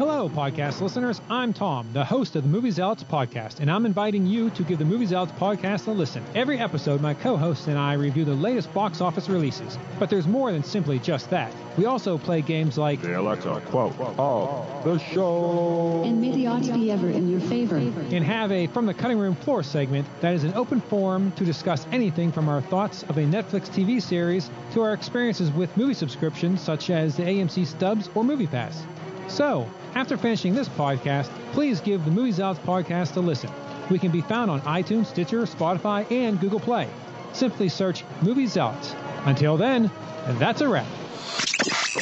Hello, 0.02 0.28
podcast 0.28 0.82
listeners. 0.82 1.22
I'm 1.30 1.54
Tom, 1.54 1.88
the 1.94 2.04
host 2.04 2.36
of 2.36 2.42
the 2.42 2.50
Movie 2.50 2.72
Zealots 2.72 3.04
podcast, 3.04 3.60
and 3.60 3.70
I'm 3.70 3.86
inviting 3.86 4.26
you 4.26 4.50
to 4.50 4.64
give 4.64 4.80
the 4.80 4.84
Movie 4.84 5.06
Zealots 5.06 5.32
podcast 5.34 5.86
a 5.86 5.92
listen. 5.92 6.26
Every 6.34 6.58
episode, 6.58 7.02
my 7.02 7.14
co 7.14 7.38
hosts 7.38 7.68
and 7.68 7.78
I 7.78 7.94
review 7.94 8.26
the 8.26 8.34
latest 8.34 8.74
box 8.74 9.00
office 9.00 9.30
releases. 9.30 9.78
But 10.00 10.10
there's 10.10 10.26
more 10.26 10.52
than 10.52 10.64
simply 10.64 10.98
just 10.98 11.30
that. 11.30 11.54
We 11.78 11.86
also 11.86 12.18
play 12.18 12.42
games 12.42 12.80
like 12.80 13.00
The 13.04 13.20
Alexa 13.20 13.62
quote 13.68 13.94
of 14.00 14.84
the 14.84 14.98
show. 14.98 16.02
And 16.04 16.20
may 16.20 16.32
the 16.32 16.48
odds 16.48 16.68
be 16.72 16.90
ever 16.90 17.08
in 17.08 17.30
your 17.30 17.42
favor. 17.42 17.78
and 17.78 18.26
have 18.26 18.52
a 18.52 18.66
From 18.66 18.88
the 18.88 18.96
Cutting 18.96 19.20
Room 19.20 19.36
Floor 19.36 19.62
segment 19.62 20.08
that 20.22 20.34
is 20.34 20.44
an 20.44 20.56
open 20.56 20.82
forum 20.82 21.32
to 21.34 21.46
discuss 21.46 21.86
anything 21.92 22.32
from 22.32 22.50
our 22.50 22.64
thoughts 22.64 23.04
of 23.04 23.20
a 23.20 23.22
Netflix 23.22 23.70
TV 23.70 24.02
series 24.02 24.50
to 24.74 24.82
our 24.82 24.94
experiences 24.94 25.52
with 25.52 25.78
movie 25.78 25.94
subscriptions 25.94 26.60
such 26.60 26.90
as 26.90 27.18
the 27.18 27.24
AMC 27.24 27.68
Stubs 27.68 28.10
or 28.16 28.24
MoviePass. 28.24 28.82
So, 29.28 29.70
after 29.96 30.18
finishing 30.18 30.54
this 30.54 30.70
podcast, 30.70 31.30
please 31.52 31.82
give 31.82 32.04
the 32.06 32.12
Movie 32.12 32.32
Zealots 32.32 32.60
podcast 32.60 33.16
a 33.18 33.20
listen. 33.20 33.50
We 33.90 34.00
can 34.00 34.12
be 34.12 34.22
found 34.22 34.50
on 34.50 34.62
iTunes, 34.62 35.08
Stitcher, 35.08 35.44
Spotify, 35.44 36.10
and 36.12 36.40
Google 36.40 36.60
Play. 36.60 36.88
Simply 37.34 37.70
search 37.70 38.04
Movie 38.22 38.48
Zealots. 38.48 38.96
Until 39.26 39.58
then, 39.58 39.92
and 40.26 40.40
that's 40.40 40.62
a 40.62 40.68
wrap. 40.68 40.88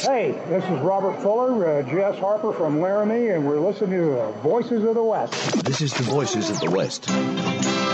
Hey, 0.02 0.32
this 0.48 0.64
is 0.64 0.80
Robert 0.80 1.20
Fuller, 1.20 1.80
uh, 1.80 1.82
Jess 1.82 2.18
Harper 2.18 2.52
from 2.52 2.80
Laramie, 2.80 3.28
and 3.28 3.46
we're 3.46 3.60
listening 3.60 3.98
to 4.00 4.06
the 4.06 4.32
Voices 4.42 4.84
of 4.84 4.94
the 4.94 5.04
West. 5.04 5.32
This 5.64 5.80
is 5.80 5.92
the 5.92 6.04
Voices 6.04 6.48
of 6.48 6.60
the 6.60 6.70
West. 6.70 7.89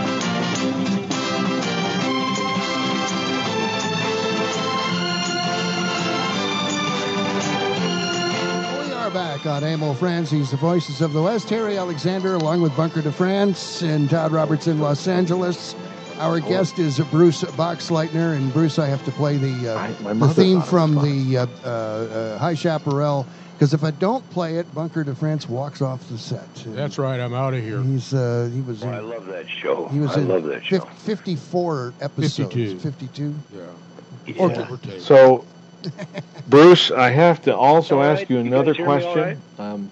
Are 9.47 9.61
back 9.61 9.63
on 9.63 9.69
Emil 9.69 9.95
Franzi's, 9.95 10.51
the 10.51 10.57
Voices 10.57 11.01
of 11.01 11.13
the 11.13 11.23
West. 11.23 11.49
Harry 11.51 11.79
Alexander, 11.79 12.35
along 12.35 12.63
with 12.63 12.77
Bunker 12.77 13.01
de 13.01 13.13
France 13.13 13.81
and 13.83 14.11
Todd 14.11 14.33
Roberts 14.33 14.67
in 14.67 14.81
Los 14.81 15.07
Angeles. 15.07 15.77
Our 16.19 16.41
guest 16.41 16.81
is 16.81 16.99
Bruce 17.13 17.43
Boxleitner, 17.43 18.37
and 18.37 18.53
Bruce, 18.53 18.81
I 18.81 18.87
have 18.87 19.05
to 19.05 19.13
play 19.13 19.37
the 19.37 19.75
uh, 19.77 19.93
my 20.03 20.15
the 20.15 20.35
theme 20.35 20.63
from 20.63 20.97
the 20.97 21.39
uh, 21.39 21.47
uh, 21.65 21.69
uh, 21.69 22.39
High 22.39 22.55
Chaparral. 22.55 23.25
Because 23.53 23.73
if 23.73 23.85
I 23.85 23.93
don't 23.93 24.29
play 24.31 24.57
it, 24.57 24.73
Bunker 24.75 25.05
de 25.05 25.15
France 25.15 25.49
walks 25.49 25.81
off 25.81 26.07
the 26.09 26.19
set. 26.19 26.53
That's 26.67 26.99
right. 26.99 27.21
I'm 27.21 27.33
out 27.33 27.55
of 27.55 27.63
here. 27.63 27.81
He's 27.83 28.13
uh, 28.13 28.51
he 28.53 28.63
was 28.63 28.83
Oh, 28.83 28.89
I 28.89 28.99
love 28.99 29.27
that 29.27 29.49
show. 29.49 29.87
he 29.89 30.01
was 30.01 30.17
I 30.17 30.23
in 30.23 30.29
love 30.29 30.43
that 30.45 30.65
show. 30.65 30.81
fif- 30.81 31.17
54 31.19 31.95
episodes. 32.01 32.53
52. 32.53 32.79
52. 32.81 33.35
Yeah. 33.55 34.43
Or- 34.43 34.51
or. 34.51 34.99
So, 34.99 35.45
Bruce, 36.49 36.91
I 36.91 37.11
have 37.11 37.43
to 37.43 37.57
also 37.57 38.01
All 38.01 38.03
ask 38.03 38.21
right. 38.21 38.29
you 38.31 38.39
You 38.43 38.51
another 38.51 38.75
hear 38.77 38.91
me 38.91 39.03
all 39.03 39.17
question. 39.17 39.43
Um, 39.59 39.91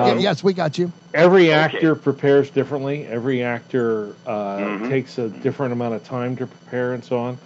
Yeah, 0.00 0.12
um, 0.14 0.18
yes, 0.18 0.42
we 0.44 0.54
got 0.54 0.78
you. 0.78 0.92
Every 1.14 1.52
Okay. 1.52 1.52
actor 1.52 1.94
prepares 1.94 2.50
differently. 2.50 3.06
Every 3.06 3.42
actor 3.42 4.16
uh, 4.26 4.70
Mhm. 4.70 4.88
takes 4.88 5.18
a 5.18 5.28
different 5.28 5.72
amount 5.72 5.94
of 5.94 6.04
time 6.04 6.36
to 6.36 6.46
prepare 6.46 6.94
and 6.94 7.04
so 7.04 7.18
on. 7.18 7.38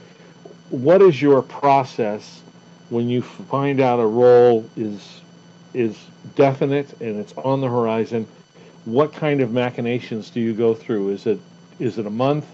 What 0.70 1.02
is 1.02 1.20
your 1.20 1.42
process 1.42 2.44
when 2.90 3.08
you 3.08 3.22
find 3.22 3.80
out 3.80 4.00
a 4.00 4.06
role 4.06 4.70
is 4.76 5.22
is 5.74 6.10
definite 6.36 6.94
and 7.00 7.18
it's 7.18 7.34
on 7.38 7.60
the 7.60 7.68
horizon? 7.68 8.26
What 8.84 9.12
kind 9.12 9.40
of 9.40 9.52
machinations 9.52 10.30
do 10.30 10.40
you 10.40 10.54
go 10.54 10.74
through? 10.74 11.10
Is 11.10 11.26
it 11.26 11.40
is 11.78 11.98
it 11.98 12.06
a 12.06 12.10
month? 12.10 12.46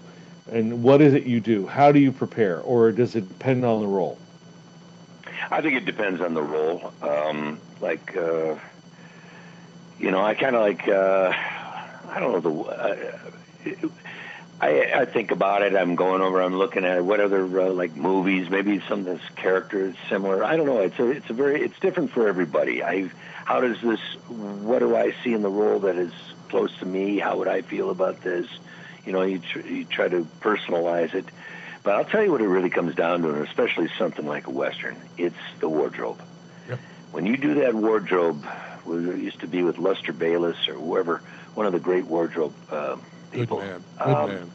And 0.51 0.83
what 0.83 1.01
is 1.01 1.13
it 1.13 1.23
you 1.25 1.39
do? 1.41 1.67
How 1.67 1.91
do 1.91 1.99
you 1.99 2.11
prepare, 2.11 2.61
or 2.61 2.91
does 2.91 3.15
it 3.15 3.27
depend 3.29 3.65
on 3.65 3.81
the 3.81 3.87
role? 3.87 4.17
I 5.53 5.61
think 5.61 5.75
it 5.75 5.85
depends 5.85 6.19
on 6.19 6.33
the 6.33 6.41
role. 6.41 6.91
Um, 7.03 7.59
like, 7.79 8.17
uh, 8.17 8.55
you 9.99 10.09
know, 10.09 10.25
I 10.25 10.33
kind 10.33 10.55
of 10.55 10.61
like, 10.61 10.87
uh, 10.87 11.31
I 12.09 12.19
don't 12.19 12.31
know 12.33 12.39
the. 12.39 12.71
Uh, 12.71 13.89
I, 14.59 15.01
I 15.01 15.05
think 15.05 15.29
about 15.29 15.61
it. 15.61 15.75
I'm 15.75 15.93
going 15.93 16.21
over. 16.21 16.41
I'm 16.41 16.55
looking 16.57 16.85
at 16.85 16.97
it. 16.97 17.05
what 17.05 17.19
other 17.19 17.43
uh, 17.59 17.69
like 17.69 17.95
movies. 17.95 18.49
Maybe 18.49 18.81
some 18.87 18.99
of 19.01 19.05
this 19.05 19.21
character 19.35 19.85
is 19.85 19.95
similar. 20.09 20.43
I 20.43 20.57
don't 20.57 20.65
know. 20.65 20.79
It's 20.79 20.97
a. 20.97 21.11
It's 21.11 21.29
a 21.29 21.33
very. 21.33 21.61
It's 21.61 21.77
different 21.79 22.11
for 22.11 22.27
everybody. 22.27 22.83
I. 22.83 23.11
How 23.45 23.61
does 23.61 23.79
this? 23.81 23.99
What 24.29 24.79
do 24.79 24.95
I 24.95 25.13
see 25.23 25.33
in 25.33 25.43
the 25.43 25.49
role 25.49 25.79
that 25.81 25.97
is 25.97 26.13
close 26.49 26.75
to 26.79 26.85
me? 26.87 27.19
How 27.19 27.37
would 27.37 27.47
I 27.47 27.61
feel 27.61 27.91
about 27.91 28.21
this? 28.21 28.47
You 29.05 29.11
know, 29.11 29.21
you 29.21 29.37
tr- 29.37 29.67
you 29.67 29.85
try 29.85 30.07
to 30.07 30.25
personalize 30.41 31.13
it. 31.13 31.25
But 31.83 31.95
I'll 31.95 32.05
tell 32.05 32.23
you 32.23 32.31
what 32.31 32.41
it 32.41 32.47
really 32.47 32.69
comes 32.69 32.95
down 32.95 33.21
to, 33.23 33.29
and 33.29 33.45
especially 33.45 33.89
something 33.97 34.25
like 34.25 34.47
a 34.47 34.51
western. 34.51 34.95
It's 35.17 35.35
the 35.59 35.67
wardrobe. 35.67 36.21
Yep. 36.69 36.79
When 37.11 37.25
you 37.25 37.35
do 37.37 37.55
that 37.55 37.73
wardrobe, 37.75 38.45
it 38.87 39.17
used 39.19 39.41
to 39.41 39.47
be 39.47 39.63
with 39.63 39.77
Luster 39.77 40.13
Bayless 40.13 40.67
or 40.69 40.75
whoever, 40.75 41.17
one 41.55 41.65
of 41.65 41.73
the 41.73 41.79
great 41.79 42.05
wardrobe 42.05 42.53
uh, 42.71 42.95
Good 43.31 43.41
people. 43.41 43.57
man. 43.59 43.83
Good 43.97 44.07
Um, 44.15 44.29
man. 44.29 44.51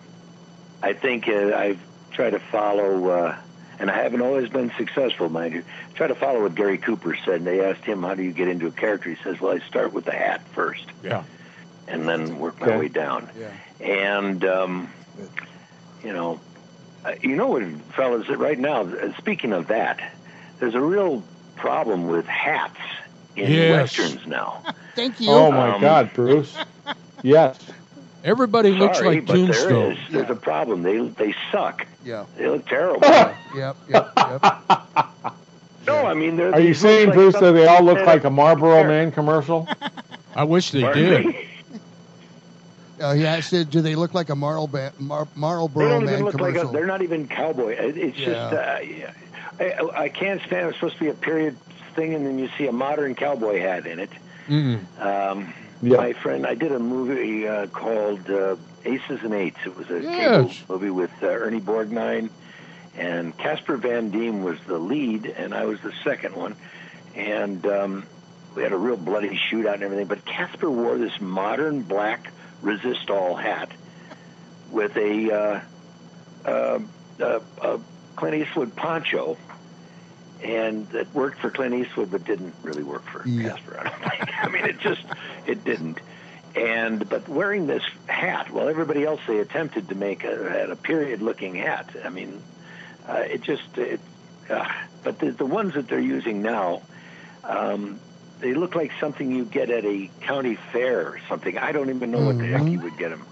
I 0.82 0.92
think 0.94 1.28
uh, 1.28 1.52
I've 1.54 1.80
tried 2.12 2.30
to 2.30 2.38
follow, 2.38 3.08
uh, 3.10 3.36
and 3.78 3.90
I 3.90 4.02
haven't 4.02 4.22
always 4.22 4.48
been 4.48 4.72
successful, 4.78 5.28
mind 5.28 5.52
you. 5.54 5.64
Try 5.94 6.06
to 6.06 6.14
follow 6.14 6.42
what 6.42 6.54
Gary 6.54 6.78
Cooper 6.78 7.14
said. 7.24 7.36
And 7.36 7.46
they 7.46 7.64
asked 7.64 7.84
him, 7.84 8.02
"How 8.02 8.14
do 8.14 8.22
you 8.22 8.32
get 8.32 8.48
into 8.48 8.68
a 8.68 8.70
character?" 8.70 9.10
He 9.10 9.16
says, 9.22 9.40
"Well, 9.40 9.52
I 9.54 9.58
start 9.68 9.92
with 9.92 10.04
the 10.04 10.12
hat 10.12 10.40
first, 10.54 10.86
Yeah. 11.02 11.24
and 11.88 12.08
then 12.08 12.38
work 12.38 12.60
my 12.60 12.76
way 12.78 12.88
down." 12.88 13.28
Yeah. 13.38 13.52
And 13.80 14.44
um, 14.44 14.92
you 16.04 16.12
know, 16.12 16.40
you 17.22 17.36
know 17.36 17.48
what, 17.48 17.62
fellas, 17.94 18.28
right 18.28 18.58
now. 18.58 18.82
uh, 18.82 19.16
Speaking 19.18 19.52
of 19.52 19.68
that, 19.68 20.00
there's 20.58 20.74
a 20.74 20.80
real 20.80 21.22
problem 21.56 22.06
with 22.08 22.26
hats 22.26 22.78
in 23.36 23.50
Yes. 23.50 23.96
westerns 23.98 24.26
now. 24.26 24.62
Thank 24.94 25.20
you. 25.20 25.30
Oh 25.30 25.50
my 25.52 25.74
Um, 25.74 25.80
God, 25.80 26.12
Bruce! 26.14 26.56
yes. 27.22 27.58
Everybody 28.24 28.72
looks 28.72 28.98
Sorry, 28.98 29.16
like 29.16 29.26
but 29.26 29.34
there 29.34 29.44
Tombstone. 29.46 29.92
is. 29.92 29.98
There's 30.10 30.30
a 30.30 30.34
problem. 30.34 30.82
They 30.82 30.98
they 30.98 31.34
suck. 31.52 31.86
Yeah. 32.04 32.26
They 32.36 32.48
look 32.48 32.66
terrible. 32.66 33.00
Yep. 33.54 33.76
Yep. 33.88 34.12
Yep. 34.16 34.42
no, 35.86 36.06
I 36.06 36.14
mean, 36.14 36.36
they're. 36.36 36.52
Are 36.52 36.60
you 36.60 36.74
saying, 36.74 37.08
like 37.08 37.14
Bruce, 37.16 37.34
that 37.38 37.52
they 37.52 37.66
all 37.66 37.82
look 37.82 38.04
like 38.04 38.24
a 38.24 38.30
Marlboro 38.30 38.84
Man 38.84 39.10
commercial? 39.12 39.66
I 40.34 40.44
wish 40.44 40.70
they 40.72 40.82
Pardon 40.82 41.04
did. 41.04 41.26
me? 41.26 41.47
Uh, 43.00 43.14
he 43.14 43.26
asked, 43.26 43.50
"Do 43.70 43.80
they 43.80 43.94
look 43.94 44.14
like 44.14 44.28
a 44.30 44.34
Marl 44.36 44.66
ba- 44.66 44.92
Mar- 44.98 45.24
They 45.34 45.40
Marlboro 45.40 45.88
don't 45.88 46.04
Man 46.04 46.14
even 46.14 46.24
look 46.26 46.40
like 46.40 46.56
a, 46.56 46.66
they're 46.66 46.86
not 46.86 47.02
even 47.02 47.28
cowboy. 47.28 47.72
It- 47.72 47.96
It's 47.96 48.16
just 48.16 48.52
uh, 48.52 48.78
yeah. 48.82 49.12
I, 49.60 50.02
I 50.04 50.08
can't 50.08 50.40
stand. 50.42 50.68
It's 50.68 50.76
supposed 50.78 50.94
to 50.98 51.00
be 51.04 51.08
a 51.10 51.14
period 51.14 51.56
thing, 51.94 52.14
and 52.14 52.24
then 52.26 52.38
you 52.38 52.48
see 52.56 52.66
a 52.66 52.72
modern 52.72 53.14
cowboy 53.14 53.60
hat 53.60 53.86
in 53.86 53.98
it. 53.98 54.10
Mm. 54.48 55.00
Um, 55.00 55.52
Yeah. 55.80 55.96
My 55.98 56.12
friend, 56.12 56.44
I 56.44 56.54
did 56.54 56.72
a 56.72 56.78
movie 56.80 57.46
uh, 57.46 57.68
called 57.68 58.28
uh, 58.28 58.56
Aces 58.84 59.22
and 59.22 59.32
Eights. 59.32 59.58
It 59.64 59.76
was 59.76 59.88
a 59.90 60.00
Yes. 60.02 60.62
movie 60.68 60.90
with 60.90 61.12
uh, 61.22 61.26
Ernie 61.28 61.60
Borgnine, 61.60 62.30
and 62.96 63.36
Casper 63.38 63.76
Van 63.76 64.10
Dien 64.10 64.42
was 64.42 64.58
the 64.66 64.78
lead, 64.78 65.26
and 65.26 65.54
I 65.54 65.66
was 65.66 65.80
the 65.80 65.92
second 66.02 66.34
one. 66.34 66.56
And 67.14 67.64
um, 67.66 68.06
we 68.56 68.62
had 68.64 68.72
a 68.72 68.76
real 68.76 68.96
bloody 68.96 69.38
shootout 69.50 69.74
and 69.74 69.84
everything. 69.84 70.06
But 70.06 70.24
Casper 70.24 70.68
wore 70.70 70.98
this 70.98 71.20
modern 71.20 71.82
black 71.82 72.32
resistol 72.62 73.40
hat 73.40 73.70
with 74.70 74.96
a 74.96 75.32
uh, 75.32 75.60
uh, 76.44 76.78
uh, 77.20 77.40
uh, 77.60 77.78
Clint 78.16 78.34
Eastwood 78.36 78.74
poncho, 78.76 79.36
and 80.42 80.88
that 80.90 81.12
worked 81.14 81.40
for 81.40 81.50
Clint 81.50 81.74
Eastwood, 81.74 82.10
but 82.10 82.24
didn't 82.24 82.54
really 82.62 82.82
work 82.82 83.04
for 83.04 83.26
Yeah. 83.26 83.50
Casper. 83.50 83.78
I 83.80 83.82
don't 83.84 84.10
think. 84.10 84.38
I 84.44 84.48
mean, 84.48 84.64
it 84.64 84.78
just 84.78 85.04
it 85.46 85.64
didn't. 85.64 85.98
And 86.56 87.08
but 87.08 87.28
wearing 87.28 87.66
this 87.66 87.82
hat, 88.06 88.50
while 88.50 88.68
everybody 88.68 89.04
else 89.04 89.20
they 89.26 89.38
attempted 89.38 89.88
to 89.90 89.94
make 89.94 90.24
a, 90.24 90.50
had 90.50 90.70
a 90.70 90.76
period-looking 90.76 91.54
hat. 91.54 91.90
I 92.04 92.08
mean, 92.08 92.42
uh, 93.08 93.22
it 93.26 93.42
just 93.42 93.76
it. 93.78 94.00
Uh, 94.50 94.66
but 95.04 95.18
the 95.18 95.30
the 95.30 95.44
ones 95.46 95.74
that 95.74 95.88
they're 95.88 96.00
using 96.00 96.42
now, 96.42 96.82
um, 97.44 98.00
they 98.40 98.54
look 98.54 98.74
like 98.74 98.92
something 99.00 99.30
you 99.32 99.44
get 99.44 99.70
at 99.70 99.84
a 99.84 100.08
county 100.22 100.56
fair 100.72 101.00
or 101.08 101.18
something. 101.28 101.58
I 101.58 101.72
don't 101.72 101.90
even 101.90 102.10
know 102.10 102.20
what 102.20 102.38
the 102.38 102.46
heck 102.46 102.70
you 102.72 102.80
would 102.80 102.96
get 102.98 103.10
them. 103.10 103.26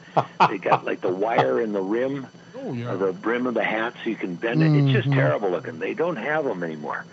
they 0.49 0.59
got 0.59 0.85
like 0.85 1.01
the 1.01 1.13
wire 1.13 1.61
in 1.61 1.73
the 1.73 1.83
rim, 1.83 2.27
Oh 2.57 2.73
yeah. 2.73 2.93
or 2.93 2.97
the 2.97 3.13
brim 3.13 3.47
of 3.47 3.55
the 3.55 3.63
hat, 3.65 3.95
so 4.03 4.11
you 4.11 4.17
can 4.17 4.35
bend 4.35 4.63
it. 4.63 4.75
It's 4.75 4.91
just 4.91 5.09
Mhm. 5.09 5.15
terrible 5.15 5.51
looking. 5.51 5.79
They 5.79 5.95
don't 5.95 6.17
have 6.17 6.45
them 6.45 6.63
anymore 6.65 7.05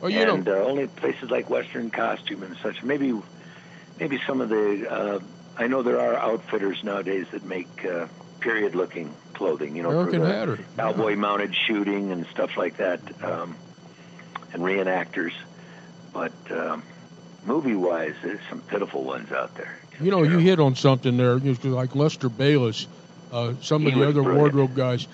Well, 0.00 0.10
you 0.10 0.20
and 0.20 0.48
uh, 0.48 0.52
only 0.52 0.86
places 0.88 1.30
like 1.30 1.48
Western 1.48 1.90
Costume 1.90 2.42
and 2.42 2.56
such. 2.62 2.82
Maybe, 2.82 3.12
maybe 4.00 4.20
some 4.26 4.40
of 4.40 4.48
the. 4.48 4.86
Uh, 4.90 5.18
I 5.56 5.66
know 5.66 5.82
there 5.82 6.00
are 6.00 6.14
outfitters 6.16 6.82
nowadays 6.84 7.26
that 7.32 7.44
make 7.44 7.84
uh, 7.84 8.06
period-looking 8.40 9.12
clothing. 9.34 9.74
You 9.76 9.82
know, 9.84 9.90
American 9.90 10.20
for 10.20 10.56
the 10.56 10.62
cowboy-mounted 10.76 11.54
shooting 11.66 12.12
and 12.12 12.26
stuff 12.26 12.56
like 12.56 12.76
that, 12.76 13.00
um, 13.24 13.56
and 14.52 14.62
reenactors. 14.62 15.32
But 16.12 16.32
um, 16.50 16.82
movie-wise, 17.44 18.14
there's 18.22 18.40
some 18.48 18.60
pitiful 18.62 19.04
ones 19.04 19.30
out 19.32 19.54
there. 19.56 19.78
You 20.00 20.10
know, 20.10 20.22
you 20.22 20.38
hit 20.38 20.60
on 20.60 20.74
something 20.76 21.16
there. 21.16 21.36
Like 21.38 21.94
Luster 21.94 22.28
Bayless, 22.28 22.86
uh, 23.32 23.54
some 23.62 23.82
He 23.82 23.88
of 23.88 23.94
the 23.94 24.02
other 24.04 24.22
brilliant. 24.22 24.38
wardrobe 24.38 24.74
guys, 24.76 25.06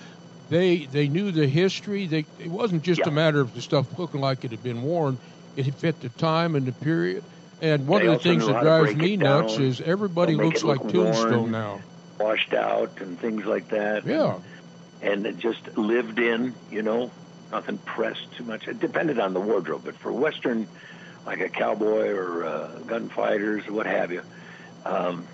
they 0.49 0.85
they 0.85 1.07
knew 1.07 1.31
the 1.31 1.47
history. 1.47 2.05
They 2.05 2.25
it 2.39 2.49
wasn't 2.49 2.83
just 2.83 2.99
Yeah. 2.99 3.07
a 3.09 3.11
matter 3.11 3.39
of 3.41 3.53
the 3.53 3.61
stuff 3.61 3.97
looking 3.97 4.21
like 4.21 4.45
it 4.45 4.51
had 4.51 4.61
been 4.63 4.83
worn. 4.83 5.17
It 5.55 5.73
fit 5.75 5.99
the 6.01 6.09
time 6.09 6.55
and 6.55 6.65
the 6.65 6.71
period. 6.71 7.23
And 7.61 7.87
one 7.87 8.01
They 8.01 8.07
of 8.07 8.21
the 8.21 8.29
things 8.29 8.45
that 8.45 8.61
drives 8.61 8.93
me 8.95 9.15
nuts 9.17 9.55
down. 9.55 9.63
is 9.65 9.81
everybody 9.81 10.35
looks 10.35 10.61
it 10.61 10.67
like 10.67 10.83
look 10.83 10.93
Tombstone 10.93 11.51
now. 11.51 11.79
washed 12.19 12.53
out 12.53 12.99
and 13.01 13.17
things 13.19 13.45
like 13.45 13.69
that. 13.69 14.05
Yeah. 14.05 14.35
and 15.01 15.25
it 15.25 15.37
just 15.37 15.77
lived 15.77 16.19
in, 16.19 16.53
you 16.71 16.81
know, 16.81 17.11
nothing 17.51 17.77
pressed 17.79 18.31
too 18.37 18.43
much. 18.43 18.67
It 18.67 18.79
depended 18.79 19.19
on 19.19 19.33
the 19.33 19.39
wardrobe, 19.39 19.81
but 19.85 19.95
for 19.95 20.11
Western, 20.11 20.67
like 21.25 21.39
a 21.41 21.49
cowboy 21.49 22.09
or 22.11 22.45
uh, 22.45 22.67
gunfighters 22.87 23.67
or 23.67 23.73
what 23.73 23.85
have 23.85 24.11
you, 24.11 24.21
um, 24.85 25.25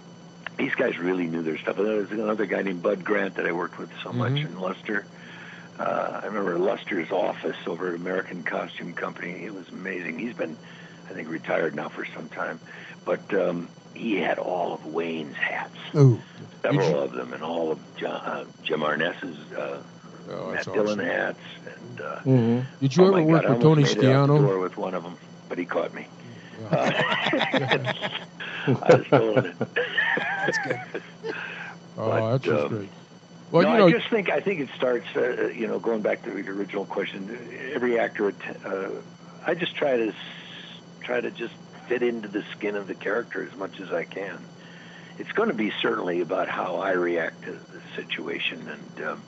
these 0.58 0.74
guys 0.76 0.98
really 0.98 1.28
knew 1.28 1.42
their 1.42 1.58
stuff. 1.58 1.78
And 1.78 1.88
there 1.88 1.98
was 1.98 2.12
another 2.12 2.46
guy 2.46 2.62
named 2.62 2.82
Bud 2.82 3.04
Grant 3.04 3.36
that 3.36 3.46
I 3.46 3.52
worked 3.52 3.78
with 3.80 3.90
so 4.04 4.12
much 4.14 4.34
Mhm. 4.34 4.46
in 4.46 4.60
Luster. 4.60 5.06
Uh, 5.80 6.20
I 6.22 6.26
remember 6.28 6.58
Luster's 6.60 7.12
office 7.12 7.58
over 7.66 7.90
at 7.90 7.96
American 7.96 8.44
Costume 8.44 8.94
Company. 8.94 9.44
It 9.46 9.54
was 9.54 9.68
amazing. 9.70 10.20
He's 10.20 10.34
been, 10.34 10.56
I 11.10 11.14
think, 11.14 11.30
retired 11.30 11.74
now 11.76 11.90
for 11.90 12.06
some 12.06 12.30
time, 12.30 12.60
but 13.06 13.34
um, 13.34 13.68
he 13.96 14.18
had 14.18 14.38
all 14.38 14.74
of 14.74 14.86
Wayne's 14.86 15.36
hats 15.38 15.76
Ooh. 15.96 16.20
several 16.62 17.00
of 17.00 17.14
them, 17.14 17.34
and 17.34 17.42
all 17.44 17.72
of 17.72 17.80
John, 17.98 18.12
uh, 18.12 18.46
Jim 18.64 18.84
Arness's 18.84 19.38
uh, 19.58 19.82
Oh, 20.30 20.52
Matt 20.52 20.66
Dillon 20.66 21.00
awesome. 21.00 21.06
hats. 21.06 21.40
And 21.66 22.02
uh, 22.02 22.20
hmm 22.20 22.60
Did 22.80 22.96
you 22.96 23.04
oh 23.04 23.08
ever 23.08 23.22
work 23.24 23.42
God, 23.42 23.50
with 23.50 23.62
Tony 23.62 23.84
almost 23.84 23.98
made 23.98 24.06
it 24.06 24.14
out 24.14 24.28
the 24.28 24.34
Schiano? 24.34 24.62
with 24.62 24.78
one 24.78 24.94
of 24.94 25.04
them, 25.04 25.18
but 25.52 25.58
he 25.58 25.66
caught 25.66 25.94
me. 25.94 26.08
Uh, 26.72 26.92
I 28.68 28.96
was 28.96 29.06
doing 29.10 29.46
it. 29.48 29.56
That's 29.60 30.58
good. 30.60 31.04
Oh, 31.98 32.10
But, 32.10 32.32
that's 32.32 32.44
just 32.46 32.64
um, 32.64 32.70
great. 32.70 32.90
Well, 33.52 33.64
no, 33.64 33.72
you 33.74 33.78
know, 33.80 33.88
I 33.88 33.92
just 33.92 34.10
think 34.10 34.30
I 34.30 34.40
think 34.40 34.62
it 34.62 34.70
starts. 34.78 35.08
Uh, 35.14 35.48
you 35.48 35.68
know, 35.68 35.78
going 35.78 36.02
back 36.04 36.24
to 36.24 36.30
the 36.30 36.50
original 36.50 36.86
question, 36.86 37.38
every 37.74 38.00
actor. 38.00 38.34
Uh, 38.64 38.92
I 39.46 39.54
just 39.56 39.76
try 39.76 39.98
to 39.98 40.14
try 41.02 41.20
to 41.20 41.30
just 41.32 41.54
fit 41.90 42.02
into 42.02 42.30
the 42.30 42.44
skin 42.54 42.78
of 42.78 42.88
the 42.88 42.96
character 42.96 43.46
as 43.46 43.54
much 43.58 43.82
as 43.82 43.92
I 43.92 44.06
can. 44.06 44.40
It's 45.20 45.34
going 45.34 45.50
to 45.50 45.56
be 45.56 45.74
certainly 45.82 46.22
about 46.22 46.48
how 46.48 46.78
I 46.78 46.92
react 46.92 47.44
to 47.44 47.52
the 47.52 47.82
situation, 47.98 48.70
and 48.70 49.06
um, 49.06 49.22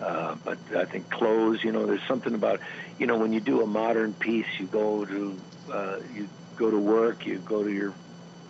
uh, 0.00 0.34
but 0.44 0.58
I 0.76 0.84
think 0.84 1.10
clothes. 1.10 1.62
You 1.62 1.72
know, 1.72 1.86
there's 1.86 2.06
something 2.08 2.34
about 2.34 2.60
you 2.98 3.06
know 3.06 3.16
when 3.16 3.32
you 3.32 3.40
do 3.40 3.62
a 3.62 3.66
modern 3.66 4.12
piece, 4.14 4.46
you 4.58 4.66
go 4.66 5.04
to 5.04 5.38
uh, 5.72 5.98
you 6.12 6.28
go 6.56 6.70
to 6.70 6.78
work, 6.78 7.26
you 7.26 7.38
go 7.38 7.62
to 7.62 7.70
your 7.70 7.94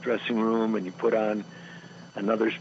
dressing 0.03 0.38
room, 0.38 0.74
and 0.74 0.84
you 0.84 0.92
put 0.92 1.14
on 1.14 1.45
another 2.14 2.53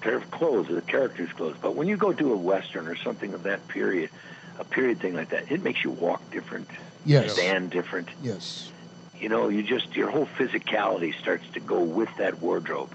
pair 0.00 0.16
of 0.16 0.30
clothes, 0.30 0.70
or 0.70 0.74
the 0.74 0.82
character's 0.82 1.30
clothes. 1.32 1.56
But 1.60 1.74
when 1.74 1.88
you 1.88 1.96
go 1.96 2.12
do 2.12 2.32
a 2.32 2.36
western 2.36 2.86
or 2.88 2.96
something 2.96 3.34
of 3.34 3.42
that 3.44 3.68
period, 3.68 4.10
a 4.58 4.64
period 4.64 5.00
thing 5.00 5.14
like 5.14 5.30
that, 5.30 5.50
it 5.50 5.62
makes 5.62 5.84
you 5.84 5.90
walk 5.90 6.30
different, 6.30 6.68
Yes. 7.04 7.32
stand 7.32 7.70
different. 7.70 8.08
Yes. 8.22 8.70
You 9.18 9.28
know, 9.28 9.48
you 9.48 9.62
just 9.62 9.94
your 9.94 10.10
whole 10.10 10.26
physicality 10.38 11.18
starts 11.20 11.44
to 11.52 11.60
go 11.60 11.82
with 11.82 12.08
that 12.18 12.40
wardrobe. 12.40 12.94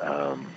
Um, 0.00 0.50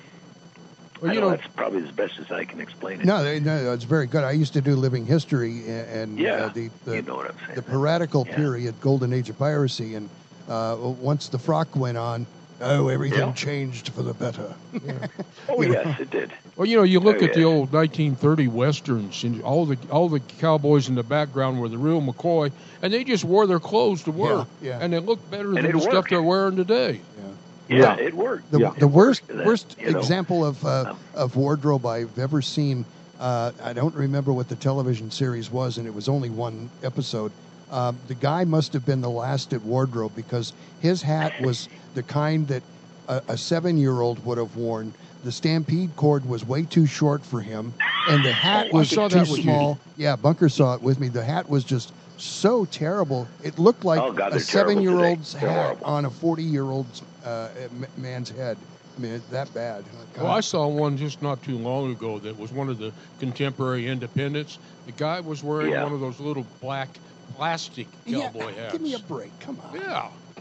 well, 1.01 1.11
I 1.11 1.13
you 1.13 1.21
know, 1.21 1.29
know, 1.29 1.35
that's 1.35 1.47
probably 1.55 1.83
as 1.83 1.91
best 1.91 2.19
as 2.19 2.31
I 2.31 2.45
can 2.45 2.59
explain 2.59 3.01
it. 3.01 3.05
No, 3.05 3.39
no, 3.39 3.73
it's 3.73 3.83
very 3.83 4.07
good. 4.07 4.23
I 4.23 4.31
used 4.31 4.53
to 4.53 4.61
do 4.61 4.75
living 4.75 5.05
history 5.05 5.67
a- 5.69 5.85
and 6.01 6.17
Yeah, 6.19 6.45
uh, 6.45 6.49
the 6.49 6.69
the, 6.85 6.95
you 6.95 7.01
know 7.03 7.15
what 7.15 7.29
I'm 7.29 7.37
saying. 7.45 7.55
the 7.55 7.61
piratical 7.63 8.25
Yeah. 8.27 8.35
period, 8.35 8.75
golden 8.81 9.13
age 9.13 9.29
of 9.29 9.37
piracy, 9.37 9.95
and 9.95 10.09
uh, 10.49 10.77
once 10.79 11.27
the 11.29 11.37
frock 11.39 11.75
went 11.75 11.97
on, 11.97 12.25
oh, 12.61 12.87
everything 12.87 13.19
Yeah. 13.19 13.33
changed 13.33 13.89
for 13.89 14.01
the 14.01 14.13
better. 14.13 14.53
oh 15.49 15.61
you 15.61 15.69
know. 15.69 15.81
yes, 15.83 15.99
it 15.99 16.09
did. 16.09 16.31
well, 16.55 16.65
you 16.67 16.77
know, 16.77 16.83
you 16.83 16.99
look 16.99 17.21
Oh, 17.21 17.25
at 17.25 17.33
the 17.33 17.43
old 17.43 17.71
1930 17.73 18.47
westerns, 18.47 19.23
and 19.23 19.41
all 19.43 19.65
the 19.65 19.77
all 19.91 20.09
the 20.09 20.19
cowboys 20.39 20.87
in 20.89 20.95
the 20.95 21.03
background 21.03 21.59
were 21.59 21.69
the 21.69 21.77
real 21.77 22.01
McCoy, 22.01 22.51
and 22.81 22.91
they 22.93 23.03
just 23.03 23.23
wore 23.23 23.45
their 23.45 23.59
clothes 23.59 24.03
to 24.03 24.11
work, 24.11 24.47
yeah. 24.61 24.79
and 24.81 24.93
they 24.93 24.99
looked 24.99 25.29
better 25.29 25.49
And 25.49 25.57
than 25.57 25.65
it 25.65 25.73
the 25.73 25.81
stuff 25.81 26.07
they're 26.09 26.23
wearing 26.23 26.55
today. 26.55 27.01
Yeah, 27.17 27.23
Yeah. 27.69 27.95
it 27.97 28.13
worked. 28.13 28.51
The, 28.51 28.59
Yeah. 28.59 28.71
the 28.77 28.87
worst 28.87 29.27
That, 29.27 29.45
worst 29.45 29.75
you 29.79 29.91
know. 29.91 29.99
example 29.99 30.45
of 30.45 30.63
uh, 30.65 30.85
Um, 30.91 30.97
of 31.15 31.35
wardrobe 31.35 31.85
I've 31.85 32.17
ever 32.17 32.41
seen. 32.41 32.85
Uh, 33.19 33.51
I 33.63 33.73
don't 33.73 33.95
remember 33.95 34.31
what 34.31 34.47
the 34.47 34.55
television 34.55 35.09
series 35.11 35.51
was, 35.51 35.77
and 35.77 35.87
it 35.87 35.93
was 35.93 36.07
only 36.07 36.29
one 36.29 36.69
episode. 36.83 37.31
Um, 37.71 37.97
the 38.07 38.13
guy 38.13 38.43
must 38.45 38.73
have 38.73 38.85
been 38.85 39.01
the 39.01 39.09
last 39.09 39.53
at 39.53 39.61
wardrobe 39.63 40.13
because 40.15 40.53
his 40.81 41.01
hat 41.01 41.33
was 41.41 41.67
the 41.95 42.03
kind 42.03 42.47
that 42.47 42.63
a, 43.09 43.21
a 43.29 43.37
seven 43.37 43.77
year 43.77 43.99
old 44.01 44.23
would 44.25 44.37
have 44.37 44.55
worn. 44.55 44.93
The 45.23 45.31
stampede 45.31 45.95
cord 45.95 46.27
was 46.29 46.45
way 46.45 46.63
too 46.63 46.85
short 46.85 47.25
for 47.25 47.41
him, 47.41 47.73
and 48.07 48.23
the 48.23 48.31
hat 48.47 48.67
Oh, 48.71 48.77
was 48.77 48.89
saw 48.89 49.07
too 49.09 49.15
that 49.15 49.27
with 49.27 49.37
you. 49.39 49.43
small. 49.43 49.79
Yeah, 49.97 50.15
Bunker 50.15 50.47
saw 50.47 50.75
it 50.75 50.81
with 50.81 50.99
me. 50.99 51.07
The 51.09 51.23
hat 51.23 51.49
was 51.49 51.63
just 51.63 51.91
so 52.17 52.65
terrible. 52.65 53.27
It 53.43 53.57
looked 53.59 53.85
like 53.85 53.99
Oh, 53.99 54.11
God, 54.11 54.33
a 54.33 54.39
seven 54.39 54.81
year 54.81 54.95
old's 55.03 55.33
hat 55.33 55.77
on 55.83 56.05
a 56.05 56.09
forty 56.09 56.43
year 56.43 56.63
old's 56.63 57.01
uh, 57.25 57.49
man's 57.97 58.29
head. 58.29 58.57
I 58.95 58.99
mean, 58.99 59.21
that 59.31 59.53
bad. 59.53 59.83
God. 60.15 60.23
Well, 60.23 60.31
I 60.31 60.39
saw 60.39 60.67
one 60.67 60.97
just 60.97 61.21
not 61.21 61.41
too 61.43 61.57
long 61.57 61.91
ago 61.91 62.17
that 62.19 62.37
was 62.39 62.51
one 62.51 62.67
of 62.69 62.79
the 62.79 62.91
contemporary 63.19 63.87
independents. 63.87 64.57
The 64.87 64.91
guy 64.93 65.19
was 65.19 65.43
wearing 65.43 65.71
Yeah. 65.71 65.83
one 65.83 65.93
of 65.93 65.99
those 65.99 66.19
little 66.19 66.45
black 66.61 66.89
plastic 67.35 67.85
Yeah, 68.05 68.21
cowboy 68.21 68.53
hats. 68.55 68.71
Give 68.71 68.81
me 68.81 68.95
a 68.95 68.99
break. 68.99 69.37
Come 69.39 69.59
on. 69.69 69.75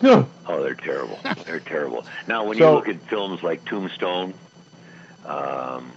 yeah. 0.03 0.25
Oh, 0.47 0.63
they're 0.63 0.75
terrible. 0.75 1.19
they're 1.45 1.61
terrible. 1.61 2.07
Now, 2.29 2.45
when 2.45 2.57
So- 2.59 2.71
you 2.71 2.75
look 2.77 2.89
at 2.89 3.03
films 3.09 3.43
like 3.43 3.65
Tombstone, 3.67 4.33
um, 5.27 5.91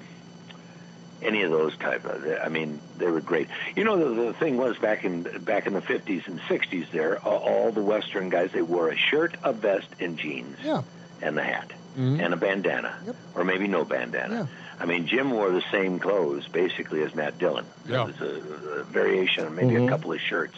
any 1.22 1.44
of 1.44 1.52
those 1.52 1.76
type 1.78 2.06
of, 2.06 2.26
I 2.44 2.50
mean, 2.50 2.80
they 2.98 3.08
were 3.08 3.22
great. 3.22 3.48
You 3.76 3.84
know, 3.84 3.98
the, 3.98 4.24
the 4.28 4.34
thing 4.34 4.58
was 4.58 4.78
back 4.78 5.04
in 5.04 5.24
back 5.44 5.68
in 5.68 5.74
the 5.74 5.82
fifties 5.82 6.24
and 6.28 6.40
sixties. 6.48 6.88
There, 6.92 7.18
all, 7.20 7.72
the 7.72 7.82
Western 7.84 8.30
guys 8.30 8.52
they 8.54 8.62
wore 8.62 8.90
a 8.90 8.96
shirt, 8.98 9.36
a 9.44 9.52
vest, 9.54 9.88
and 10.00 10.18
jeans, 10.18 10.58
Yeah. 10.64 10.82
and 11.22 11.38
the 11.38 11.44
hat, 11.44 11.72
Mhm. 11.98 12.24
and 12.24 12.34
a 12.34 12.38
bandana, 12.38 12.96
Yep. 13.06 13.16
or 13.36 13.44
maybe 13.44 13.68
no 13.68 13.84
bandana. 13.86 14.34
Yeah. 14.34 14.46
I 14.82 14.86
mean, 14.86 15.08
Jim 15.08 15.32
wore 15.32 15.52
the 15.52 15.64
same 15.72 16.00
clothes 16.00 16.48
basically 16.48 17.04
as 17.04 17.14
Matt 17.14 17.38
Dillon. 17.38 17.66
Yeah. 17.88 18.04
It 18.04 18.08
was 18.08 18.22
a, 18.22 18.80
a 18.80 18.84
variation, 18.84 19.46
on 19.46 19.56
maybe 19.56 19.74
Mhm. 19.76 19.88
a 19.88 19.90
couple 19.90 20.14
of 20.14 20.22
shirts. 20.22 20.56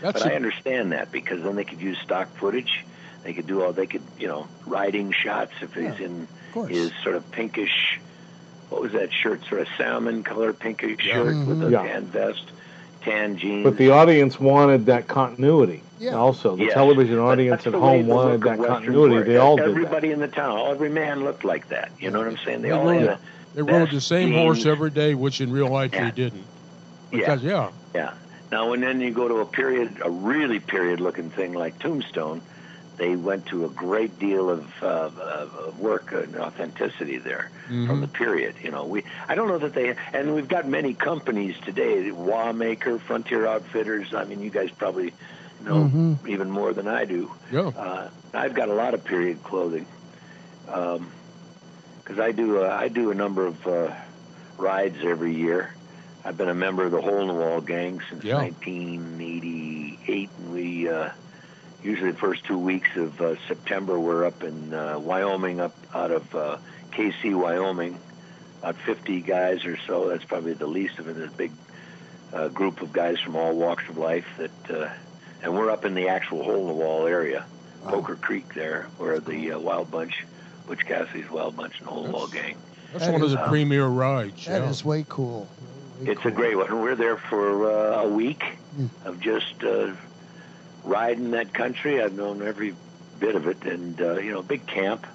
That's 0.00 0.22
But 0.22 0.30
I 0.30 0.32
a- 0.32 0.36
understand 0.36 0.92
that 0.92 1.12
because 1.12 1.42
then 1.42 1.56
they 1.56 1.64
could 1.64 1.80
use 1.82 1.98
stock 1.98 2.28
footage. 2.36 2.84
They 3.24 3.34
could 3.34 3.46
do 3.46 3.62
all. 3.62 3.72
They 3.74 3.86
could, 3.86 4.00
you 4.18 4.28
know, 4.28 4.46
riding 4.64 5.12
shots 5.12 5.52
if 5.60 5.74
he's 5.74 5.98
Yeah, 5.98 6.06
in 6.06 6.28
his 6.68 6.92
sort 7.02 7.16
of 7.16 7.30
pinkish. 7.32 8.00
What 8.70 8.82
was 8.82 8.92
that 8.92 9.12
shirt? 9.12 9.44
Sort 9.46 9.62
of 9.62 9.68
salmon 9.76 10.22
color 10.22 10.52
pinkish 10.52 11.04
Yeah. 11.04 11.14
shirt 11.14 11.26
mm-hmm. 11.34 11.48
with 11.48 11.62
a. 11.64 11.70
Yeah. 11.70 11.82
tan 11.82 12.04
vest. 12.06 12.50
tan 13.02 13.36
jeans. 13.38 13.64
But 13.64 13.76
the 13.76 13.90
audience 13.90 14.38
wanted 14.40 14.86
that 14.86 15.06
continuity. 15.06 15.82
Yeah. 16.00 16.12
Also, 16.14 16.56
the 16.56 16.64
Yes. 16.64 16.74
television 16.74 17.18
audience 17.18 17.66
at 17.66 17.72
home 17.74 18.06
wanted 18.08 18.42
that 18.42 18.58
continuity. 18.58 19.14
were. 19.14 19.22
They 19.24 19.36
all 19.36 19.56
did 19.56 19.66
that. 19.66 19.70
Everybody 19.70 20.10
in 20.12 20.20
the 20.20 20.28
town, 20.28 20.68
every 20.70 20.88
man 20.90 21.24
looked 21.24 21.44
like 21.44 21.68
that. 21.70 21.90
You 21.98 22.10
know 22.10 22.18
what 22.18 22.28
I'm 22.28 22.36
saying? 22.38 22.62
They, 22.62 22.68
They 22.68 22.74
all 22.74 22.84
rode, 22.86 23.00
had 23.00 23.08
a 23.10 23.18
they 23.54 23.62
rode 23.62 23.90
the 23.90 24.00
same 24.00 24.30
jeans. 24.30 24.42
horse 24.42 24.66
every 24.66 24.90
day, 24.90 25.14
which 25.14 25.40
in 25.40 25.50
real 25.52 25.68
life 25.68 25.92
Yeah. 25.92 26.04
they 26.06 26.10
didn't. 26.10 26.44
Yeah. 27.12 27.34
Yeah, 27.40 27.70
Yeah. 27.94 28.12
Now, 28.50 28.72
and 28.72 28.82
then 28.82 29.00
you 29.00 29.10
go 29.12 29.28
to 29.28 29.36
a 29.36 29.46
period, 29.46 29.98
a 30.04 30.10
really 30.10 30.58
period-looking 30.60 31.30
thing 31.30 31.52
like 31.52 31.78
Tombstone, 31.78 32.40
they 32.98 33.14
went 33.16 33.46
to 33.46 33.64
a 33.64 33.68
great 33.68 34.18
deal 34.18 34.50
of, 34.50 34.66
uh, 34.82 35.10
of 35.18 35.78
work 35.80 36.12
and 36.12 36.36
authenticity 36.36 37.18
there 37.18 37.50
from 37.66 38.00
the 38.00 38.08
period. 38.08 38.56
You 38.62 38.70
know, 38.72 38.84
we 38.86 39.04
I 39.28 39.34
don't 39.36 39.48
know 39.48 39.58
that 39.58 39.72
they, 39.74 39.94
and 40.12 40.34
we've 40.34 40.48
got 40.48 40.66
many 40.66 40.94
companies 40.94 41.56
today, 41.64 42.10
Wah 42.10 42.52
Maker, 42.52 42.98
Frontier 42.98 43.46
Outfitters. 43.46 44.12
I 44.14 44.24
mean, 44.24 44.40
you 44.42 44.50
guys 44.50 44.70
probably 44.70 45.12
know 45.64 45.84
Mhm. 45.84 46.28
even 46.28 46.50
more 46.50 46.72
than 46.72 46.86
I 46.88 47.04
do. 47.04 47.30
Yeah. 47.52 47.68
Uh, 47.68 48.08
I've 48.34 48.54
got 48.54 48.68
a 48.68 48.74
lot 48.74 48.94
of 48.94 49.04
period 49.04 49.42
clothing 49.44 49.86
because 50.66 52.18
I 52.20 52.32
do 52.32 52.62
uh, 52.62 52.68
I 52.68 52.88
do 52.88 53.10
a 53.10 53.14
number 53.14 53.46
of 53.46 53.66
uh, 53.66 53.94
rides 54.58 54.98
every 55.04 55.34
year. 55.34 55.72
I've 56.24 56.36
been 56.36 56.48
a 56.48 56.54
member 56.54 56.84
of 56.84 56.90
the 56.90 57.00
Hole 57.00 57.20
in 57.22 57.28
the 57.28 57.34
Wall 57.34 57.60
gang 57.60 58.00
since 58.10 58.24
Yeah. 58.24 58.36
1988, 58.36 60.30
and 60.38 60.52
we 60.52 60.88
uh, 60.88 61.10
usually 61.82 62.10
the 62.12 62.18
first 62.18 62.44
two 62.44 62.58
weeks 62.58 62.88
of 62.96 63.20
uh, 63.20 63.36
September 63.46 63.98
we're 63.98 64.24
up 64.24 64.42
in 64.42 64.74
uh, 64.74 64.98
Wyoming, 64.98 65.60
up 65.60 65.74
out 65.94 66.10
of 66.10 66.34
uh, 66.34 66.58
Kaycee, 66.92 67.34
Wyoming. 67.34 67.98
About 68.60 68.76
50 68.76 69.20
guys 69.20 69.64
or 69.64 69.76
so. 69.86 70.08
That's 70.08 70.24
probably 70.24 70.52
the 70.54 70.66
least 70.66 70.98
of 70.98 71.06
it. 71.08 71.14
There's 71.16 71.30
a 71.32 71.36
big 71.36 71.52
uh, 72.32 72.48
group 72.48 72.82
of 72.82 72.92
guys 72.92 73.20
from 73.20 73.36
all 73.36 73.54
walks 73.56 73.88
of 73.88 73.96
life 73.98 74.26
that, 74.38 74.70
uh, 74.70 74.88
and 75.42 75.54
we're 75.54 75.70
up 75.70 75.84
in 75.84 75.94
the 75.94 76.08
actual 76.08 76.42
Hole 76.42 76.62
in 76.62 76.66
the 76.66 76.72
Wall 76.72 77.06
area, 77.06 77.46
Poker 77.84 78.16
Creek 78.16 78.52
there, 78.54 78.88
where 78.98 79.20
the 79.20 79.52
uh, 79.52 79.58
Wild 79.60 79.92
Bunch, 79.92 80.24
Butch 80.66 80.84
Cassidy's 80.84 81.30
Wild 81.30 81.56
Bunch 81.56 81.78
and 81.78 81.88
Hole 81.88 82.06
in 82.06 82.10
the 82.10 82.16
Wall 82.16 82.26
gang. 82.26 82.56
that's 82.92 83.04
That 83.06 83.12
one 83.12 83.22
of 83.22 83.28
is- 83.28 83.34
the 83.34 83.44
premier 83.46 83.86
rides. 83.86 84.46
That 84.46 84.62
yeah. 84.62 84.68
is 84.70 84.84
way 84.84 85.06
cool. 85.08 85.48
Way 86.02 86.10
It's 86.10 86.24
a 86.24 86.30
great 86.32 86.56
one. 86.56 86.80
We're 86.80 86.96
there 86.96 87.16
for 87.16 87.70
uh, 87.70 88.02
a 88.02 88.08
week 88.08 88.42
Hmm. 88.76 88.86
of 89.06 89.20
just 89.20 89.62
uh, 89.64 89.92
riding 90.88 91.30
that 91.32 91.52
country. 91.52 92.02
I've 92.02 92.14
known 92.14 92.42
every 92.42 92.74
bit 93.20 93.36
of 93.36 93.46
it, 93.46 93.62
and 93.64 94.00
uh, 94.00 94.18
you 94.18 94.32
know, 94.32 94.42
big 94.42 94.66
camp. 94.66 95.06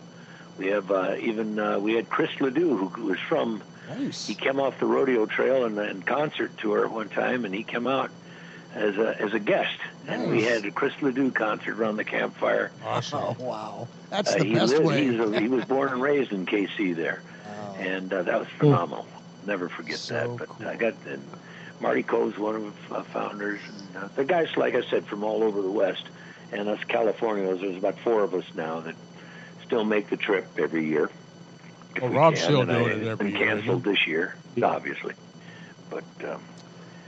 We 0.58 0.68
have 0.68 0.92
uh, 0.92 1.16
even 1.20 1.60
uh, 1.60 1.80
we 1.80 1.94
had 1.96 2.10
Chris 2.10 2.30
Ledoux, 2.40 2.78
who 2.78 3.06
was 3.06 3.20
from. 3.20 3.64
Nice. 3.90 4.26
He 4.28 4.36
came 4.36 4.60
off 4.62 4.80
the 4.80 4.86
rodeo 4.86 5.26
trail 5.26 5.66
and, 5.66 5.78
and 5.78 6.06
concert 6.06 6.58
tour 6.58 6.88
one 6.88 7.10
time, 7.10 7.44
and 7.44 7.54
he 7.54 7.64
came 7.64 7.86
out 7.88 8.12
as 8.76 8.98
a 8.98 9.20
as 9.22 9.34
a 9.34 9.40
guest, 9.40 9.78
and 10.08 10.30
we 10.32 10.44
had 10.44 10.64
a 10.66 10.72
Chris 10.72 10.94
Ledoux 11.02 11.32
concert 11.32 11.78
around 11.78 11.98
the 11.98 12.04
campfire. 12.06 12.72
Awesome. 12.86 13.20
Oh 13.22 13.36
wow, 13.40 13.88
that's 14.10 14.34
Uh, 14.34 14.38
the 14.38 14.46
he 14.46 14.54
best 14.54 14.74
lived, 14.74 14.86
way. 14.86 15.04
He's 15.06 15.20
a, 15.20 15.40
he 15.40 15.48
was 15.48 15.66
born 15.66 15.92
and 15.92 16.02
raised 16.02 16.32
in 16.32 16.46
Kaycee 16.46 16.96
there, 16.96 17.22
and 17.78 18.14
uh, 18.14 18.24
that 18.24 18.40
was 18.40 18.48
phenomenal. 18.58 19.06
Never 19.46 19.68
forget 19.68 19.98
So 19.98 20.14
that. 20.14 20.38
But 20.38 20.48
cool. 20.50 20.68
I 20.68 20.76
got 20.76 20.94
and 21.08 21.22
Marty 21.84 22.02
Coe's 22.02 22.40
one 22.40 22.56
of 22.56 22.90
the 22.90 22.96
uh, 22.96 23.04
founders, 23.04 23.60
and 23.68 24.06
uh, 24.06 24.08
the 24.16 24.24
guys, 24.24 24.56
like 24.56 24.74
I 24.74 24.84
said, 24.84 25.06
from 25.06 25.22
all 25.22 25.44
over 25.44 25.62
the 25.62 25.70
West, 25.70 26.06
and 26.54 26.70
us 26.70 26.82
Californians. 26.86 27.60
There's 27.60 27.76
about 27.76 28.00
four 28.00 28.24
of 28.24 28.34
us 28.34 28.46
now 28.56 28.80
that 28.80 28.96
still 29.66 29.84
make 29.84 30.10
the 30.10 30.16
trip 30.16 30.48
every 30.58 30.86
year. 30.86 31.10
Well, 32.02 32.10
we 32.10 32.16
Rob's 32.16 32.42
still 32.42 32.66
doing 32.66 33.02
it 33.02 33.08
every 33.08 33.32
been 33.32 33.38
year, 33.38 33.48
canceled 33.48 33.84
this 33.84 34.08
year, 34.08 34.34
obviously. 34.64 35.14
But 35.90 36.06
um, 36.24 36.42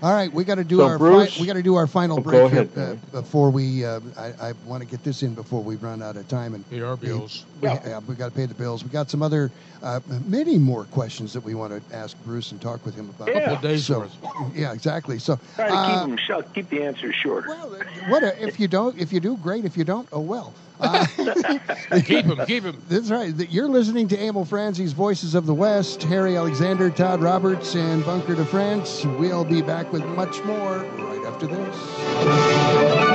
All 0.01 0.13
right, 0.13 0.31
we 0.31 0.43
got 0.43 0.55
to 0.55 0.63
do 0.63 0.77
So, 0.77 0.85
our 0.85 0.97
Bruce- 0.97 1.35
fi- 1.35 1.41
we 1.41 1.47
got 1.47 1.53
to 1.53 1.63
do 1.63 1.75
our 1.75 1.87
final 1.87 2.19
Oh, 2.19 2.21
break 2.21 2.51
ahead, 2.51 2.69
uh, 2.77 2.95
before 3.11 3.49
we. 3.49 3.85
Uh, 3.85 4.01
I, 4.17 4.49
I 4.49 4.53
want 4.65 4.81
to 4.81 4.85
get 4.87 5.03
this 5.03 5.23
in 5.23 5.33
before 5.33 5.61
we 5.63 5.77
run 5.77 6.01
out 6.03 6.17
of 6.17 6.27
time 6.27 6.53
and 6.53 6.69
Pay 6.69 6.81
our 6.81 6.97
bills. 6.97 7.45
We, 7.61 7.69
yeah, 7.69 7.99
we 8.05 8.15
got 8.15 8.25
to 8.25 8.31
pay 8.31 8.45
the 8.45 8.55
bills. 8.55 8.83
We 8.83 8.89
got 8.89 9.09
some 9.09 9.21
other, 9.21 9.51
uh, 9.81 10.01
many 10.25 10.57
more 10.57 10.85
questions 10.85 11.31
that 11.33 11.41
we 11.43 11.55
want 11.55 11.71
to 11.89 11.95
ask 11.95 12.17
Bruce 12.19 12.51
and 12.51 12.61
talk 12.61 12.85
with 12.85 12.95
him 12.95 13.09
about. 13.09 13.29
Yeah. 13.29 13.39
Couple 13.39 13.55
of 13.55 13.61
days 13.61 13.85
So, 13.85 14.07
yeah, 14.53 14.73
exactly. 14.73 15.17
So, 15.17 15.37
try 15.55 15.69
to 15.69 15.73
uh, 15.73 15.85
keep 16.01 16.09
them 16.09 16.17
short, 16.17 16.53
keep 16.53 16.69
the 16.69 16.83
answers 16.83 17.15
shorter. 17.15 17.47
well, 17.47 17.77
what 18.09 18.23
a, 18.23 18.41
if 18.45 18.59
you 18.59 18.67
don't? 18.67 18.97
If 18.97 19.13
you 19.13 19.19
do, 19.19 19.37
great. 19.37 19.65
If 19.65 19.77
you 19.77 19.83
don't, 19.85 20.07
oh 20.11 20.19
well. 20.21 20.55
Uh, 20.79 21.05
keep 22.05 22.25
him, 22.25 22.45
keep 22.45 22.63
him. 22.63 22.81
that's 22.89 23.09
right. 23.09 23.33
You're 23.49 23.69
listening 23.69 24.07
to 24.09 24.17
Emil 24.21 24.45
Franzi's 24.45 24.93
Voices 24.93 25.35
of 25.35 25.45
the 25.45 25.53
West. 25.53 26.03
Harry 26.03 26.35
Alexander, 26.37 26.89
Todd 26.89 27.21
Roberts, 27.21 27.75
and 27.75 28.03
Bunker 28.05 28.35
de 28.35 28.45
France. 28.45 29.05
We'll 29.05 29.45
be 29.45 29.61
back 29.61 29.91
with 29.93 30.05
much 30.05 30.43
more 30.43 30.79
right 30.79 31.25
after 31.25 31.47
this. 31.47 33.14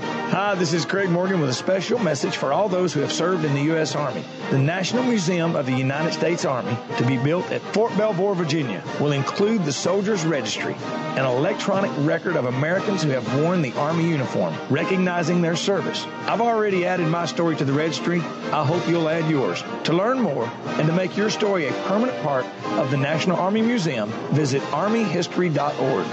Hi, 0.31 0.55
this 0.55 0.71
is 0.71 0.85
Craig 0.85 1.09
Morgan 1.09 1.41
with 1.41 1.49
a 1.49 1.53
special 1.53 1.99
message 1.99 2.37
for 2.37 2.53
all 2.53 2.69
those 2.69 2.93
who 2.93 3.01
have 3.01 3.11
served 3.11 3.43
in 3.43 3.53
the 3.53 3.63
U.S. 3.63 3.95
Army. 3.95 4.23
The 4.49 4.57
National 4.57 5.03
Museum 5.03 5.57
of 5.57 5.65
the 5.65 5.73
United 5.73 6.13
States 6.13 6.45
Army, 6.45 6.77
to 6.97 7.05
be 7.05 7.17
built 7.17 7.51
at 7.51 7.61
Fort 7.73 7.91
Belvoir, 7.97 8.33
Virginia, 8.33 8.81
will 9.01 9.11
include 9.11 9.65
the 9.65 9.73
Soldier's 9.73 10.25
Registry, 10.25 10.73
an 11.17 11.25
electronic 11.25 11.91
record 11.97 12.37
of 12.37 12.45
Americans 12.45 13.03
who 13.03 13.09
have 13.09 13.41
worn 13.41 13.61
the 13.61 13.73
Army 13.73 14.07
uniform, 14.07 14.55
recognizing 14.69 15.41
their 15.41 15.57
service. 15.57 16.05
I've 16.27 16.39
already 16.39 16.85
added 16.85 17.07
my 17.07 17.25
story 17.25 17.57
to 17.57 17.65
the 17.65 17.73
registry. 17.73 18.21
I 18.53 18.63
hope 18.63 18.87
you'll 18.87 19.09
add 19.09 19.29
yours. 19.29 19.61
To 19.83 19.91
learn 19.91 20.21
more 20.21 20.49
and 20.65 20.87
to 20.87 20.93
make 20.93 21.17
your 21.17 21.29
story 21.29 21.67
a 21.67 21.73
permanent 21.89 22.23
part 22.23 22.45
of 22.77 22.89
the 22.89 22.95
National 22.95 23.35
Army 23.35 23.63
Museum, 23.63 24.09
visit 24.31 24.61
armyhistory.org 24.71 26.07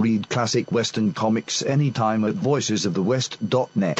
read 0.00 0.28
classic 0.28 0.72
Western 0.72 1.12
comics 1.12 1.62
anytime 1.62 2.24
at 2.24 2.34
voicesofthewest.net. 2.34 3.98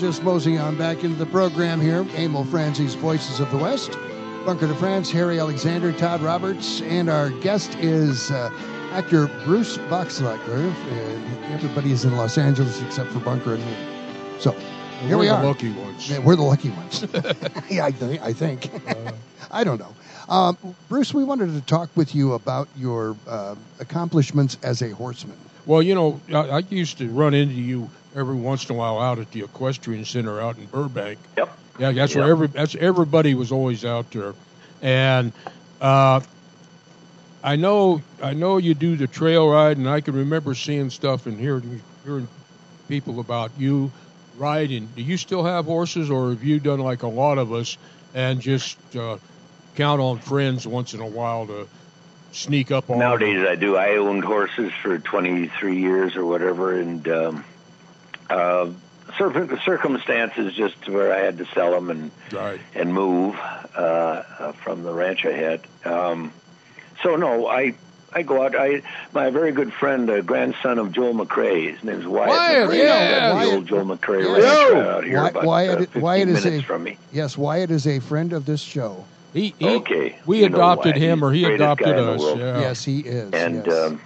just 0.00 0.22
moseying 0.22 0.58
on 0.58 0.76
back 0.76 1.04
into 1.04 1.16
the 1.16 1.26
program 1.26 1.78
here. 1.78 2.06
Emil 2.16 2.44
Franzi's 2.46 2.94
Voices 2.94 3.38
of 3.38 3.50
the 3.50 3.58
West. 3.58 3.98
Bunker 4.46 4.66
de 4.66 4.74
France, 4.74 5.10
Harry 5.10 5.38
Alexander, 5.38 5.92
Todd 5.92 6.22
Roberts, 6.22 6.80
and 6.80 7.10
our 7.10 7.28
guest 7.28 7.74
is 7.76 8.30
uh, 8.30 8.50
actor 8.92 9.26
Bruce 9.44 9.76
Boxleitner. 9.76 10.74
And 10.90 11.44
everybody 11.52 11.92
is 11.92 12.06
in 12.06 12.16
Los 12.16 12.38
Angeles 12.38 12.80
except 12.80 13.10
for 13.10 13.20
Bunker 13.20 13.54
and 13.54 13.64
me. 13.64 13.76
So 14.38 14.56
here 15.00 15.16
we're 15.16 15.22
we 15.22 15.26
the 15.28 15.34
are. 15.34 15.44
lucky 15.44 15.70
ones. 15.72 16.10
Yeah, 16.10 16.18
we're 16.18 16.36
the 16.36 16.42
lucky 16.42 16.70
ones. 16.70 17.04
yeah, 17.70 17.84
I, 17.84 17.92
think. 17.92 18.22
I 18.22 18.32
think. 18.32 18.70
I 19.50 19.64
don't 19.64 19.78
know. 19.78 19.94
Um, 20.28 20.56
Bruce, 20.88 21.12
we 21.12 21.24
wanted 21.24 21.52
to 21.54 21.60
talk 21.62 21.90
with 21.96 22.14
you 22.14 22.34
about 22.34 22.68
your 22.76 23.16
uh, 23.26 23.54
accomplishments 23.80 24.56
as 24.62 24.82
a 24.82 24.90
horseman. 24.90 25.36
Well, 25.66 25.82
you 25.82 25.94
know, 25.94 26.20
I, 26.32 26.48
I 26.48 26.58
used 26.70 26.98
to 26.98 27.08
run 27.08 27.34
into 27.34 27.54
you 27.54 27.90
every 28.14 28.36
once 28.36 28.68
in 28.68 28.74
a 28.74 28.78
while 28.78 28.98
out 29.00 29.18
at 29.18 29.30
the 29.32 29.42
equestrian 29.42 30.04
center 30.04 30.40
out 30.40 30.56
in 30.58 30.66
Burbank. 30.66 31.18
Yep. 31.36 31.58
Yeah, 31.78 31.92
that's 31.92 32.14
Yep. 32.14 32.22
where 32.22 32.30
every 32.30 32.46
that's 32.48 32.74
everybody 32.74 33.34
was 33.34 33.52
always 33.52 33.84
out 33.84 34.10
there, 34.10 34.34
and 34.82 35.32
uh, 35.80 36.20
I 37.42 37.56
know 37.56 38.02
I 38.22 38.34
know 38.34 38.58
you 38.58 38.74
do 38.74 38.96
the 38.96 39.06
trail 39.06 39.48
ride, 39.48 39.78
and 39.78 39.88
I 39.88 40.00
can 40.00 40.14
remember 40.14 40.54
seeing 40.54 40.90
stuff 40.90 41.26
and 41.26 41.38
hearing 41.40 41.80
hearing 42.04 42.28
people 42.88 43.20
about 43.20 43.50
you 43.58 43.90
riding. 44.44 44.88
Do 44.96 45.02
you 45.02 45.16
still 45.18 45.44
have 45.44 45.66
horses, 45.66 46.10
or 46.10 46.30
have 46.30 46.42
you 46.42 46.58
done 46.58 46.80
like 46.80 47.02
a 47.02 47.08
lot 47.08 47.38
of 47.38 47.52
us 47.52 47.76
and 48.14 48.40
just 48.40 48.78
uh, 48.96 49.18
count 49.76 50.00
on 50.00 50.18
friends 50.18 50.66
once 50.66 50.94
in 50.94 51.00
a 51.00 51.06
while 51.06 51.46
to 51.46 51.68
sneak 52.32 52.70
up 52.70 52.90
on? 52.90 52.98
Nowadays, 52.98 53.46
I 53.46 53.54
do. 53.54 53.76
I 53.76 53.96
owned 53.98 54.24
horses 54.24 54.72
for 54.82 54.98
23 54.98 55.78
years 55.78 56.16
or 56.16 56.24
whatever, 56.24 56.78
and 56.80 57.06
um, 57.08 57.44
uh, 58.30 58.70
cir- 59.18 59.58
circumstances 59.64 60.54
just 60.54 60.88
where 60.88 61.12
I 61.12 61.18
had 61.18 61.38
to 61.38 61.44
sell 61.46 61.72
them 61.72 61.90
and 61.90 62.10
Right. 62.32 62.60
and 62.74 62.92
move 62.94 63.36
uh, 63.76 63.78
uh, 64.38 64.52
from 64.52 64.82
the 64.82 64.92
ranch 64.92 65.24
I 65.26 65.32
had. 65.32 65.60
Um, 65.84 66.32
so 67.02 67.16
no, 67.16 67.46
I 67.46 67.74
I 68.12 68.22
go 68.22 68.42
out. 68.42 68.56
I 68.56 68.82
my 69.12 69.30
very 69.30 69.52
good 69.52 69.72
friend, 69.72 70.10
uh, 70.10 70.20
grandson 70.22 70.78
of 70.78 70.90
Joel 70.92 71.14
McCrea. 71.14 71.72
His 71.74 71.84
name's 71.84 72.06
Wyatt. 72.06 72.30
Wyatt, 72.30 72.68
McCrea. 72.70 72.78
yeah, 72.78 73.28
the 73.28 73.34
Wyatt. 73.36 73.52
old 73.54 73.66
Joel 73.66 73.84
McCrea 73.86 74.24
Yeah. 74.24 74.32
ranch 74.32 74.72
right 74.74 74.86
out 74.86 75.04
here, 75.04 75.18
Wy- 75.22 75.28
about 75.28 75.44
Wyatt, 75.44 75.70
uh, 75.70 75.80
15 75.82 76.02
Wyatt 76.02 76.28
is 76.28 76.44
minutes 76.44 76.64
a 76.64 76.66
from 76.66 76.82
me. 76.82 76.98
yes. 77.12 77.38
Wyatt 77.38 77.70
is 77.70 77.86
a 77.86 78.00
friend 78.00 78.32
of 78.32 78.46
this 78.46 78.60
show. 78.60 79.04
He, 79.32 79.54
he- 79.60 79.68
Okay. 79.68 80.16
We 80.26 80.40
You 80.40 80.46
adopted 80.46 80.96
him, 80.96 81.22
or 81.24 81.30
he 81.32 81.44
adopted 81.44 81.86
guy 81.86 81.98
in 81.98 82.04
the 82.06 82.12
us. 82.14 82.36
Yeah. 82.36 82.60
Yes, 82.60 82.84
he 82.84 82.98
is. 83.00 83.32
And 83.32 83.64
yes. 83.66 83.74
um, 83.92 84.00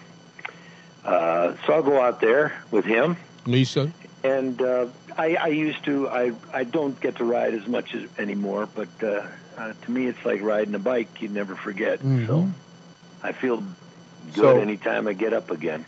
uh, 1.05 1.55
so 1.67 1.73
I'll 1.73 1.83
go 1.83 2.01
out 2.01 2.21
there 2.21 2.53
with 2.71 2.85
him. 2.85 3.17
Lisa. 3.47 3.91
And 4.23 4.61
uh, 4.63 4.87
I, 5.19 5.37
I 5.37 5.47
used 5.49 5.85
to. 5.85 6.09
I 6.09 6.33
I 6.53 6.65
don't 6.65 6.99
get 7.01 7.17
to 7.17 7.25
ride 7.25 7.53
as 7.55 7.67
much 7.67 7.95
as 7.95 8.03
anymore, 8.19 8.67
but 8.75 8.89
uh, 9.03 9.27
uh, 9.59 9.73
to 9.83 9.91
me, 9.91 10.07
it's 10.07 10.25
like 10.25 10.41
riding 10.43 10.75
a 10.75 10.79
bike. 10.79 11.21
You 11.21 11.29
never 11.29 11.55
forget. 11.55 12.01
So 12.01 12.07
Mhm. 12.07 12.51
I 13.23 13.33
feel 13.33 13.63
good 14.33 14.35
So- 14.57 14.59
anytime 14.61 15.07
I 15.09 15.13
get 15.13 15.33
up 15.33 15.51
again. 15.51 15.85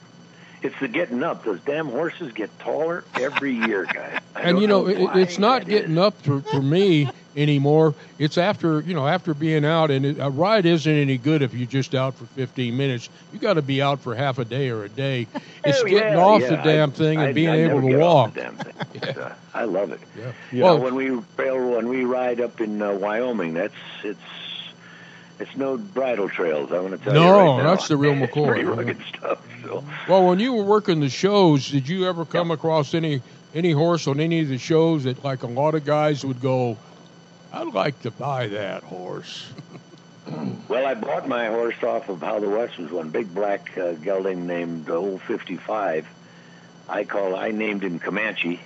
It's 0.62 0.74
the 0.80 0.88
getting 0.88 1.22
up. 1.22 1.44
Those 1.44 1.60
damn 1.60 1.86
horses 1.86 2.32
get 2.32 2.50
taller 2.58 3.04
every 3.14 3.52
year, 3.52 3.84
guys. 3.84 4.18
I 4.34 4.40
and 4.40 4.58
you 4.58 4.66
know, 4.66 4.86
it, 4.88 4.98
it's 5.16 5.38
not 5.38 5.60
that 5.62 5.68
getting 5.68 5.98
up 5.98 6.20
for, 6.22 6.40
for 6.40 6.62
me 6.62 7.10
anymore. 7.36 7.94
It's 8.18 8.38
after 8.38 8.80
you 8.80 8.94
know 8.94 9.06
after 9.06 9.34
being 9.34 9.66
out, 9.66 9.90
and 9.90 10.04
it, 10.06 10.16
a 10.18 10.30
ride 10.30 10.64
isn't 10.64 10.90
any 10.90 11.18
good 11.18 11.42
if 11.42 11.52
you're 11.52 11.68
just 11.68 11.94
out 11.94 12.14
for 12.14 12.24
15 12.24 12.74
minutes. 12.74 13.10
You 13.34 13.38
got 13.38 13.54
to 13.54 13.62
be 13.62 13.82
out 13.82 14.00
for 14.00 14.14
half 14.14 14.38
a 14.38 14.46
day 14.46 14.70
or 14.70 14.84
a 14.84 14.88
day. 14.88 15.26
It's 15.62 15.82
Oh, 15.82 15.84
getting 15.84 16.14
yeah, 16.14 16.24
off 16.24 16.40
yeah. 16.40 16.48
the 16.48 16.56
damn 16.56 16.88
I- 16.88 16.92
thing 16.94 17.18
and 17.18 17.28
I- 17.28 17.32
being 17.34 17.48
I 17.50 17.62
able 17.68 17.82
to 17.82 17.96
walk. 17.98 18.32
the 18.34 18.40
damn 18.40 18.56
thing. 18.56 18.72
It's, 18.94 19.18
uh, 19.18 19.34
I 19.52 19.64
love 19.64 19.92
it. 19.92 20.00
Yeah. 20.18 20.32
You 20.50 20.62
Well- 20.64 20.78
know, 20.78 20.84
when 20.84 20.94
we 20.94 21.20
trail, 21.36 21.70
when 21.76 21.86
we 21.88 22.04
ride 22.04 22.40
up 22.40 22.62
in 22.62 22.80
uh, 22.80 22.92
Wyoming, 22.94 23.52
that's 23.54 23.74
it's 24.02 24.18
it's 25.38 25.56
no 25.56 25.76
bridle 25.76 26.28
trails. 26.28 26.72
I 26.72 26.78
want 26.80 26.98
to 26.98 27.04
tell 27.04 27.14
you 27.14 27.20
No, 27.20 27.56
right 27.58 27.62
that's 27.62 27.88
the 27.88 27.96
real 27.96 28.14
McCoy, 28.26 28.48
pretty 28.48 28.62
yeah. 28.64 28.68
rugged 28.70 28.98
stuff. 29.08 29.46
So 29.62 29.84
Well, 30.08 30.26
when 30.28 30.38
you 30.40 30.52
were 30.54 30.64
working 30.64 31.00
the 31.00 31.08
shows, 31.08 31.68
did 31.68 31.88
you 31.88 32.06
ever 32.08 32.24
come 32.24 32.50
across 32.50 32.94
any 32.94 33.22
any 33.54 33.72
horse 33.72 34.06
on 34.06 34.20
any 34.20 34.40
of 34.40 34.48
the 34.48 34.58
shows 34.58 35.04
that 35.04 35.22
like 35.24 35.42
a 35.42 35.46
lot 35.46 35.74
of 35.74 35.84
guys 35.84 36.24
would 36.24 36.40
go, 36.42 36.76
I'd 37.52 37.72
like 37.72 38.00
to 38.02 38.10
buy 38.10 38.48
that 38.48 38.82
horse. 38.82 39.50
Well, 40.68 40.84
I 40.84 40.94
bought 40.94 41.28
my 41.28 41.46
horse 41.46 41.80
off 41.84 42.08
of 42.08 42.20
How 42.20 42.40
the 42.40 42.48
West 42.50 42.78
was 42.78 42.90
won 42.90 43.10
big 43.10 43.32
black 43.32 43.78
uh, 43.78 43.92
gelding 43.92 44.44
named 44.44 44.90
Old 44.90 45.22
55. 45.22 46.04
I 46.88 47.04
call 47.04 47.36
I 47.36 47.52
named 47.52 47.84
him 47.84 48.00
Comanche. 48.00 48.60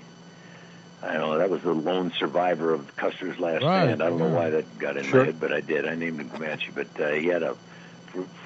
I 1.03 1.15
don't 1.15 1.31
know 1.31 1.39
that 1.39 1.49
was 1.51 1.63
the 1.63 1.73
lone 1.73 2.13
survivor 2.19 2.73
of 2.75 2.95
Custer's 2.97 3.39
last 3.39 3.63
Right, 3.65 3.85
stand. 3.87 4.03
I 4.03 4.11
don't 4.11 4.19
know 4.19 4.29
why 4.29 4.51
that 4.51 4.79
got 4.79 4.97
in 4.99 5.05
Sure. 5.05 5.21
my 5.21 5.27
head, 5.27 5.41
but 5.41 5.53
I 5.53 5.61
did. 5.61 5.87
I 5.87 5.95
named 5.95 6.21
him 6.21 6.29
Comanche. 6.29 6.71
But 6.75 6.89
uh, 7.01 7.09
he 7.13 7.29
had 7.29 7.43
a 7.43 7.57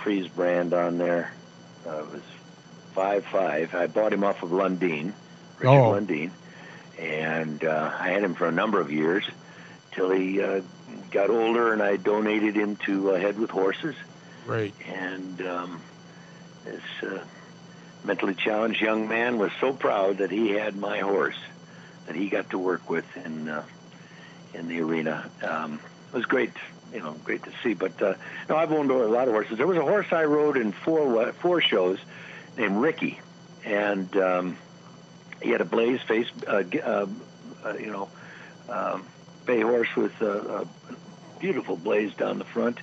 freeze 0.02 0.28
brand 0.28 0.72
on 0.72 0.98
there. 0.98 1.32
Uh, 1.86 1.98
it 1.98 2.12
was 2.12 2.22
five 2.92 3.24
five. 3.26 3.74
I 3.74 3.86
bought 3.88 4.12
him 4.12 4.22
off 4.22 4.42
of 4.42 4.50
Lundeen, 4.50 5.12
Richard 5.58 5.68
Oh. 5.68 5.92
Lundeen, 5.92 6.30
and 6.98 7.64
uh, 7.64 7.90
I 7.98 8.10
had 8.10 8.22
him 8.22 8.34
for 8.34 8.46
a 8.46 8.52
number 8.52 8.80
of 8.80 8.92
years 8.92 9.28
till 9.92 10.10
he 10.10 10.40
uh, 10.40 10.60
got 11.10 11.30
older, 11.30 11.72
and 11.72 11.82
I 11.82 11.96
donated 11.96 12.54
him 12.54 12.76
to 12.86 13.12
uh, 13.12 13.18
Head 13.18 13.38
with 13.38 13.50
Horses. 13.50 13.96
Great. 14.46 14.74
And 14.86 15.40
um, 15.42 15.82
this 16.64 16.82
uh, 17.02 17.18
mentally 18.04 18.34
challenged 18.34 18.80
young 18.80 19.08
man 19.08 19.38
was 19.38 19.50
so 19.60 19.72
proud 19.72 20.18
that 20.18 20.30
he 20.30 20.50
had 20.50 20.76
my 20.76 20.98
horse 20.98 21.38
that 22.06 22.16
he 22.16 22.28
got 22.28 22.50
to 22.50 22.58
work 22.58 22.88
with 22.88 23.04
in 23.16 23.48
uh, 23.48 23.64
in 24.54 24.68
the 24.68 24.80
arena. 24.80 25.30
Um, 25.42 25.80
it 26.12 26.16
was 26.16 26.26
great, 26.26 26.52
you 26.92 27.00
know, 27.00 27.12
great 27.24 27.42
to 27.44 27.50
see. 27.62 27.74
But 27.74 28.00
uh, 28.00 28.14
no, 28.48 28.56
I've 28.56 28.72
owned 28.72 28.90
a 28.90 28.94
lot 28.94 29.28
of 29.28 29.34
horses. 29.34 29.58
There 29.58 29.66
was 29.66 29.78
a 29.78 29.82
horse 29.82 30.06
I 30.12 30.24
rode 30.24 30.56
in 30.56 30.72
four 30.72 31.32
four 31.34 31.60
shows 31.60 31.98
named 32.56 32.76
Ricky, 32.76 33.20
and 33.64 34.14
um, 34.16 34.56
he 35.42 35.50
had 35.50 35.60
a 35.60 35.64
blaze 35.64 36.00
face, 36.02 36.28
uh, 36.46 36.62
g- 36.62 36.80
uh, 36.80 37.06
uh, 37.64 37.74
you 37.74 37.90
know, 37.90 38.08
um, 38.68 39.04
bay 39.46 39.60
horse 39.60 39.94
with 39.96 40.20
a, 40.22 40.62
a 40.62 40.66
beautiful 41.40 41.76
blaze 41.76 42.14
down 42.14 42.38
the 42.38 42.44
front. 42.44 42.78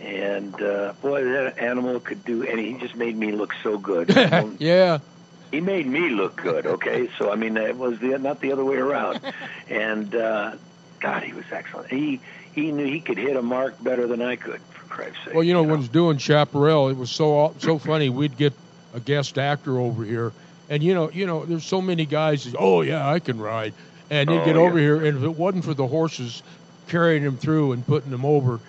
And 0.00 0.60
uh, 0.60 0.92
boy, 1.00 1.24
that 1.24 1.58
animal 1.58 2.00
could 2.00 2.24
do 2.24 2.42
any. 2.42 2.72
He 2.72 2.78
just 2.78 2.96
made 2.96 3.16
me 3.16 3.32
look 3.32 3.54
so 3.62 3.78
good. 3.78 4.10
yeah. 4.58 4.98
He 5.54 5.60
made 5.60 5.86
me 5.86 6.10
look 6.10 6.36
good. 6.36 6.66
Okay, 6.66 7.08
so 7.18 7.30
I 7.32 7.36
mean, 7.36 7.56
it 7.56 7.76
was 7.76 7.98
the 7.98 8.18
not 8.18 8.40
the 8.40 8.52
other 8.52 8.64
way 8.64 8.76
around. 8.76 9.20
And 9.70 10.14
uh, 10.14 10.56
God, 11.00 11.22
he 11.22 11.32
was 11.32 11.44
excellent. 11.50 11.88
He 11.90 12.20
he 12.54 12.70
knew 12.72 12.84
he 12.86 13.00
could 13.00 13.18
hit 13.18 13.36
a 13.36 13.42
mark 13.42 13.82
better 13.82 14.06
than 14.06 14.20
I 14.22 14.36
could. 14.36 14.60
For 14.60 14.84
Christ's 14.86 15.24
sake. 15.24 15.34
Well, 15.34 15.42
you 15.44 15.52
know, 15.54 15.62
when 15.62 15.72
I 15.72 15.76
was 15.76 15.88
doing 15.88 16.18
Chaparral, 16.18 16.88
it 16.88 16.96
was 16.96 17.10
so 17.10 17.54
so 17.58 17.78
funny. 17.78 18.10
We'd 18.10 18.36
get 18.36 18.52
a 18.94 19.00
guest 19.00 19.38
actor 19.38 19.78
over 19.80 20.04
here, 20.04 20.32
and 20.68 20.82
you 20.82 20.94
know, 20.94 21.10
you 21.10 21.26
know, 21.26 21.44
there's 21.44 21.64
so 21.64 21.80
many 21.80 22.04
guys. 22.06 22.44
That, 22.44 22.56
oh 22.58 22.82
yeah, 22.82 23.08
I 23.08 23.18
can 23.20 23.38
ride, 23.40 23.72
and 24.10 24.28
they'd 24.28 24.40
Oh, 24.40 24.44
get 24.44 24.54
yeah. 24.56 24.62
over 24.62 24.78
here, 24.78 24.96
and 25.04 25.16
if 25.18 25.24
it 25.24 25.36
wasn't 25.36 25.64
for 25.64 25.74
the 25.74 25.86
horses 25.86 26.42
carrying 26.88 27.24
them 27.24 27.36
through 27.38 27.72
and 27.72 27.86
putting 27.86 28.10
them 28.10 28.24
over, 28.24 28.60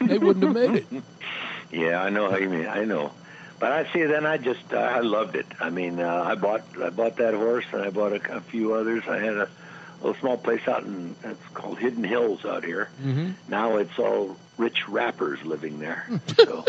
they 0.00 0.18
wouldn't 0.18 0.44
have 0.44 0.54
made 0.54 0.84
it. 0.92 1.02
Yeah, 1.72 2.00
I 2.00 2.10
know 2.10 2.30
how 2.30 2.36
you 2.36 2.48
mean. 2.48 2.66
I 2.68 2.84
know. 2.84 3.10
But 3.58 3.72
I 3.72 3.90
see. 3.92 4.02
Then 4.04 4.26
I 4.26 4.36
just 4.36 4.72
uh, 4.72 4.76
I 4.78 5.00
loved 5.00 5.34
it. 5.36 5.46
I 5.60 5.70
mean, 5.70 5.98
uh, 6.00 6.24
I 6.26 6.34
bought 6.34 6.62
I 6.82 6.90
bought 6.90 7.16
that 7.16 7.34
horse, 7.34 7.64
and 7.72 7.82
I 7.82 7.90
bought 7.90 8.12
a, 8.12 8.36
a 8.36 8.40
few 8.40 8.74
others. 8.74 9.04
I 9.08 9.18
had 9.18 9.34
a 9.34 9.48
little 10.02 10.14
small 10.20 10.36
place 10.36 10.66
out 10.68 10.82
in 10.84 11.14
it's 11.24 11.40
called 11.54 11.78
Hidden 11.78 12.04
Hills 12.04 12.44
out 12.44 12.64
here. 12.64 12.90
Mm-hmm. 13.02 13.30
Now 13.48 13.76
it's 13.78 13.98
all 13.98 14.36
rich 14.58 14.86
rappers 14.88 15.42
living 15.44 15.78
there. 15.78 16.06
So, 16.36 16.64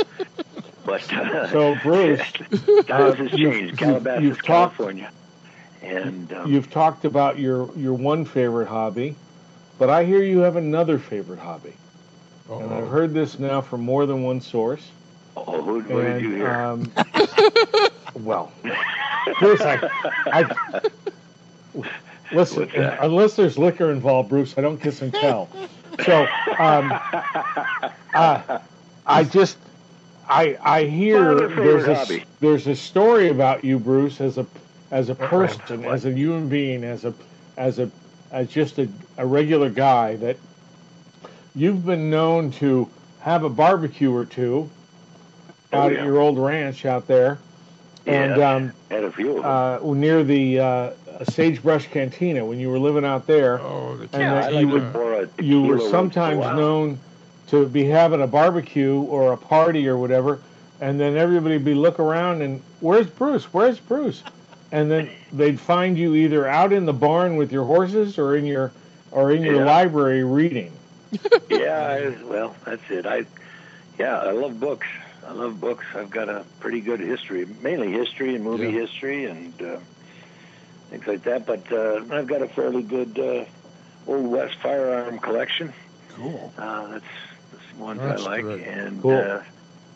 but 0.85 1.11
uh, 1.13 1.49
So, 1.51 1.75
Bruce, 1.83 2.21
times 2.87 3.17
has 3.17 3.31
changed. 3.31 3.35
you've- 3.35 3.75
Calabasas, 3.77 4.23
you've 4.23 4.37
talked- 4.37 4.45
California, 4.77 5.11
and 5.81 6.31
um, 6.31 6.49
You've 6.51 6.69
talked 6.71 7.03
about 7.03 7.37
your 7.37 7.69
your 7.77 7.93
one 7.93 8.23
favorite 8.23 8.69
hobby, 8.69 9.15
but 9.77 9.89
I 9.89 10.05
hear 10.05 10.23
you 10.23 10.39
have 10.39 10.55
another 10.55 10.97
favorite 10.99 11.39
hobby, 11.39 11.73
and 12.49 12.73
I've 12.73 12.87
heard 12.87 13.13
this 13.13 13.37
now 13.39 13.59
from 13.59 13.81
more 13.81 14.05
than 14.05 14.23
one 14.23 14.39
source. 14.39 14.89
Oh, 15.47 15.61
who, 15.61 15.81
what 15.81 16.05
and, 16.05 16.21
did 16.21 16.23
you 16.23 16.35
hear? 16.35 16.49
Um, 16.49 16.91
well, 18.15 18.51
Bruce, 19.39 19.61
I, 19.61 19.89
I 20.27 20.81
listen. 22.33 22.69
Unless 22.73 23.35
there's 23.35 23.57
liquor 23.57 23.91
involved, 23.91 24.29
Bruce, 24.29 24.57
I 24.57 24.61
don't 24.61 24.81
kiss 24.81 25.01
and 25.01 25.13
tell. 25.13 25.49
So, 26.05 26.27
um, 26.59 26.91
uh, 28.13 28.59
I 29.05 29.23
just, 29.23 29.57
I, 30.27 30.57
I 30.61 30.83
hear 30.85 31.21
My 31.21 31.31
other 31.31 31.49
favorite 31.49 31.63
there's 31.65 31.87
a, 31.87 31.95
hobby. 31.95 32.23
there's 32.39 32.67
a 32.67 32.75
story 32.75 33.29
about 33.29 33.63
you, 33.63 33.79
Bruce, 33.79 34.21
as 34.21 34.37
a, 34.37 34.45
as 34.91 35.09
a 35.09 35.15
person, 35.15 35.85
as 35.85 36.05
a 36.05 36.11
human 36.11 36.49
being, 36.49 36.83
as 36.83 37.05
a, 37.05 37.13
as 37.57 37.79
a, 37.79 37.89
as 38.31 38.49
just 38.49 38.77
a, 38.77 38.87
a 39.17 39.25
regular 39.25 39.69
guy 39.69 40.15
that 40.17 40.37
you've 41.55 41.85
been 41.85 42.09
known 42.09 42.51
to 42.51 42.89
have 43.21 43.43
a 43.43 43.49
barbecue 43.49 44.13
or 44.13 44.25
two 44.25 44.69
Oh, 45.73 45.77
out 45.79 45.91
yeah. 45.91 45.99
at 45.99 46.05
your 46.05 46.19
old 46.19 46.37
ranch 46.39 46.85
out 46.85 47.07
there, 47.07 47.37
and 48.05 48.37
Yeah, 48.37 48.55
um, 48.55 48.73
had 48.89 49.03
a 49.03 49.11
few 49.11 49.37
of 49.37 49.43
them. 49.43 49.45
uh, 49.45 49.79
near 49.93 50.23
the 50.23 50.59
uh, 50.59 50.89
Sagebrush 51.23 51.87
Cantina 51.87 52.45
when 52.45 52.59
you 52.59 52.69
were 52.69 52.79
living 52.79 53.05
out 53.05 53.27
there. 53.27 53.59
Oh, 53.59 53.97
the 53.97 54.03
and 54.13 54.21
Yeah, 54.21 54.33
that 54.35 54.53
you 54.53 54.67
like 54.67 54.73
would 54.73 54.81
to 54.83 54.91
pour 54.91 55.13
a 55.13 55.29
you 55.41 55.61
were 55.61 55.67
once 55.69 55.83
in 55.83 55.87
a 55.87 55.91
sometimes 55.91 56.39
known 56.55 56.99
to 57.47 57.65
be 57.67 57.83
having 57.85 58.21
a 58.21 58.27
barbecue 58.27 59.01
or 59.01 59.33
a 59.33 59.37
party 59.37 59.87
or 59.87 59.97
whatever, 59.97 60.39
and 60.81 60.99
then 60.99 61.17
everybody 61.17 61.55
would 61.55 61.65
be 61.65 61.73
look 61.75 61.99
around 61.99 62.41
and 62.41 62.61
where's 62.79 63.07
Bruce? 63.07 63.45
Where's 63.53 63.79
Bruce? 63.79 64.23
And 64.71 64.91
then 64.91 65.09
they'd 65.31 65.59
find 65.59 65.97
you 65.97 66.13
either 66.15 66.47
out 66.47 66.73
in 66.73 66.85
the 66.85 66.93
barn 66.93 67.35
with 67.37 67.51
your 67.51 67.63
horses 67.65 68.17
or 68.17 68.35
in 68.35 68.45
your 68.45 68.71
or 69.11 69.31
in 69.31 69.43
your 69.43 69.57
Yeah. 69.57 69.65
library 69.65 70.23
reading. 70.23 70.71
yeah, 71.49 71.87
I, 71.87 72.23
well, 72.25 72.55
that's 72.65 72.89
it. 72.89 73.05
I, 73.05 73.25
yeah, 73.97 74.17
I 74.17 74.31
love 74.31 74.59
books. 74.59 74.87
I 75.27 75.31
love 75.33 75.59
books. 75.59 75.85
I've 75.93 76.09
got 76.09 76.29
a 76.29 76.45
pretty 76.59 76.79
good 76.81 76.99
history, 76.99 77.45
mainly 77.61 77.91
history 77.91 78.33
and 78.35 78.43
movie 78.43 78.65
Yeah. 78.69 78.79
history 78.81 79.25
and 79.25 79.61
uh, 79.61 79.77
things 80.89 81.05
like 81.05 81.23
that. 81.23 81.45
But 81.45 81.71
uh, 81.71 82.01
I've 82.11 82.27
got 82.27 82.41
a 82.41 82.47
fairly 82.47 82.81
good 82.83 83.19
uh, 83.19 83.45
old 84.11 84.27
west 84.27 84.55
firearm 84.61 85.19
collection. 85.19 85.73
Cool. 86.15 86.53
Uh, 86.57 86.87
that's 86.87 87.05
that's 87.51 87.73
ones 87.77 88.01
That's 88.01 88.21
I 88.21 88.25
like, 88.25 88.43
great. 88.43 88.63
and 88.67 89.01
Cool. 89.01 89.19
uh, 89.19 89.41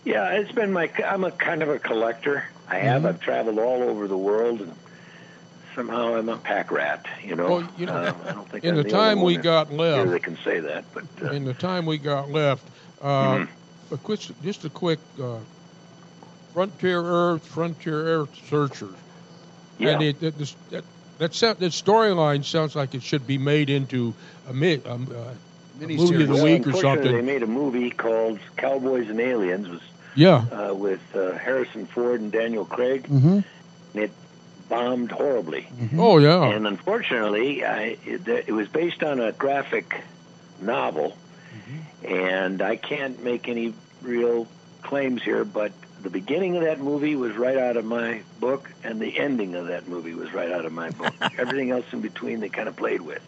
yeah, 0.04 0.32
it's 0.34 0.52
been 0.52 0.74
my. 0.74 0.92
I'm 1.06 1.24
a 1.24 1.32
kind 1.32 1.64
of 1.64 1.70
a 1.70 1.80
collector. 1.80 2.44
I 2.68 2.80
have. 2.80 3.04
Mhm. 3.04 3.08
I've 3.10 3.20
traveled 3.22 3.60
all 3.60 3.84
over 3.84 4.08
the 4.08 4.18
world, 4.18 4.62
and 4.62 4.76
somehow 5.76 6.16
I'm 6.16 6.28
a 6.30 6.38
pack 6.38 6.72
rat. 6.72 7.06
You 7.24 7.36
know. 7.36 7.50
Well, 7.50 7.70
you 7.78 7.86
know, 7.86 7.94
uh, 7.94 8.14
I 8.28 8.32
don't 8.34 8.50
think 8.50 8.64
in 8.64 8.72
I'm 8.72 8.76
the 8.78 8.84
the 8.84 8.90
time 8.90 9.22
we 9.22 9.38
got 9.38 9.72
left, 9.72 10.10
that 10.12 10.24
can 10.24 10.38
say 10.44 10.60
that, 10.60 10.86
but 10.94 11.06
uh, 11.24 11.32
in 11.32 11.46
the 11.46 11.54
time 11.54 11.86
we 11.86 11.98
got 11.98 12.30
left, 12.32 12.64
uh, 13.02 13.08
Mhm. 13.36 13.48
A 13.92 13.98
quick, 13.98 14.20
just 14.44 14.66
a 14.66 14.70
quick 14.70 15.00
uh, 15.22 15.38
Frontier 16.54 17.02
Earth, 17.02 17.46
Frontier 17.46 17.96
Earth 18.22 18.36
Searchers. 18.50 18.96
yeah. 19.78 19.89
And 19.92 20.04
it, 20.04 20.22
it, 20.24 20.38
this, 20.38 20.56
that 20.70 20.84
that, 21.20 21.34
sound, 21.34 21.60
that 21.60 21.72
storyline 21.72 22.44
sounds 22.44 22.76
like 22.76 22.96
it 22.96 23.04
should 23.04 23.26
be 23.28 23.38
made 23.38 23.70
into 23.70 24.14
a, 24.50 24.54
mi- 24.54 24.82
um, 24.86 25.08
uh, 25.12 25.84
a 25.84 25.88
movie 25.88 25.96
of 26.24 26.30
the 26.30 26.34
Miniseries. 26.34 26.34
Well, 26.34 26.44
week 26.44 26.68
or 26.68 26.70
unfortunately, 26.72 27.12
They 27.14 27.22
made 27.22 27.44
a 27.44 27.48
movie 27.48 27.89
called 27.92 28.39
Cowboys 28.58 29.10
and 29.10 29.20
Aliens 29.20 29.68
was 29.70 29.82
Yeah. 30.16 30.38
uh, 30.52 30.74
with 30.74 31.00
uh, 31.16 31.38
Harrison 31.38 31.86
Ford 31.86 32.22
and 32.22 32.32
Daniel 32.32 32.66
Craig, 32.66 33.04
Mm-hmm. 33.08 33.28
and 33.38 34.04
it 34.04 34.12
bombed 34.68 35.12
horribly. 35.12 35.68
Oh 35.98 36.18
yeah. 36.18 36.44
And 36.46 36.66
unfortunately, 36.66 37.64
I, 37.66 37.98
it, 38.06 38.28
it 38.28 38.52
was 38.52 38.68
based 38.70 39.04
on 39.04 39.20
a 39.20 39.32
graphic 39.34 40.02
novel, 40.62 41.16
and 42.04 42.62
I 42.62 42.76
can't 42.76 43.24
make 43.24 43.47
any 43.47 43.74
real 44.02 44.47
claims 44.82 45.22
here, 45.24 45.45
but 45.45 45.72
the 46.02 46.10
beginning 46.10 46.58
of 46.58 46.64
that 46.64 46.80
movie 46.80 47.16
was 47.16 47.36
right 47.36 47.58
out 47.58 47.78
of 47.78 47.86
my 47.86 48.22
book, 48.39 48.72
and 48.84 48.99
the 48.99 49.20
ending 49.20 49.56
of 49.56 49.68
that 49.68 49.88
movie 49.88 50.16
was 50.16 50.34
right 50.34 50.52
out 50.52 50.66
of 50.66 50.74
my 50.74 50.89
book. 50.89 51.14
Everything 51.38 51.72
else 51.72 51.86
in 51.91 52.02
between, 52.02 52.39
they 52.39 52.49
kind 52.49 52.68
of 52.68 52.76
played 52.76 53.02
with. 53.02 53.22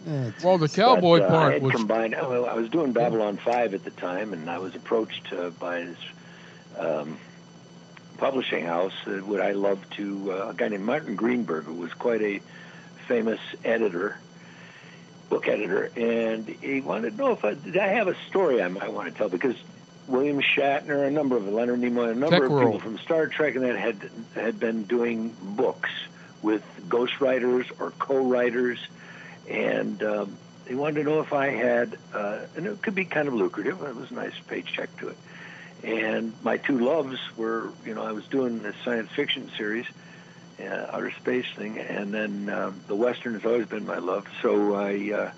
well, 0.43 0.57
the 0.57 0.67
cowboy 0.69 1.19
But, 1.19 1.25
uh, 1.25 1.27
I 1.27 1.29
part 1.29 1.53
had 1.53 1.61
was 1.63 1.75
combined. 1.75 2.15
Well, 2.19 2.45
I 2.45 2.53
was 2.55 2.69
doing 2.69 2.91
Babylon 2.93 3.37
Five 3.37 3.73
at 3.73 3.83
the 3.83 3.91
time, 3.91 4.33
and 4.33 4.49
I 4.49 4.57
was 4.57 4.75
approached 4.75 5.31
uh, 5.31 5.51
by 5.51 5.83
this 5.83 5.97
um, 6.77 7.17
publishing 8.17 8.65
house 8.65 8.93
that 9.05 9.25
would 9.27 9.39
I 9.39 9.51
love 9.51 9.87
to 9.91 10.31
uh, 10.31 10.49
a 10.49 10.53
guy 10.53 10.69
named 10.69 10.83
Martin 10.83 11.15
Greenberg, 11.15 11.65
who 11.65 11.75
was 11.75 11.93
quite 11.93 12.21
a 12.21 12.41
famous 13.07 13.39
editor, 13.63 14.17
book 15.29 15.47
editor, 15.47 15.91
and 15.95 16.47
he 16.47 16.81
wanted 16.81 17.11
to 17.11 17.17
know 17.17 17.31
if 17.31 17.43
I 17.43 17.53
did 17.53 17.77
I 17.77 17.87
have 17.87 18.07
a 18.07 18.15
story 18.29 18.61
I 18.61 18.67
might 18.67 18.91
want 18.91 19.11
to 19.11 19.17
tell 19.17 19.29
because 19.29 19.55
William 20.07 20.41
Shatner, 20.41 21.07
a 21.07 21.11
number 21.11 21.37
of 21.37 21.47
Leonard 21.47 21.79
Nimoy, 21.79 22.11
a 22.11 22.15
number 22.15 22.29
Tech 22.29 22.43
of 22.43 22.51
World. 22.51 22.65
people 22.73 22.79
from 22.79 22.97
Star 22.99 23.27
Trek 23.27 23.55
and 23.55 23.63
that 23.65 23.77
had 23.77 23.97
had 24.35 24.59
been 24.59 24.83
doing 24.83 25.35
books 25.41 25.89
with 26.41 26.63
ghostwriters 26.89 27.71
or 27.79 27.91
co-writers, 27.91 28.85
and 29.49 30.03
um, 30.03 30.37
they 30.65 30.75
wanted 30.75 31.03
to 31.03 31.09
know 31.09 31.21
if 31.21 31.33
I 31.33 31.47
had, 31.47 31.97
uh, 32.13 32.39
and 32.55 32.65
it 32.65 32.81
could 32.81 32.95
be 32.95 33.05
kind 33.05 33.27
of 33.27 33.33
lucrative. 33.33 33.81
It 33.81 33.95
was 33.95 34.11
a 34.11 34.13
nice 34.13 34.37
paycheck 34.47 34.95
to 34.97 35.09
it. 35.09 35.17
And 35.83 36.33
my 36.43 36.57
two 36.57 36.79
loves 36.79 37.17
were, 37.35 37.69
you 37.85 37.93
know, 37.93 38.03
I 38.03 38.13
was 38.13 38.25
doing 38.27 38.61
this 38.61 38.75
science 38.85 39.11
fiction 39.11 39.49
series, 39.57 39.85
uh, 40.67 40.95
outer 40.95 41.11
space 41.11 41.45
thing, 41.55 41.79
and 41.79 42.13
then 42.13 42.49
um, 42.49 42.81
the 42.87 42.95
western 42.95 43.33
has 43.33 43.45
always 43.45 43.67
been 43.67 43.85
my 43.85 43.97
love. 43.97 44.27
So 44.41 44.75
I, 44.75 45.11
uh, 45.13 45.31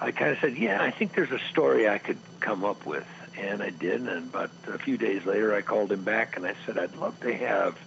I 0.00 0.10
kind 0.12 0.32
of 0.32 0.38
said, 0.40 0.56
yeah, 0.56 0.82
I 0.82 0.90
think 0.90 1.14
there's 1.14 1.32
a 1.32 1.38
story 1.50 1.88
I 1.88 1.98
could 1.98 2.18
come 2.40 2.64
up 2.64 2.86
with, 2.86 3.06
and 3.38 3.62
I 3.62 3.70
did. 3.70 4.00
And 4.02 4.28
about 4.28 4.50
a 4.68 4.78
few 4.78 4.96
days 4.96 5.24
later, 5.24 5.54
I 5.54 5.62
called 5.62 5.92
him 5.92 6.04
back 6.04 6.36
and 6.36 6.46
I 6.46 6.54
said, 6.64 6.78
I'd 6.78 6.96
love 6.96 7.18
to 7.20 7.34
have 7.34 7.78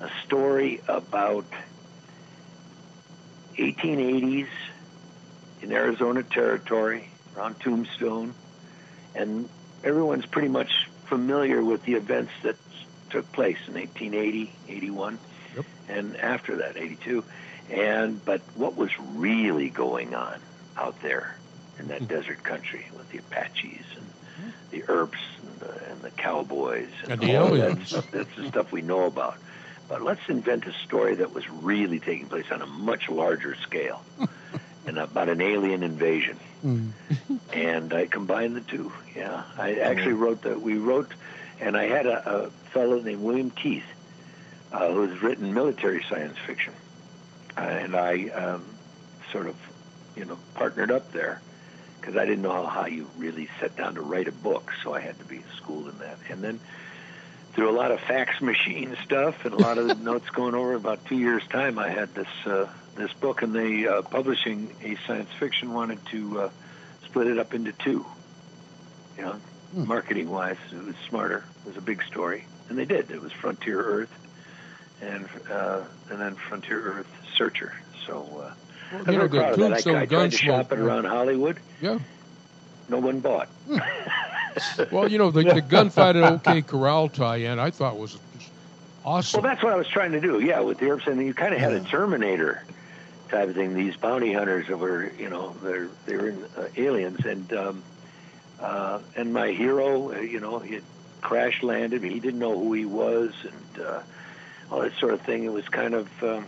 a 0.00 0.10
story 0.24 0.80
about 0.88 1.46
1880s 3.56 4.48
in 5.62 5.72
Arizona 5.72 6.22
Territory 6.22 7.08
around 7.36 7.60
Tombstone, 7.60 8.34
and 9.14 9.48
everyone's 9.84 10.26
pretty 10.26 10.48
much 10.48 10.88
familiar 11.06 11.62
with 11.62 11.84
the 11.84 11.94
events 11.94 12.32
that 12.42 12.56
took 13.10 13.30
place 13.32 13.58
in 13.68 13.74
1880, 13.74 14.52
81, 14.68 15.18
Yep. 15.56 15.64
and 15.88 16.16
after 16.16 16.56
that, 16.56 16.76
82. 16.76 17.24
And 17.70 18.24
but 18.24 18.40
what 18.56 18.76
was 18.76 18.90
really 18.98 19.70
going 19.70 20.14
on 20.14 20.40
out 20.76 21.00
there 21.02 21.36
in 21.78 21.88
that 21.88 22.00
hmm. 22.00 22.06
desert 22.06 22.42
country 22.42 22.86
with 22.96 23.10
the 23.10 23.18
Apaches 23.18 23.86
and 23.96 24.06
hmm. 24.36 24.50
the 24.70 24.84
Earps 24.88 25.18
and 25.40 25.60
the, 25.60 25.90
and 25.90 26.00
the 26.02 26.10
cowboys 26.10 26.88
And 27.08 27.20
the 27.20 27.36
all 27.36 27.52
of 27.52 27.58
that 27.58 27.70
aliens. 27.70 27.88
stuff, 27.88 28.10
that's 28.10 28.34
the 28.36 28.48
stuff 28.48 28.72
we 28.72 28.82
know 28.82 29.04
about. 29.06 29.36
But 29.88 30.02
let's 30.02 30.26
invent 30.28 30.66
a 30.66 30.72
story 30.72 31.16
that 31.16 31.34
was 31.34 31.48
really 31.50 31.98
taking 31.98 32.26
place 32.26 32.50
on 32.50 32.62
a 32.62 32.66
much 32.66 33.08
larger 33.08 33.54
scale 33.56 34.02
and 34.86 34.98
about 34.98 35.28
an 35.28 35.40
alien 35.40 35.82
invasion. 35.82 36.36
Hmm. 36.62 36.88
and 37.52 37.92
I 37.92 38.06
combined 38.06 38.56
the 38.56 38.60
two. 38.60 38.92
Yeah, 39.16 39.42
I 39.58 39.74
actually 39.74 40.14
wrote 40.14 40.42
that. 40.42 40.60
We 40.60 40.78
wrote, 40.78 41.12
and 41.60 41.76
I 41.76 41.84
had 41.84 42.06
a, 42.06 42.44
a 42.46 42.50
fellow 42.72 43.00
named 43.00 43.22
William 43.22 43.50
Keith 43.50 43.84
uh, 44.72 44.90
who's 44.92 45.22
written 45.22 45.52
military 45.52 46.02
science 46.08 46.36
fiction, 46.46 46.72
uh, 47.56 47.60
and 47.60 47.94
I 47.94 48.28
um, 48.28 48.64
sort 49.30 49.46
of, 49.46 49.56
you 50.16 50.24
know, 50.24 50.38
partnered 50.54 50.90
up 50.90 51.12
there 51.12 51.40
because 52.00 52.16
I 52.16 52.24
didn't 52.24 52.42
know 52.42 52.66
how 52.66 52.86
you 52.86 53.08
really 53.16 53.48
sat 53.60 53.76
down 53.76 53.94
to 53.94 54.00
write 54.00 54.26
a 54.26 54.32
book, 54.32 54.72
so 54.82 54.92
I 54.92 55.00
had 55.00 55.18
to 55.20 55.24
be 55.24 55.42
schooled 55.56 55.88
in 55.88 55.98
that. 55.98 56.18
And 56.30 56.42
then 56.42 56.58
through 57.52 57.70
a 57.70 57.76
lot 57.76 57.92
of 57.92 58.00
fax 58.00 58.40
machine 58.40 58.96
stuff 59.04 59.44
and 59.44 59.54
a 59.54 59.58
lot 59.58 59.78
of 59.78 60.00
notes 60.02 60.28
going 60.30 60.54
over 60.54 60.74
about 60.74 61.04
two 61.06 61.18
years 61.18 61.46
time, 61.48 61.78
I 61.78 61.88
had 61.90 62.14
this 62.14 62.46
uh, 62.46 62.68
this 62.96 63.12
book, 63.12 63.42
and 63.42 63.54
the 63.54 63.88
uh, 63.88 64.02
publishing 64.02 64.74
a 64.82 64.96
science 65.06 65.30
fiction 65.38 65.72
wanted 65.72 66.04
to 66.06 66.40
uh, 66.42 66.50
split 67.04 67.26
it 67.26 67.38
up 67.38 67.54
into 67.54 67.72
two. 67.72 68.04
You 69.16 69.22
know, 69.24 69.36
marketing 69.74 70.30
wise, 70.30 70.56
it 70.72 70.84
was 70.84 70.96
smarter. 71.08 71.44
It 71.64 71.68
was 71.68 71.76
a 71.76 71.82
big 71.82 72.02
story, 72.04 72.44
and 72.68 72.78
they 72.78 72.84
did. 72.84 73.10
It 73.10 73.20
was 73.20 73.32
Frontier 73.32 73.80
Earth, 73.80 74.10
and 75.02 75.28
uh, 75.50 75.82
and 76.10 76.20
then 76.20 76.34
Frontier 76.34 76.80
Earth 76.80 77.06
Searcher. 77.36 77.74
So 78.06 78.22
uh, 78.22 78.54
Well, 78.92 79.02
I'm 79.06 79.12
you 79.12 79.18
know, 79.18 79.26
very 79.26 79.28
proud 79.28 79.58
the 79.58 79.64
of 79.64 79.84
that. 79.84 79.86
I, 79.86 80.00
I 80.02 80.06
tried 80.06 80.30
to 80.30 80.36
shop 80.36 80.72
it 80.72 80.78
around 80.78 81.04
Hollywood. 81.04 81.58
Yeah. 81.80 81.98
No 82.88 82.98
one 82.98 83.20
bought. 83.20 83.48
Well, 84.90 85.08
you 85.10 85.16
know, 85.16 85.30
the, 85.30 85.44
the 85.44 85.62
gunfight 85.62 86.22
at 86.22 86.32
OK 86.46 86.60
Corral 86.60 87.08
tie-in, 87.08 87.58
I 87.58 87.70
thought 87.70 87.96
was 87.98 88.18
just 88.38 88.50
awesome. 89.02 89.40
Well, 89.42 89.50
that's 89.50 89.62
what 89.62 89.72
I 89.72 89.76
was 89.76 89.88
trying 89.88 90.12
to 90.12 90.20
do. 90.20 90.40
Yeah, 90.40 90.60
with 90.60 90.76
the 90.78 90.90
Earps, 90.90 91.06
and 91.06 91.24
you 91.24 91.32
kind 91.32 91.54
of 91.54 91.60
had 91.60 91.72
a 91.72 91.80
Terminator 91.80 92.62
type 93.30 93.48
of 93.48 93.54
thing. 93.54 93.72
These 93.72 93.96
bounty 93.96 94.34
hunters 94.34 94.68
that 94.68 94.76
were, 94.76 95.10
you 95.18 95.30
know, 95.30 95.54
they're 95.62 95.88
they're 96.04 96.28
in, 96.28 96.44
uh, 96.56 96.68
aliens, 96.76 97.24
and 97.24 97.50
um, 97.54 97.82
uh, 98.60 99.00
and 99.16 99.32
my 99.32 99.48
hero, 99.52 100.12
uh, 100.12 100.20
you 100.20 100.40
know, 100.40 100.58
he 100.58 100.74
had 100.74 100.84
crash 101.22 101.62
landed. 101.62 102.02
He 102.02 102.20
didn't 102.20 102.40
know 102.40 102.58
who 102.58 102.74
he 102.74 102.84
was, 102.84 103.32
and 103.42 103.84
uh, 103.86 104.00
all 104.72 104.80
that 104.80 104.94
sort 104.98 105.12
of 105.14 105.20
thing. 105.20 105.44
It 105.44 105.52
was 105.52 105.68
kind 105.68 105.94
of. 105.94 106.22
Um, 106.22 106.46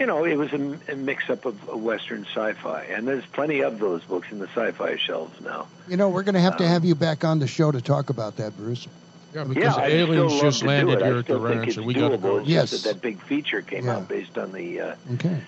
you 0.00 0.06
know, 0.06 0.24
it 0.24 0.36
was 0.36 0.52
a, 0.52 0.78
a 0.92 0.96
mix-up 0.96 1.44
of, 1.44 1.68
of 1.68 1.80
Western 1.80 2.24
sci-fi, 2.24 2.84
and 2.84 3.06
there's 3.06 3.24
plenty 3.26 3.60
of 3.62 3.78
those 3.78 4.02
books 4.02 4.26
in 4.32 4.38
the 4.40 4.48
sci-fi 4.48 4.96
shelves 4.96 5.40
now. 5.40 5.68
You 5.86 5.96
know, 5.96 6.08
we're 6.08 6.24
going 6.24 6.34
to 6.34 6.40
have 6.40 6.56
to 6.56 6.66
have 6.66 6.84
you 6.84 6.94
back 6.96 7.24
on 7.24 7.38
the 7.38 7.46
show 7.46 7.70
to 7.70 7.80
talk 7.80 8.10
about 8.10 8.36
that, 8.36 8.56
Bruce. 8.56 8.88
Yeah, 9.32 9.42
yeah, 9.42 9.44
because 9.44 9.78
I'd 9.78 9.92
aliens 9.92 10.32
still 10.32 10.42
just 10.50 10.62
landed 10.64 11.02
here 11.02 11.14
I 11.14 11.18
at 11.20 11.26
the 11.26 11.38
ranch, 11.38 11.76
and 11.76 11.86
we 11.86 11.94
got 11.94 12.08
to 12.08 12.18
doable. 12.18 12.20
go. 12.22 12.38
Yes. 12.40 12.70
that, 12.72 12.82
that 12.94 13.00
big 13.00 13.20
feature 13.22 13.62
came 13.62 13.84
Yeah. 13.84 13.98
out 13.98 14.08
based 14.08 14.36
on 14.38 14.50
the 14.52 14.80
uh, 14.80 14.94
Okay. 15.14 15.40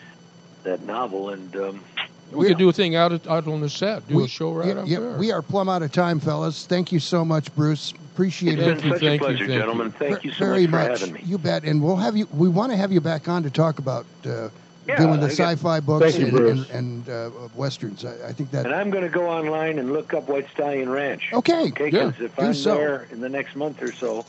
that 0.63 0.83
novel, 0.85 1.31
and 1.31 1.57
um, 1.57 1.85
We 2.33 2.47
could 2.49 2.59
do 2.59 2.69
a 2.69 2.73
thing 2.73 2.97
out 2.97 3.13
at, 3.13 3.27
out 3.27 3.47
on 3.47 3.61
the 3.61 3.69
set, 3.71 4.07
do 4.09 4.17
We- 4.17 4.25
a 4.25 4.29
show 4.29 4.53
right 4.53 4.69
yeah, 4.69 4.81
out 4.81 4.87
yeah, 4.89 4.99
there. 5.01 5.19
we 5.19 5.31
are 5.31 5.41
plumb 5.43 5.69
out 5.69 5.83
of 5.83 5.93
time, 5.93 6.19
fellas. 6.19 6.67
Thank 6.67 6.91
you 6.91 6.99
so 6.99 7.25
much, 7.25 7.55
Bruce. 7.55 7.93
Appreciate 8.13 8.59
it's 8.59 8.83
it. 8.83 8.83
been 8.83 8.93
such 8.93 9.03
a 9.03 9.19
pleasure, 9.19 9.47
gentlemen. 9.47 9.91
Thank 9.93 10.25
you 10.25 10.33
so 10.33 10.45
very 10.45 10.67
much 10.67 11.01
for 11.01 11.07
having 11.07 11.15
me. 11.15 11.21
You 11.25 11.39
bet. 11.39 11.65
And 11.65 11.83
we'll 11.83 11.97
have 11.97 12.17
you. 12.17 12.27
We 12.33 12.49
want 12.49 12.73
to 12.73 12.77
have 12.77 12.91
you 12.93 13.01
back 13.01 13.29
on 13.29 13.43
to 13.43 13.51
talk 13.51 13.79
about 13.79 14.07
uh, 14.25 14.49
Yeah, 14.87 14.99
doing 14.99 15.21
the 15.21 15.31
sci-fi 15.31 15.81
books 15.81 16.05
Thank 16.05 16.19
you, 16.19 16.27
and, 16.27 16.37
Bruce. 16.37 16.71
and, 16.71 17.09
and 17.09 17.09
uh, 17.09 17.49
westerns. 17.55 18.05
I, 18.05 18.29
I 18.29 18.33
think 18.33 18.51
that. 18.53 18.67
And 18.67 18.75
I'm 18.75 18.91
going 18.91 19.05
to 19.05 19.11
go 19.11 19.29
online 19.29 19.79
and 19.79 19.93
look 19.93 20.15
up 20.15 20.29
White 20.29 20.49
Stallion 20.53 20.89
Ranch. 20.91 21.31
Okay, 21.33 21.69
Okay, 21.69 21.91
yeah, 21.91 22.09
if 22.09 22.19
do 22.19 22.31
I'm 22.39 22.55
so. 22.55 22.75
there 22.77 23.07
in 23.11 23.21
the 23.21 23.29
next 23.29 23.57
month 23.57 23.83
or 23.83 23.93
so, 23.93 24.25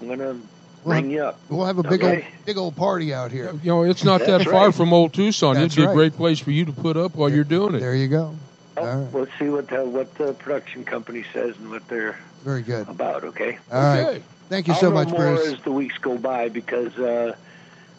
I'm 0.00 0.06
going 0.06 0.18
to 0.20 0.38
ring 0.84 1.10
you 1.10 1.22
up. 1.24 1.38
We'll 1.48 1.66
have 1.66 1.78
a 1.78 1.82
big 1.82 2.02
Okay. 2.02 2.16
old 2.16 2.24
big 2.46 2.56
old 2.58 2.76
party 2.76 3.12
out 3.14 3.30
here. 3.32 3.52
You 3.62 3.70
know, 3.70 3.82
it's 3.84 4.04
not 4.04 4.20
that 4.26 4.42
far 4.44 4.66
right. 4.66 4.74
from 4.74 4.92
Old 4.92 5.12
Tucson. 5.12 5.54
That's 5.54 5.66
It'd 5.74 5.76
be 5.76 5.86
right. 5.86 5.92
a 5.92 5.94
great 5.94 6.16
place 6.16 6.38
for 6.38 6.50
you 6.50 6.64
to 6.66 6.72
put 6.72 6.96
up 6.96 7.14
while 7.14 7.30
you're 7.30 7.44
doing 7.44 7.74
it. 7.74 7.80
There 7.80 7.94
you 7.94 8.08
go. 8.08 8.34
All 8.76 8.84
right. 8.86 9.12
We'll 9.12 9.28
see 9.38 9.48
what 9.48 9.68
the, 9.68 9.84
what 9.84 10.14
the 10.16 10.32
production 10.34 10.84
company 10.84 11.24
says 11.32 11.56
and 11.58 11.70
what 11.70 11.86
they're 11.88 12.18
Very 12.42 12.62
good. 12.62 12.88
about. 12.88 13.24
Okay. 13.24 13.58
All 13.72 13.80
right. 13.82 14.22
Thank 14.48 14.66
you 14.68 14.74
I'll 14.74 14.80
so 14.80 14.88
know 14.90 14.94
much, 14.96 15.08
more 15.08 15.18
Bruce. 15.36 15.52
as 15.54 15.60
the 15.60 15.70
weeks 15.72 15.96
go 15.98 16.18
by 16.18 16.48
because 16.48 16.96
uh, 16.98 17.34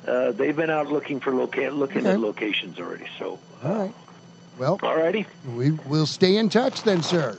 uh, 0.08 0.32
they've 0.34 0.56
been 0.56 0.70
out 0.70 0.92
looking 0.92 1.20
for 1.20 1.34
loca- 1.34 1.70
looking 1.72 2.02
Okay. 2.06 2.12
at 2.12 2.20
locations 2.20 2.80
already. 2.80 3.08
So, 3.18 3.40
All 3.64 3.74
right. 3.74 3.94
Well, 4.60 4.80
all 4.84 4.96
righty, 4.96 5.26
we 5.56 5.72
will 5.72 6.06
stay 6.06 6.38
in 6.38 6.48
touch 6.50 6.84
then, 6.84 7.04
sir. 7.04 7.38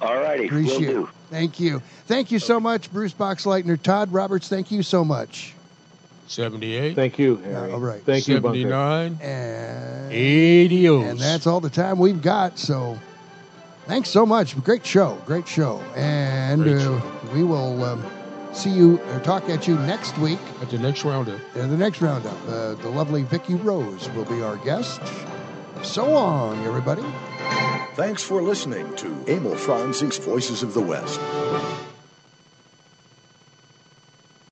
all 0.00 0.16
righty, 0.16 0.48
we'll 0.50 0.64
Appreciate 0.64 0.86
do. 0.88 1.08
It. 1.28 1.34
Thank 1.34 1.60
you. 1.60 1.80
Thank 2.06 2.30
you 2.32 2.38
so 2.38 2.58
much, 2.58 2.92
Bruce 2.92 3.12
Boxleitner. 3.12 3.80
Todd 3.80 4.12
Roberts, 4.12 4.48
thank 4.48 4.70
you 4.70 4.82
so 4.82 5.04
much. 5.04 5.54
78. 6.26 6.94
Thank 6.94 7.18
you, 7.18 7.36
Harry. 7.36 7.72
all 7.72 7.80
right. 7.80 8.02
Thank 8.02 8.28
you, 8.28 8.34
79. 8.34 9.18
And, 9.20 10.12
Adios. 10.12 11.06
and 11.06 11.18
that's 11.18 11.46
all 11.46 11.60
the 11.60 11.70
time 11.70 11.98
we've 11.98 12.22
got. 12.22 12.58
So 12.58 12.98
thanks 13.86 14.10
so 14.10 14.26
much. 14.26 14.62
Great 14.62 14.84
show. 14.84 15.18
Great 15.26 15.48
show. 15.48 15.80
And 15.96 16.62
Great 16.62 16.82
uh, 16.82 17.00
we 17.32 17.42
will 17.42 17.82
um, 17.82 18.04
see 18.52 18.70
you 18.70 19.00
or 19.10 19.20
talk 19.20 19.48
at 19.48 19.66
you 19.66 19.76
next 19.80 20.16
week. 20.18 20.38
At 20.60 20.70
the 20.70 20.78
next 20.78 21.04
roundup. 21.04 21.40
In 21.56 21.70
the 21.70 21.76
next 21.76 22.00
roundup, 22.02 22.36
uh, 22.46 22.74
the 22.74 22.90
lovely 22.90 23.22
Vicky 23.22 23.54
Rose 23.54 24.10
will 24.10 24.26
be 24.26 24.42
our 24.42 24.56
guest. 24.58 25.00
So 25.82 26.10
long, 26.10 26.64
everybody. 26.66 27.04
Thanks 27.94 28.22
for 28.22 28.40
listening 28.42 28.94
to 28.96 29.06
Emil 29.26 29.56
Franzi's 29.56 30.18
Voices 30.18 30.62
of 30.62 30.74
the 30.74 30.80
West. 30.80 31.18